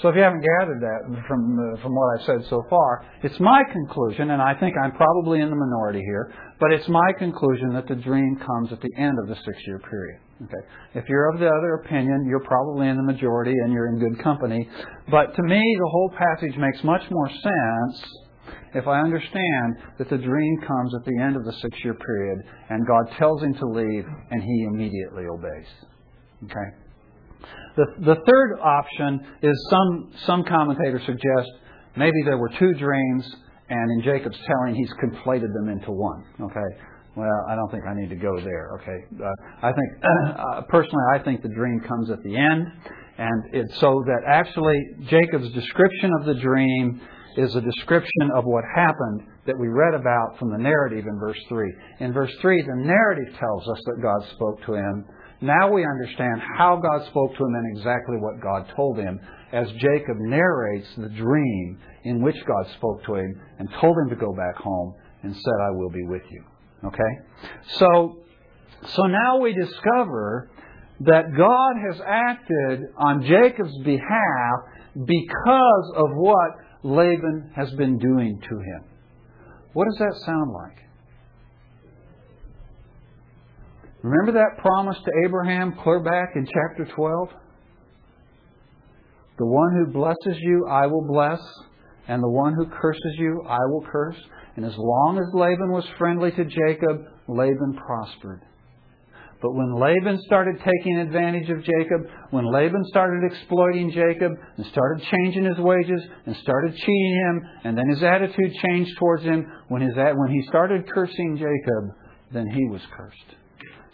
So 0.01 0.09
if 0.09 0.15
you 0.15 0.21
haven't 0.21 0.41
gathered 0.41 0.81
that 0.81 1.23
from 1.27 1.57
uh, 1.59 1.81
from 1.81 1.93
what 1.93 2.19
I've 2.19 2.25
said 2.25 2.49
so 2.49 2.63
far, 2.69 3.05
it's 3.23 3.39
my 3.39 3.63
conclusion, 3.71 4.31
and 4.31 4.41
I 4.41 4.53
think 4.59 4.75
I'm 4.83 4.91
probably 4.91 5.39
in 5.39 5.49
the 5.49 5.55
minority 5.55 5.99
here, 5.99 6.33
but 6.59 6.71
it's 6.73 6.87
my 6.89 7.13
conclusion 7.19 7.73
that 7.73 7.87
the 7.87 7.95
dream 7.95 8.37
comes 8.45 8.71
at 8.71 8.81
the 8.81 8.89
end 8.97 9.17
of 9.21 9.27
the 9.27 9.35
six-year 9.35 9.79
period. 9.79 10.19
Okay. 10.43 10.67
If 10.95 11.05
you're 11.07 11.29
of 11.31 11.39
the 11.39 11.47
other 11.47 11.75
opinion, 11.85 12.25
you're 12.27 12.43
probably 12.43 12.89
in 12.89 12.97
the 12.97 13.03
majority 13.03 13.53
and 13.63 13.71
you're 13.71 13.87
in 13.87 13.99
good 13.99 14.21
company. 14.23 14.67
But 15.09 15.35
to 15.35 15.43
me, 15.43 15.61
the 15.79 15.89
whole 15.89 16.11
passage 16.17 16.57
makes 16.57 16.83
much 16.83 17.03
more 17.09 17.29
sense 17.29 18.11
if 18.73 18.87
I 18.87 18.99
understand 18.99 19.75
that 19.99 20.09
the 20.09 20.17
dream 20.17 20.57
comes 20.67 20.93
at 20.95 21.05
the 21.05 21.21
end 21.21 21.35
of 21.35 21.45
the 21.45 21.53
six-year 21.61 21.93
period, 21.93 22.39
and 22.69 22.87
God 22.87 23.15
tells 23.19 23.41
him 23.43 23.53
to 23.53 23.65
leave, 23.67 24.05
and 24.31 24.41
he 24.41 24.67
immediately 24.73 25.25
obeys. 25.31 25.67
Okay. 26.45 26.82
The, 27.75 27.85
the 27.99 28.15
third 28.25 28.59
option 28.61 29.25
is 29.41 29.67
some, 29.69 30.11
some 30.25 30.43
commentators 30.43 31.01
suggest 31.05 31.49
maybe 31.97 32.21
there 32.25 32.37
were 32.37 32.49
two 32.59 32.73
dreams, 32.73 33.35
and 33.69 33.91
in 33.91 34.03
Jacob's 34.03 34.37
telling, 34.45 34.75
he's 34.75 34.91
conflated 35.03 35.53
them 35.53 35.69
into 35.69 35.91
one. 35.91 36.23
Okay? 36.41 36.69
Well, 37.15 37.45
I 37.49 37.55
don't 37.55 37.69
think 37.71 37.83
I 37.87 37.93
need 37.95 38.09
to 38.09 38.15
go 38.15 38.39
there. 38.39 38.79
Okay? 38.81 39.23
Uh, 39.23 39.65
I 39.67 39.71
think, 39.71 39.89
uh, 40.37 40.61
personally, 40.69 41.03
I 41.15 41.19
think 41.19 41.41
the 41.41 41.53
dream 41.55 41.79
comes 41.87 42.09
at 42.09 42.21
the 42.23 42.35
end, 42.35 42.67
and 43.17 43.43
it's 43.53 43.79
so 43.79 44.03
that 44.05 44.21
actually 44.27 44.79
Jacob's 45.07 45.51
description 45.53 46.11
of 46.19 46.25
the 46.25 46.35
dream 46.35 47.01
is 47.37 47.55
a 47.55 47.61
description 47.61 48.29
of 48.35 48.45
what 48.45 48.63
happened 48.75 49.21
that 49.45 49.57
we 49.57 49.67
read 49.67 49.93
about 49.93 50.37
from 50.39 50.51
the 50.51 50.57
narrative 50.57 51.05
in 51.07 51.19
verse 51.19 51.37
3. 51.49 51.73
In 51.99 52.13
verse 52.13 52.31
3, 52.41 52.61
the 52.61 52.85
narrative 52.85 53.35
tells 53.39 53.67
us 53.67 53.79
that 53.85 54.01
God 54.01 54.23
spoke 54.35 54.65
to 54.65 54.73
him 54.75 55.05
now 55.43 55.71
we 55.71 55.85
understand 55.85 56.41
how 56.57 56.77
God 56.77 57.05
spoke 57.07 57.35
to 57.37 57.43
him 57.43 57.53
and 57.53 57.77
exactly 57.77 58.15
what 58.17 58.41
God 58.41 58.71
told 58.75 58.97
him 58.97 59.19
as 59.51 59.67
Jacob 59.73 60.17
narrates 60.19 60.87
the 60.97 61.09
dream 61.09 61.79
in 62.05 62.21
which 62.21 62.37
God 62.45 62.71
spoke 62.77 63.03
to 63.05 63.15
him 63.15 63.41
and 63.59 63.69
told 63.81 63.97
him 63.97 64.09
to 64.09 64.15
go 64.15 64.33
back 64.33 64.55
home 64.55 64.95
and 65.21 65.35
said, 65.35 65.53
I 65.67 65.71
will 65.71 65.89
be 65.89 66.03
with 66.03 66.21
you. 66.31 66.43
Okay? 66.85 67.49
So, 67.77 68.23
so 68.95 69.03
now 69.03 69.39
we 69.39 69.53
discover 69.53 70.49
that 71.01 71.35
God 71.35 71.73
has 71.89 72.01
acted 72.05 72.81
on 72.97 73.23
Jacob's 73.23 73.77
behalf 73.83 74.59
because 74.95 75.93
of 75.95 76.07
what 76.15 76.51
Laban 76.83 77.51
has 77.55 77.71
been 77.71 77.97
doing 77.97 78.39
to 78.41 78.55
him. 78.55 78.83
What 79.73 79.85
does 79.85 79.97
that 79.99 80.21
sound 80.25 80.51
like? 80.53 80.82
Remember 84.03 84.33
that 84.33 84.61
promise 84.61 84.97
to 84.97 85.11
Abraham 85.25 85.75
clear 85.81 86.01
back 86.01 86.35
in 86.35 86.45
chapter 86.45 86.93
12? 86.93 87.29
The 89.39 89.45
one 89.45 89.71
who 89.73 89.93
blesses 89.93 90.37
you, 90.41 90.67
I 90.69 90.87
will 90.87 91.07
bless, 91.07 91.39
and 92.09 92.21
the 92.21 92.29
one 92.29 92.53
who 92.53 92.67
curses 92.67 93.15
you, 93.17 93.41
I 93.47 93.59
will 93.69 93.85
curse. 93.89 94.17
And 94.57 94.65
as 94.65 94.75
long 94.77 95.17
as 95.17 95.33
Laban 95.33 95.71
was 95.71 95.85
friendly 95.97 96.31
to 96.31 96.43
Jacob, 96.43 97.05
Laban 97.29 97.79
prospered. 97.87 98.41
But 99.41 99.55
when 99.55 99.79
Laban 99.79 100.19
started 100.25 100.57
taking 100.59 100.99
advantage 100.99 101.49
of 101.49 101.63
Jacob, 101.63 102.01
when 102.31 102.45
Laban 102.45 102.83
started 102.89 103.23
exploiting 103.23 103.89
Jacob 103.91 104.33
and 104.57 104.65
started 104.67 105.05
changing 105.11 105.45
his 105.45 105.57
wages 105.59 106.01
and 106.25 106.35
started 106.37 106.75
cheating 106.75 107.15
him, 107.25 107.41
and 107.63 107.77
then 107.77 107.89
his 107.89 108.03
attitude 108.03 108.53
changed 108.65 108.91
towards 108.99 109.23
him, 109.23 109.45
when, 109.69 109.81
his, 109.81 109.95
when 109.95 110.31
he 110.31 110.45
started 110.47 110.89
cursing 110.93 111.37
Jacob, 111.37 111.95
then 112.33 112.47
he 112.47 112.67
was 112.69 112.81
cursed. 112.95 113.42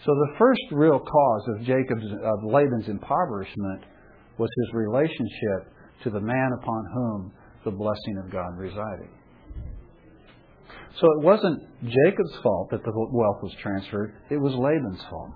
So 0.05 0.13
the 0.13 0.35
first 0.37 0.61
real 0.71 0.99
cause 0.99 1.43
of 1.49 1.65
Jacob's 1.65 2.05
of 2.23 2.43
Laban's 2.43 2.87
impoverishment 2.87 3.83
was 4.37 4.49
his 4.65 4.73
relationship 4.73 5.73
to 6.03 6.09
the 6.09 6.21
man 6.21 6.51
upon 6.61 6.85
whom 6.93 7.33
the 7.65 7.71
blessing 7.71 8.21
of 8.23 8.31
God 8.31 8.57
resided. 8.57 9.09
So 11.01 11.07
it 11.17 11.23
wasn't 11.23 11.61
Jacob's 11.83 12.35
fault 12.41 12.69
that 12.71 12.83
the 12.83 12.91
wealth 12.93 13.43
was 13.43 13.53
transferred; 13.61 14.15
it 14.29 14.37
was 14.37 14.53
Laban's 14.53 15.01
fault. 15.09 15.31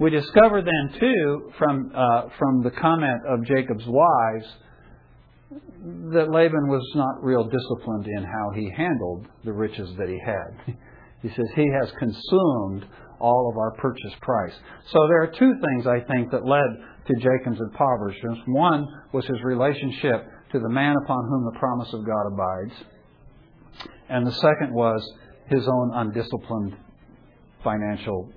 We 0.00 0.10
discover 0.10 0.62
then 0.62 0.98
too 0.98 1.52
from 1.58 1.92
uh, 1.94 2.22
from 2.38 2.62
the 2.64 2.72
comment 2.72 3.20
of 3.28 3.44
Jacob's 3.46 3.86
wives 3.86 4.46
that 6.12 6.30
Laban 6.30 6.68
was 6.68 6.82
not 6.96 7.22
real 7.22 7.44
disciplined 7.44 8.06
in 8.06 8.24
how 8.24 8.50
he 8.54 8.70
handled 8.76 9.26
the 9.44 9.52
riches 9.52 9.88
that 9.98 10.08
he 10.08 10.18
had. 10.24 10.76
He 11.22 11.28
says 11.28 11.46
he 11.54 11.68
has 11.80 11.88
consumed 12.00 12.84
all 13.22 13.48
of 13.50 13.56
our 13.56 13.70
purchase 13.78 14.12
price. 14.20 14.52
So 14.90 14.98
there 15.08 15.22
are 15.22 15.32
two 15.38 15.54
things 15.64 15.86
I 15.86 16.00
think 16.12 16.30
that 16.32 16.44
led 16.44 16.66
to 17.06 17.14
Jacob's 17.16 17.60
impoverishment. 17.60 18.40
One 18.48 18.86
was 19.12 19.24
his 19.26 19.38
relationship 19.42 20.26
to 20.52 20.58
the 20.58 20.68
man 20.68 20.94
upon 21.04 21.24
whom 21.28 21.44
the 21.52 21.58
promise 21.58 21.92
of 21.94 22.04
God 22.04 22.26
abides. 22.32 22.84
And 24.08 24.26
the 24.26 24.32
second 24.32 24.74
was 24.74 25.02
his 25.46 25.66
own 25.66 25.92
undisciplined 25.94 26.76
financial 27.64 28.30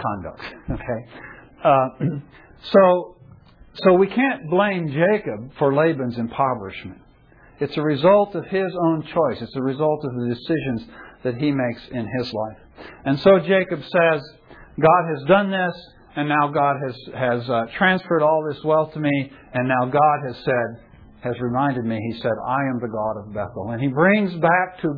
conduct. 0.00 0.42
Okay? 0.70 1.00
Uh, 1.64 1.88
so, 2.72 3.16
so 3.74 3.94
we 3.94 4.06
can't 4.06 4.48
blame 4.48 4.88
Jacob 4.88 5.52
for 5.58 5.74
Laban's 5.74 6.16
impoverishment. 6.16 7.00
It's 7.60 7.76
a 7.76 7.82
result 7.82 8.36
of 8.36 8.44
his 8.46 8.72
own 8.84 9.02
choice. 9.02 9.42
It's 9.42 9.56
a 9.56 9.62
result 9.62 10.04
of 10.04 10.12
the 10.14 10.28
decisions 10.28 10.86
that 11.24 11.34
he 11.36 11.50
makes 11.50 11.88
in 11.90 12.06
his 12.18 12.32
life. 12.32 12.58
And 13.04 13.18
so 13.20 13.38
Jacob 13.40 13.80
says, 13.82 14.20
God 14.80 15.04
has 15.14 15.26
done 15.26 15.50
this, 15.50 15.74
and 16.16 16.28
now 16.28 16.48
God 16.48 16.76
has, 16.86 16.96
has 17.14 17.50
uh, 17.50 17.66
transferred 17.76 18.22
all 18.22 18.44
this 18.50 18.62
wealth 18.64 18.92
to 18.94 19.00
me, 19.00 19.32
and 19.54 19.68
now 19.68 19.86
God 19.86 20.18
has 20.26 20.36
said, 20.44 20.88
has 21.20 21.34
reminded 21.40 21.84
me, 21.84 21.98
he 22.12 22.20
said, 22.20 22.32
I 22.46 22.60
am 22.70 22.78
the 22.80 22.88
God 22.88 23.18
of 23.22 23.34
Bethel. 23.34 23.70
And 23.70 23.82
he 23.82 23.88
brings 23.88 24.32
back 24.34 24.80
to 24.82 24.88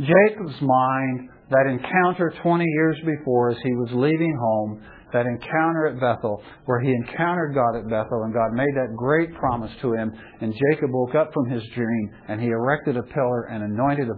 Jacob's 0.00 0.60
mind 0.60 1.28
that 1.50 1.66
encounter 1.66 2.34
20 2.42 2.64
years 2.64 2.96
before 3.06 3.50
as 3.50 3.56
he 3.62 3.72
was 3.72 3.90
leaving 3.92 4.36
home 4.40 4.82
that 5.12 5.24
encounter 5.24 5.86
at 5.86 6.00
Bethel, 6.00 6.42
where 6.66 6.80
he 6.80 6.90
encountered 6.92 7.54
God 7.54 7.76
at 7.78 7.88
Bethel, 7.88 8.24
and 8.24 8.34
God 8.34 8.52
made 8.52 8.74
that 8.76 8.94
great 8.94 9.32
promise 9.34 9.72
to 9.80 9.94
him. 9.94 10.12
And 10.40 10.52
Jacob 10.52 10.90
woke 10.92 11.14
up 11.14 11.32
from 11.32 11.48
his 11.48 11.62
dream, 11.74 12.10
and 12.28 12.40
he 12.40 12.48
erected 12.48 12.96
a 12.96 13.02
pillar 13.02 13.44
and 13.44 13.64
anointed 13.64 14.08
a, 14.08 14.16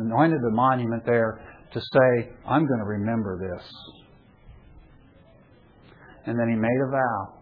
anointed 0.00 0.40
a 0.40 0.54
monument 0.54 1.04
there 1.04 1.40
to 1.72 1.80
say, 1.80 2.30
I'm 2.46 2.66
going 2.66 2.80
to 2.80 2.86
remember 2.86 3.38
this. 3.38 3.64
And 6.26 6.38
then 6.38 6.48
he 6.48 6.56
made 6.56 6.80
a 6.86 6.90
vow. 6.90 7.38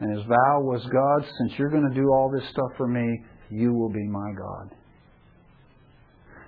And 0.00 0.16
his 0.16 0.26
vow 0.26 0.60
was, 0.60 0.82
God, 0.92 1.30
since 1.38 1.58
you're 1.58 1.70
going 1.70 1.88
to 1.88 1.94
do 1.94 2.08
all 2.08 2.30
this 2.30 2.48
stuff 2.50 2.72
for 2.76 2.88
me, 2.88 3.22
you 3.50 3.72
will 3.72 3.90
be 3.90 4.06
my 4.08 4.32
God. 4.36 4.74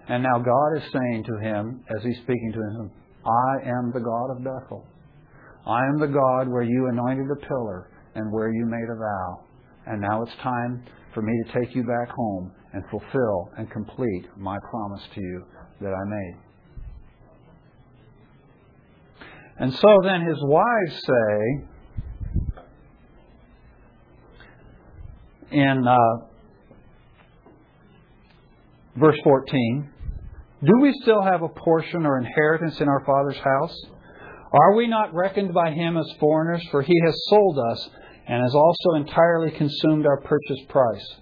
And 0.08 0.22
now 0.22 0.38
God 0.38 0.76
is 0.76 0.92
saying 0.92 1.24
to 1.24 1.38
him, 1.38 1.84
as 1.88 2.02
he's 2.02 2.16
speaking 2.16 2.52
to 2.52 2.60
him, 2.60 2.90
I 3.24 3.68
am 3.68 3.92
the 3.94 4.00
God 4.00 4.30
of 4.32 4.44
Bethel. 4.44 4.84
I 5.66 5.80
am 5.86 5.98
the 5.98 6.08
God 6.08 6.48
where 6.48 6.62
you 6.62 6.88
anointed 6.88 7.26
a 7.30 7.46
pillar 7.46 7.88
and 8.14 8.30
where 8.30 8.52
you 8.52 8.66
made 8.66 8.88
a 8.90 8.98
vow. 8.98 9.44
And 9.86 10.00
now 10.00 10.22
it's 10.22 10.36
time 10.42 10.84
for 11.14 11.22
me 11.22 11.32
to 11.44 11.58
take 11.58 11.74
you 11.74 11.84
back 11.84 12.14
home 12.14 12.52
and 12.72 12.82
fulfill 12.90 13.50
and 13.56 13.70
complete 13.70 14.26
my 14.36 14.58
promise 14.70 15.02
to 15.14 15.20
you 15.20 15.44
that 15.80 15.94
I 15.94 16.04
made. 16.04 16.43
And 19.58 19.72
so 19.72 20.00
then 20.02 20.22
his 20.22 20.38
wives 20.42 21.00
say, 21.06 21.64
in 25.52 25.86
uh, 25.86 26.26
verse 28.96 29.18
14, 29.22 29.90
Do 30.64 30.80
we 30.80 30.92
still 31.02 31.22
have 31.22 31.42
a 31.42 31.48
portion 31.48 32.04
or 32.04 32.18
inheritance 32.18 32.80
in 32.80 32.88
our 32.88 33.04
Father's 33.04 33.38
house? 33.38 33.80
Are 34.52 34.74
we 34.74 34.86
not 34.88 35.14
reckoned 35.14 35.54
by 35.54 35.70
him 35.70 35.96
as 35.96 36.06
foreigners? 36.18 36.66
For 36.70 36.82
he 36.82 36.94
has 37.04 37.14
sold 37.28 37.58
us 37.58 37.90
and 38.26 38.42
has 38.42 38.54
also 38.54 38.94
entirely 38.96 39.50
consumed 39.52 40.06
our 40.06 40.20
purchase 40.20 40.60
price. 40.68 41.16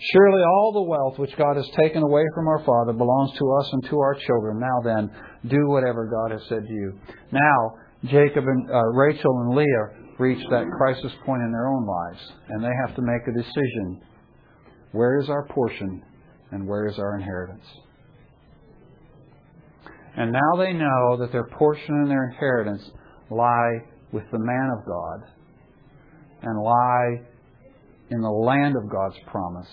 Surely 0.00 0.42
all 0.42 0.72
the 0.72 0.88
wealth 0.88 1.18
which 1.18 1.36
God 1.36 1.56
has 1.56 1.68
taken 1.76 2.02
away 2.02 2.22
from 2.34 2.46
our 2.46 2.62
Father 2.64 2.92
belongs 2.92 3.36
to 3.36 3.52
us 3.60 3.68
and 3.72 3.84
to 3.90 3.98
our 3.98 4.14
children. 4.14 4.60
Now 4.60 4.80
then, 4.84 5.10
do 5.48 5.68
whatever 5.68 6.06
God 6.06 6.30
has 6.30 6.48
said 6.48 6.64
to 6.66 6.72
you. 6.72 6.98
Now, 7.32 7.74
Jacob 8.04 8.44
and 8.46 8.70
uh, 8.70 8.84
Rachel 8.94 9.40
and 9.42 9.56
Leah 9.56 10.14
reach 10.18 10.44
that 10.50 10.66
crisis 10.76 11.12
point 11.26 11.42
in 11.42 11.50
their 11.50 11.66
own 11.66 11.84
lives, 11.84 12.32
and 12.48 12.62
they 12.62 12.70
have 12.86 12.94
to 12.94 13.02
make 13.02 13.22
a 13.26 13.42
decision. 13.42 14.00
Where 14.92 15.18
is 15.18 15.28
our 15.28 15.46
portion 15.48 16.02
and 16.52 16.66
where 16.66 16.86
is 16.86 16.98
our 16.98 17.16
inheritance? 17.16 17.66
And 20.16 20.32
now 20.32 20.56
they 20.58 20.72
know 20.72 21.16
that 21.20 21.32
their 21.32 21.46
portion 21.58 21.94
and 21.94 22.10
their 22.10 22.30
inheritance 22.30 22.82
lie 23.30 23.78
with 24.12 24.24
the 24.30 24.38
man 24.38 24.70
of 24.78 24.86
God 24.86 25.20
and 26.42 26.62
lie 26.62 27.22
in 28.10 28.20
the 28.20 28.30
land 28.30 28.76
of 28.76 28.90
God's 28.90 29.18
promise 29.26 29.68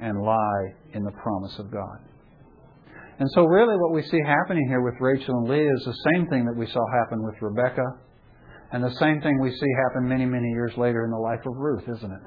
and 0.00 0.20
lie 0.22 0.64
in 0.92 1.04
the 1.04 1.12
promise 1.22 1.58
of 1.58 1.70
God. 1.70 1.98
And 3.18 3.28
so, 3.34 3.44
really, 3.44 3.74
what 3.76 3.92
we 3.92 4.02
see 4.02 4.20
happening 4.24 4.66
here 4.68 4.80
with 4.80 4.94
Rachel 5.00 5.38
and 5.38 5.48
Leah 5.48 5.74
is 5.74 5.84
the 5.84 6.10
same 6.12 6.28
thing 6.28 6.44
that 6.44 6.56
we 6.56 6.66
saw 6.66 6.80
happen 7.02 7.24
with 7.24 7.34
Rebecca, 7.42 7.82
and 8.70 8.84
the 8.84 8.94
same 9.00 9.20
thing 9.20 9.40
we 9.40 9.50
see 9.50 9.72
happen 9.88 10.08
many, 10.08 10.24
many 10.24 10.48
years 10.50 10.72
later 10.76 11.04
in 11.04 11.10
the 11.10 11.18
life 11.18 11.40
of 11.44 11.56
Ruth, 11.56 11.82
isn't 11.88 12.12
it? 12.12 12.22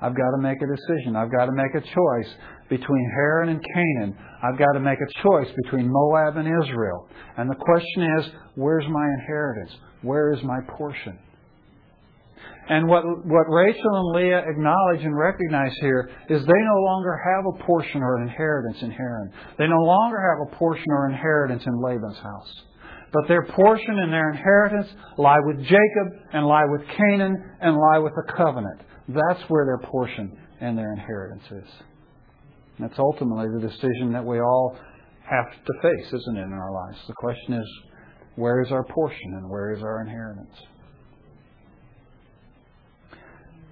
I've 0.00 0.16
got 0.16 0.30
to 0.30 0.38
make 0.40 0.58
a 0.62 0.76
decision. 0.76 1.16
I've 1.16 1.32
got 1.32 1.46
to 1.46 1.52
make 1.52 1.74
a 1.74 1.80
choice 1.80 2.34
between 2.70 3.10
Haran 3.16 3.48
and 3.48 3.60
Canaan. 3.74 4.16
I've 4.42 4.58
got 4.58 4.72
to 4.72 4.80
make 4.80 4.98
a 4.98 5.22
choice 5.22 5.48
between 5.64 5.90
Moab 5.90 6.36
and 6.36 6.48
Israel. 6.62 7.08
And 7.36 7.50
the 7.50 7.56
question 7.56 8.02
is, 8.18 8.30
where's 8.54 8.86
my 8.88 9.06
inheritance? 9.20 9.76
Where 10.02 10.32
is 10.32 10.42
my 10.44 10.60
portion? 10.76 11.18
And 12.68 12.86
what, 12.86 13.02
what 13.04 13.48
Rachel 13.48 13.94
and 13.94 14.16
Leah 14.16 14.44
acknowledge 14.46 15.02
and 15.02 15.16
recognize 15.16 15.72
here 15.80 16.10
is 16.28 16.44
they 16.44 16.52
no 16.52 16.80
longer 16.84 17.16
have 17.16 17.44
a 17.46 17.64
portion 17.64 18.02
or 18.02 18.22
inheritance 18.22 18.76
in 18.82 18.90
Haran. 18.90 19.32
They 19.58 19.66
no 19.66 19.82
longer 19.82 20.18
have 20.20 20.52
a 20.52 20.56
portion 20.56 20.86
or 20.88 21.08
inheritance 21.08 21.62
in 21.64 21.82
Laban's 21.82 22.18
house. 22.18 22.52
But 23.10 23.26
their 23.26 23.42
portion 23.42 23.98
and 23.98 24.12
their 24.12 24.30
inheritance 24.30 24.86
lie 25.16 25.38
with 25.44 25.62
Jacob 25.62 26.08
and 26.34 26.46
lie 26.46 26.66
with 26.66 26.82
Canaan 26.94 27.42
and 27.62 27.74
lie 27.74 27.98
with 27.98 28.12
the 28.14 28.32
covenant. 28.36 28.82
That's 29.08 29.40
where 29.48 29.64
their 29.64 29.88
portion 29.90 30.36
and 30.60 30.76
their 30.76 30.92
inheritance 30.92 31.44
is. 31.50 31.70
That's 32.78 32.98
ultimately 32.98 33.46
the 33.54 33.66
decision 33.66 34.12
that 34.12 34.24
we 34.24 34.40
all 34.40 34.76
have 35.22 35.50
to 35.50 35.72
face, 35.82 36.06
isn't 36.06 36.36
it, 36.36 36.42
in 36.42 36.52
our 36.52 36.72
lives? 36.72 36.98
The 37.06 37.14
question 37.14 37.54
is, 37.54 37.68
where 38.36 38.60
is 38.60 38.70
our 38.70 38.84
portion 38.84 39.34
and 39.34 39.48
where 39.48 39.72
is 39.72 39.82
our 39.82 40.02
inheritance? 40.02 40.54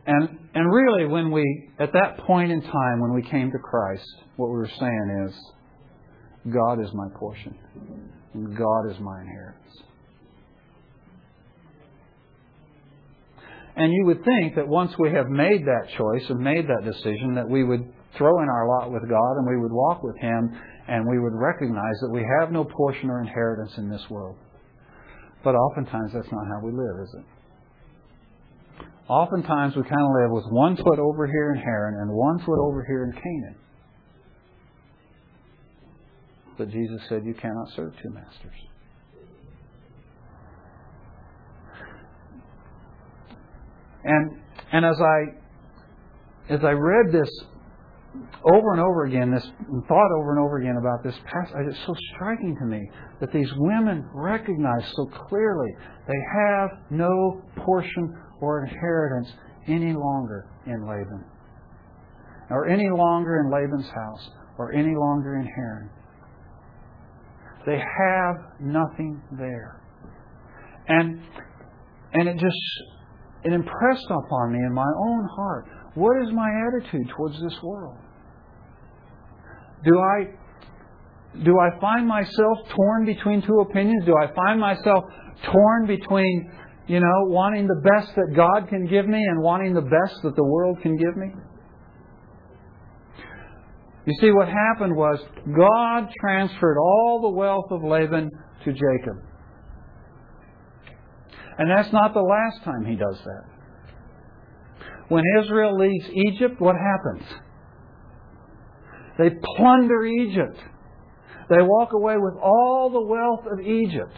And, 0.06 0.38
and 0.54 0.72
really, 0.72 1.06
when 1.06 1.32
we, 1.32 1.70
at 1.80 1.92
that 1.92 2.18
point 2.18 2.52
in 2.52 2.62
time 2.62 3.00
when 3.00 3.12
we 3.12 3.22
came 3.28 3.50
to 3.50 3.58
Christ, 3.58 4.06
what 4.36 4.46
we 4.46 4.56
were 4.56 4.70
saying 4.78 5.26
is, 5.28 5.34
God 6.52 6.80
is 6.80 6.88
my 6.94 7.08
portion, 7.18 7.56
and 8.34 8.56
God 8.56 8.90
is 8.90 9.00
my 9.00 9.20
inheritance. 9.20 9.56
And 13.76 13.92
you 13.92 14.06
would 14.06 14.24
think 14.24 14.54
that 14.54 14.66
once 14.66 14.92
we 14.98 15.10
have 15.10 15.26
made 15.26 15.66
that 15.66 15.88
choice 15.98 16.30
and 16.30 16.38
made 16.38 16.66
that 16.66 16.84
decision, 16.84 17.34
that 17.34 17.48
we 17.48 17.62
would 17.62 17.92
throw 18.16 18.42
in 18.42 18.48
our 18.48 18.68
lot 18.68 18.90
with 18.90 19.02
God 19.08 19.32
and 19.36 19.46
we 19.46 19.60
would 19.60 19.72
walk 19.72 20.02
with 20.02 20.16
Him 20.18 20.50
and 20.88 21.04
we 21.06 21.18
would 21.18 21.34
recognize 21.34 21.98
that 22.00 22.10
we 22.10 22.24
have 22.40 22.52
no 22.52 22.64
portion 22.64 23.10
or 23.10 23.20
inheritance 23.20 23.72
in 23.76 23.90
this 23.90 24.02
world. 24.08 24.36
But 25.44 25.56
oftentimes 25.56 26.12
that's 26.14 26.30
not 26.32 26.46
how 26.46 26.64
we 26.64 26.72
live, 26.72 27.02
is 27.02 27.14
it? 27.18 27.35
Oftentimes 29.08 29.76
we 29.76 29.82
kind 29.82 30.02
of 30.02 30.10
live 30.20 30.30
with 30.32 30.52
one 30.52 30.76
foot 30.76 30.98
over 30.98 31.26
here 31.26 31.52
in 31.52 31.60
Haran 31.60 32.00
and 32.00 32.10
one 32.10 32.38
foot 32.40 32.58
over 32.58 32.84
here 32.84 33.04
in 33.04 33.12
Canaan. 33.12 33.56
But 36.58 36.70
Jesus 36.70 37.00
said 37.08 37.24
you 37.24 37.34
cannot 37.34 37.68
serve 37.76 37.92
two 38.02 38.10
masters. 38.10 38.54
And 44.04 44.40
and 44.72 44.84
as 44.84 44.96
I 45.00 46.52
as 46.52 46.60
I 46.64 46.70
read 46.70 47.12
this 47.12 47.28
over 48.44 48.72
and 48.72 48.80
over 48.80 49.04
again, 49.04 49.30
this 49.32 49.44
thought 49.88 50.10
over 50.18 50.30
and 50.30 50.44
over 50.44 50.58
again 50.58 50.76
about 50.78 51.02
this 51.04 51.14
passage, 51.26 51.54
it's 51.68 51.86
so 51.86 51.94
striking 52.14 52.56
to 52.60 52.64
me 52.64 52.88
that 53.20 53.32
these 53.32 53.50
women 53.56 54.08
recognize 54.14 54.82
so 54.94 55.06
clearly 55.28 55.70
they 56.06 56.18
have 56.34 56.70
no 56.90 57.42
portion 57.56 58.16
or 58.40 58.64
inheritance 58.64 59.28
any 59.66 59.92
longer 59.92 60.46
in 60.66 60.86
Laban, 60.86 61.24
or 62.50 62.68
any 62.68 62.88
longer 62.90 63.40
in 63.40 63.50
Laban's 63.50 63.88
house, 63.88 64.30
or 64.58 64.72
any 64.72 64.94
longer 64.94 65.36
in 65.36 65.46
Haran. 65.46 65.90
They 67.66 67.78
have 67.78 68.36
nothing 68.60 69.20
there. 69.32 69.80
And 70.88 71.20
and 72.12 72.28
it 72.28 72.38
just 72.38 72.56
it 73.44 73.52
impressed 73.52 74.06
upon 74.06 74.52
me 74.52 74.58
in 74.58 74.72
my 74.72 74.92
own 75.08 75.28
heart 75.36 75.66
what 75.96 76.22
is 76.22 76.28
my 76.32 76.48
attitude 76.68 77.08
towards 77.16 77.40
this 77.40 77.58
world? 77.62 77.96
Do 79.82 79.98
I 79.98 80.24
do 81.44 81.58
I 81.58 81.80
find 81.80 82.06
myself 82.06 82.58
torn 82.74 83.06
between 83.06 83.42
two 83.42 83.60
opinions? 83.60 84.04
Do 84.04 84.14
I 84.16 84.32
find 84.34 84.60
myself 84.60 85.04
torn 85.50 85.86
between, 85.86 86.50
you 86.86 87.00
know, 87.00 87.24
wanting 87.24 87.66
the 87.66 87.82
best 87.82 88.14
that 88.14 88.34
God 88.36 88.68
can 88.68 88.86
give 88.86 89.06
me 89.08 89.18
and 89.18 89.42
wanting 89.42 89.74
the 89.74 89.80
best 89.80 90.22
that 90.22 90.36
the 90.36 90.44
world 90.44 90.80
can 90.82 90.96
give 90.96 91.16
me? 91.16 91.28
You 94.06 94.12
see, 94.20 94.30
what 94.30 94.48
happened 94.48 94.94
was 94.94 95.18
God 95.46 96.08
transferred 96.20 96.78
all 96.78 97.20
the 97.22 97.36
wealth 97.36 97.66
of 97.72 97.82
Laban 97.82 98.30
to 98.64 98.72
Jacob. 98.72 99.16
And 101.58 101.70
that's 101.70 101.92
not 101.92 102.14
the 102.14 102.20
last 102.20 102.62
time 102.64 102.84
he 102.84 102.94
does 102.94 103.18
that. 103.24 103.44
When 105.08 105.24
Israel 105.40 105.76
leaves 105.76 106.08
Egypt, 106.12 106.60
what 106.60 106.76
happens? 106.76 107.28
They 109.18 109.30
plunder 109.56 110.04
Egypt. 110.04 110.58
They 111.48 111.62
walk 111.62 111.92
away 111.94 112.16
with 112.16 112.34
all 112.42 112.90
the 112.90 113.00
wealth 113.00 113.46
of 113.52 113.66
Egypt. 113.66 114.16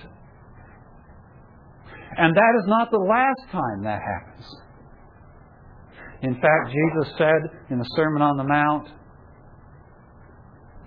And 2.19 2.35
that 2.35 2.55
is 2.61 2.67
not 2.67 2.91
the 2.91 2.99
last 2.99 3.53
time 3.53 3.85
that 3.85 4.01
happens. 4.03 4.45
In 6.21 6.35
fact, 6.35 6.67
Jesus 6.67 7.15
said 7.17 7.61
in 7.71 7.79
the 7.79 7.85
Sermon 7.95 8.23
on 8.23 8.37
the 8.37 8.43
Mount, 8.43 8.89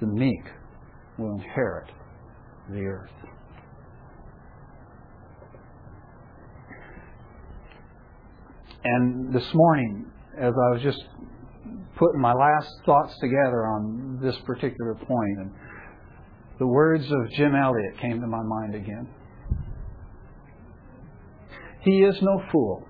the 0.02 0.08
meek 0.08 0.44
will 1.18 1.36
inherit 1.36 1.90
the 2.70 2.82
earth. 2.82 3.12
And 8.84 9.34
this 9.34 9.48
morning, 9.54 10.12
as 10.38 10.52
I 10.52 10.74
was 10.74 10.82
just 10.84 11.02
putting 11.98 12.20
my 12.20 12.34
last 12.34 12.70
thoughts 12.86 13.14
together 13.22 13.68
on 13.68 14.20
this 14.22 14.36
particular 14.46 14.96
point, 14.96 15.38
and 15.38 15.52
the 16.60 16.68
words 16.68 17.06
of 17.06 17.32
Jim 17.38 17.56
Elliot 17.56 17.98
came 18.02 18.20
to 18.20 18.28
my 18.28 18.42
mind 18.44 18.76
again. 18.76 19.08
He 21.84 22.00
is 22.00 22.16
no 22.22 22.42
fool 22.52 22.88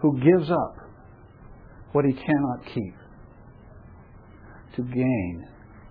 who 0.00 0.18
gives 0.18 0.50
up 0.50 0.76
what 1.92 2.04
he 2.04 2.12
cannot 2.12 2.66
keep 2.66 2.94
to 4.76 4.82
gain 4.82 5.46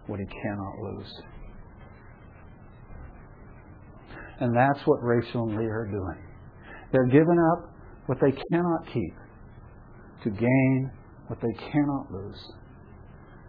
what 0.07 0.19
he 0.19 0.25
cannot 0.25 0.77
lose. 0.79 1.13
And 4.39 4.55
that's 4.55 4.79
what 4.86 4.97
Rachel 5.01 5.43
and 5.49 5.57
Leah 5.57 5.69
are 5.69 5.88
doing. 5.89 6.23
They're 6.91 7.07
giving 7.07 7.39
up 7.53 7.73
what 8.05 8.19
they 8.21 8.31
cannot 8.51 8.86
keep 8.93 9.15
to 10.23 10.29
gain 10.29 10.91
what 11.27 11.39
they 11.41 11.53
cannot 11.71 12.11
lose. 12.11 12.51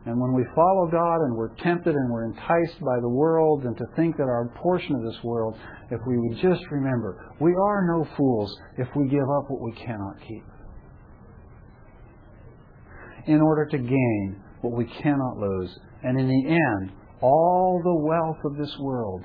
And 0.07 0.21
when 0.21 0.35
we 0.35 0.45
follow 0.55 0.87
God 0.91 1.17
and 1.23 1.35
we're 1.35 1.55
tempted 1.63 1.95
and 1.95 2.11
we're 2.11 2.27
enticed 2.27 2.79
by 2.81 3.01
the 3.01 3.09
world 3.09 3.65
and 3.65 3.77
to 3.79 3.85
think 3.97 4.17
that 4.19 4.25
our 4.25 4.51
portion 4.63 4.95
of 4.95 5.03
this 5.03 5.23
world, 5.25 5.57
if 5.91 6.01
we 6.07 6.19
would 6.19 6.37
just 6.43 6.63
remember, 6.71 7.33
we 7.41 7.53
are 7.55 7.87
no 7.87 8.07
fools 8.17 8.55
if 8.77 8.89
we 8.95 9.09
give 9.09 9.23
up 9.39 9.49
what 9.49 9.63
we 9.63 9.73
cannot 9.73 10.15
keep. 10.29 10.45
In 13.27 13.41
order 13.41 13.67
to 13.67 13.79
gain 13.79 14.43
what 14.61 14.75
we 14.75 14.85
cannot 15.03 15.39
lose. 15.39 15.75
And 16.03 16.21
in 16.21 16.29
the 16.29 16.51
end, 16.51 16.93
all 17.23 17.81
the 17.83 17.95
wealth 17.95 18.39
of 18.45 18.59
this 18.59 18.77
world 18.81 19.23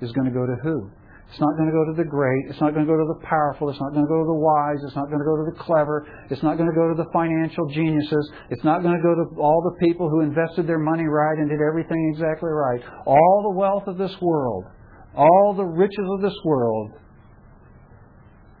is 0.00 0.10
going 0.12 0.26
to 0.26 0.32
go 0.32 0.46
to 0.46 0.56
who? 0.62 0.90
It's 1.32 1.40
not 1.40 1.56
going 1.56 1.64
to 1.64 1.72
go 1.72 1.88
to 1.88 1.96
the 1.96 2.04
great. 2.04 2.44
It's 2.52 2.60
not 2.60 2.76
going 2.76 2.84
to 2.84 2.92
go 2.92 2.92
to 2.92 3.08
the 3.08 3.24
powerful. 3.24 3.72
It's 3.72 3.80
not 3.80 3.96
going 3.96 4.04
to 4.04 4.12
go 4.12 4.20
to 4.20 4.28
the 4.28 4.36
wise. 4.36 4.76
It's 4.84 4.92
not 4.92 5.08
going 5.08 5.16
to 5.16 5.24
go 5.24 5.40
to 5.40 5.48
the 5.48 5.56
clever. 5.64 6.04
It's 6.28 6.44
not 6.44 6.60
going 6.60 6.68
to 6.68 6.76
go 6.76 6.92
to 6.92 6.94
the 6.94 7.08
financial 7.08 7.64
geniuses. 7.72 8.20
It's 8.52 8.60
not 8.68 8.84
going 8.84 8.92
to 8.92 9.00
go 9.00 9.16
to 9.16 9.40
all 9.40 9.64
the 9.64 9.80
people 9.80 10.12
who 10.12 10.20
invested 10.20 10.68
their 10.68 10.78
money 10.78 11.08
right 11.08 11.40
and 11.40 11.48
did 11.48 11.64
everything 11.64 12.12
exactly 12.12 12.52
right. 12.52 12.84
All 13.06 13.48
the 13.48 13.56
wealth 13.56 13.88
of 13.88 13.96
this 13.96 14.12
world, 14.20 14.68
all 15.16 15.54
the 15.56 15.64
riches 15.64 16.04
of 16.04 16.20
this 16.20 16.36
world 16.44 17.00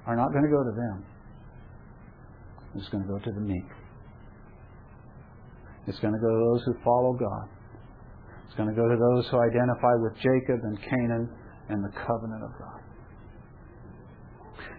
are 0.08 0.16
not 0.16 0.32
going 0.32 0.44
to 0.44 0.48
go 0.48 0.64
to 0.64 0.72
them. 0.72 1.04
It's 2.80 2.88
going 2.88 3.04
to 3.04 3.08
go 3.12 3.18
to 3.20 3.32
the 3.36 3.44
meek. 3.44 3.68
It's 5.86 5.98
going 6.00 6.14
to 6.14 6.20
go 6.24 6.32
to 6.32 6.40
those 6.40 6.62
who 6.64 6.72
follow 6.82 7.12
God. 7.20 7.52
It's 8.48 8.56
going 8.56 8.72
to 8.72 8.74
go 8.74 8.88
to 8.88 8.96
those 8.96 9.28
who 9.28 9.44
identify 9.44 9.92
with 10.00 10.16
Jacob 10.24 10.64
and 10.64 10.80
Canaan 10.88 11.28
and 11.72 11.82
the 11.82 11.92
covenant 12.06 12.44
of 12.44 12.50
God. 12.58 12.80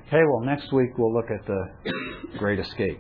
Okay, 0.08 0.22
well, 0.30 0.42
next 0.42 0.72
week 0.72 0.92
we'll 0.98 1.14
look 1.14 1.32
at 1.32 1.46
the 1.48 1.66
great 2.38 2.60
escape. 2.60 3.00